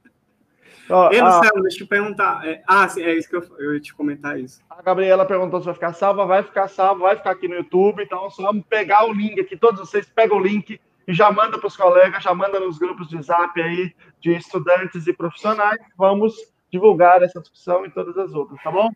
[0.90, 2.48] Oh, Ei, Luciano, deixa eu perguntar.
[2.48, 4.62] É, ah, sim, é isso que eu, eu ia te comentar isso.
[4.70, 8.04] A Gabriela perguntou se vai ficar salva, vai ficar salva, vai ficar aqui no YouTube.
[8.04, 9.56] Então, só vamos pegar o link aqui.
[9.56, 13.08] Todos vocês pegam o link e já manda para os colegas, já manda nos grupos
[13.08, 15.80] de zap aí de estudantes e profissionais.
[15.98, 16.34] Vamos
[16.72, 18.90] divulgar essa discussão e todas as outras, tá bom?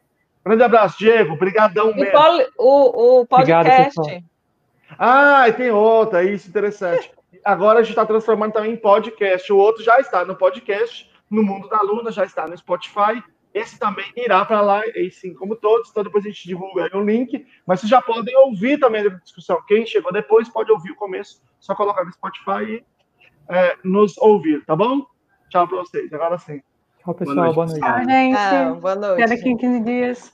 [0.45, 1.33] Grande abraço, Diego.
[1.33, 2.11] Obrigadão mesmo.
[2.57, 3.99] O, o podcast.
[3.99, 4.33] Obrigado,
[4.97, 7.11] ah, e tem outra, isso interessante.
[7.43, 9.51] Agora a gente está transformando também em podcast.
[9.51, 13.21] O outro já está no podcast, no Mundo da Luna, já está no Spotify
[13.53, 15.89] esse também irá para lá, assim como todos.
[15.91, 17.45] Então depois a gente divulga aí o link.
[17.67, 19.61] Mas vocês já podem ouvir também a discussão.
[19.67, 21.41] Quem chegou depois pode ouvir o começo.
[21.59, 22.83] Só colocar no Spotify e
[23.49, 25.05] é, nos ouvir, tá bom?
[25.49, 26.11] Tchau para vocês.
[26.11, 26.61] Agora sim.
[26.99, 27.53] Tchau, pessoal.
[27.53, 27.79] Boa noite.
[27.79, 28.05] Boa noite.
[28.05, 28.37] Tchau, gente.
[28.37, 29.23] Ah, boa noite.
[29.23, 30.31] Até daqui em 15 dias.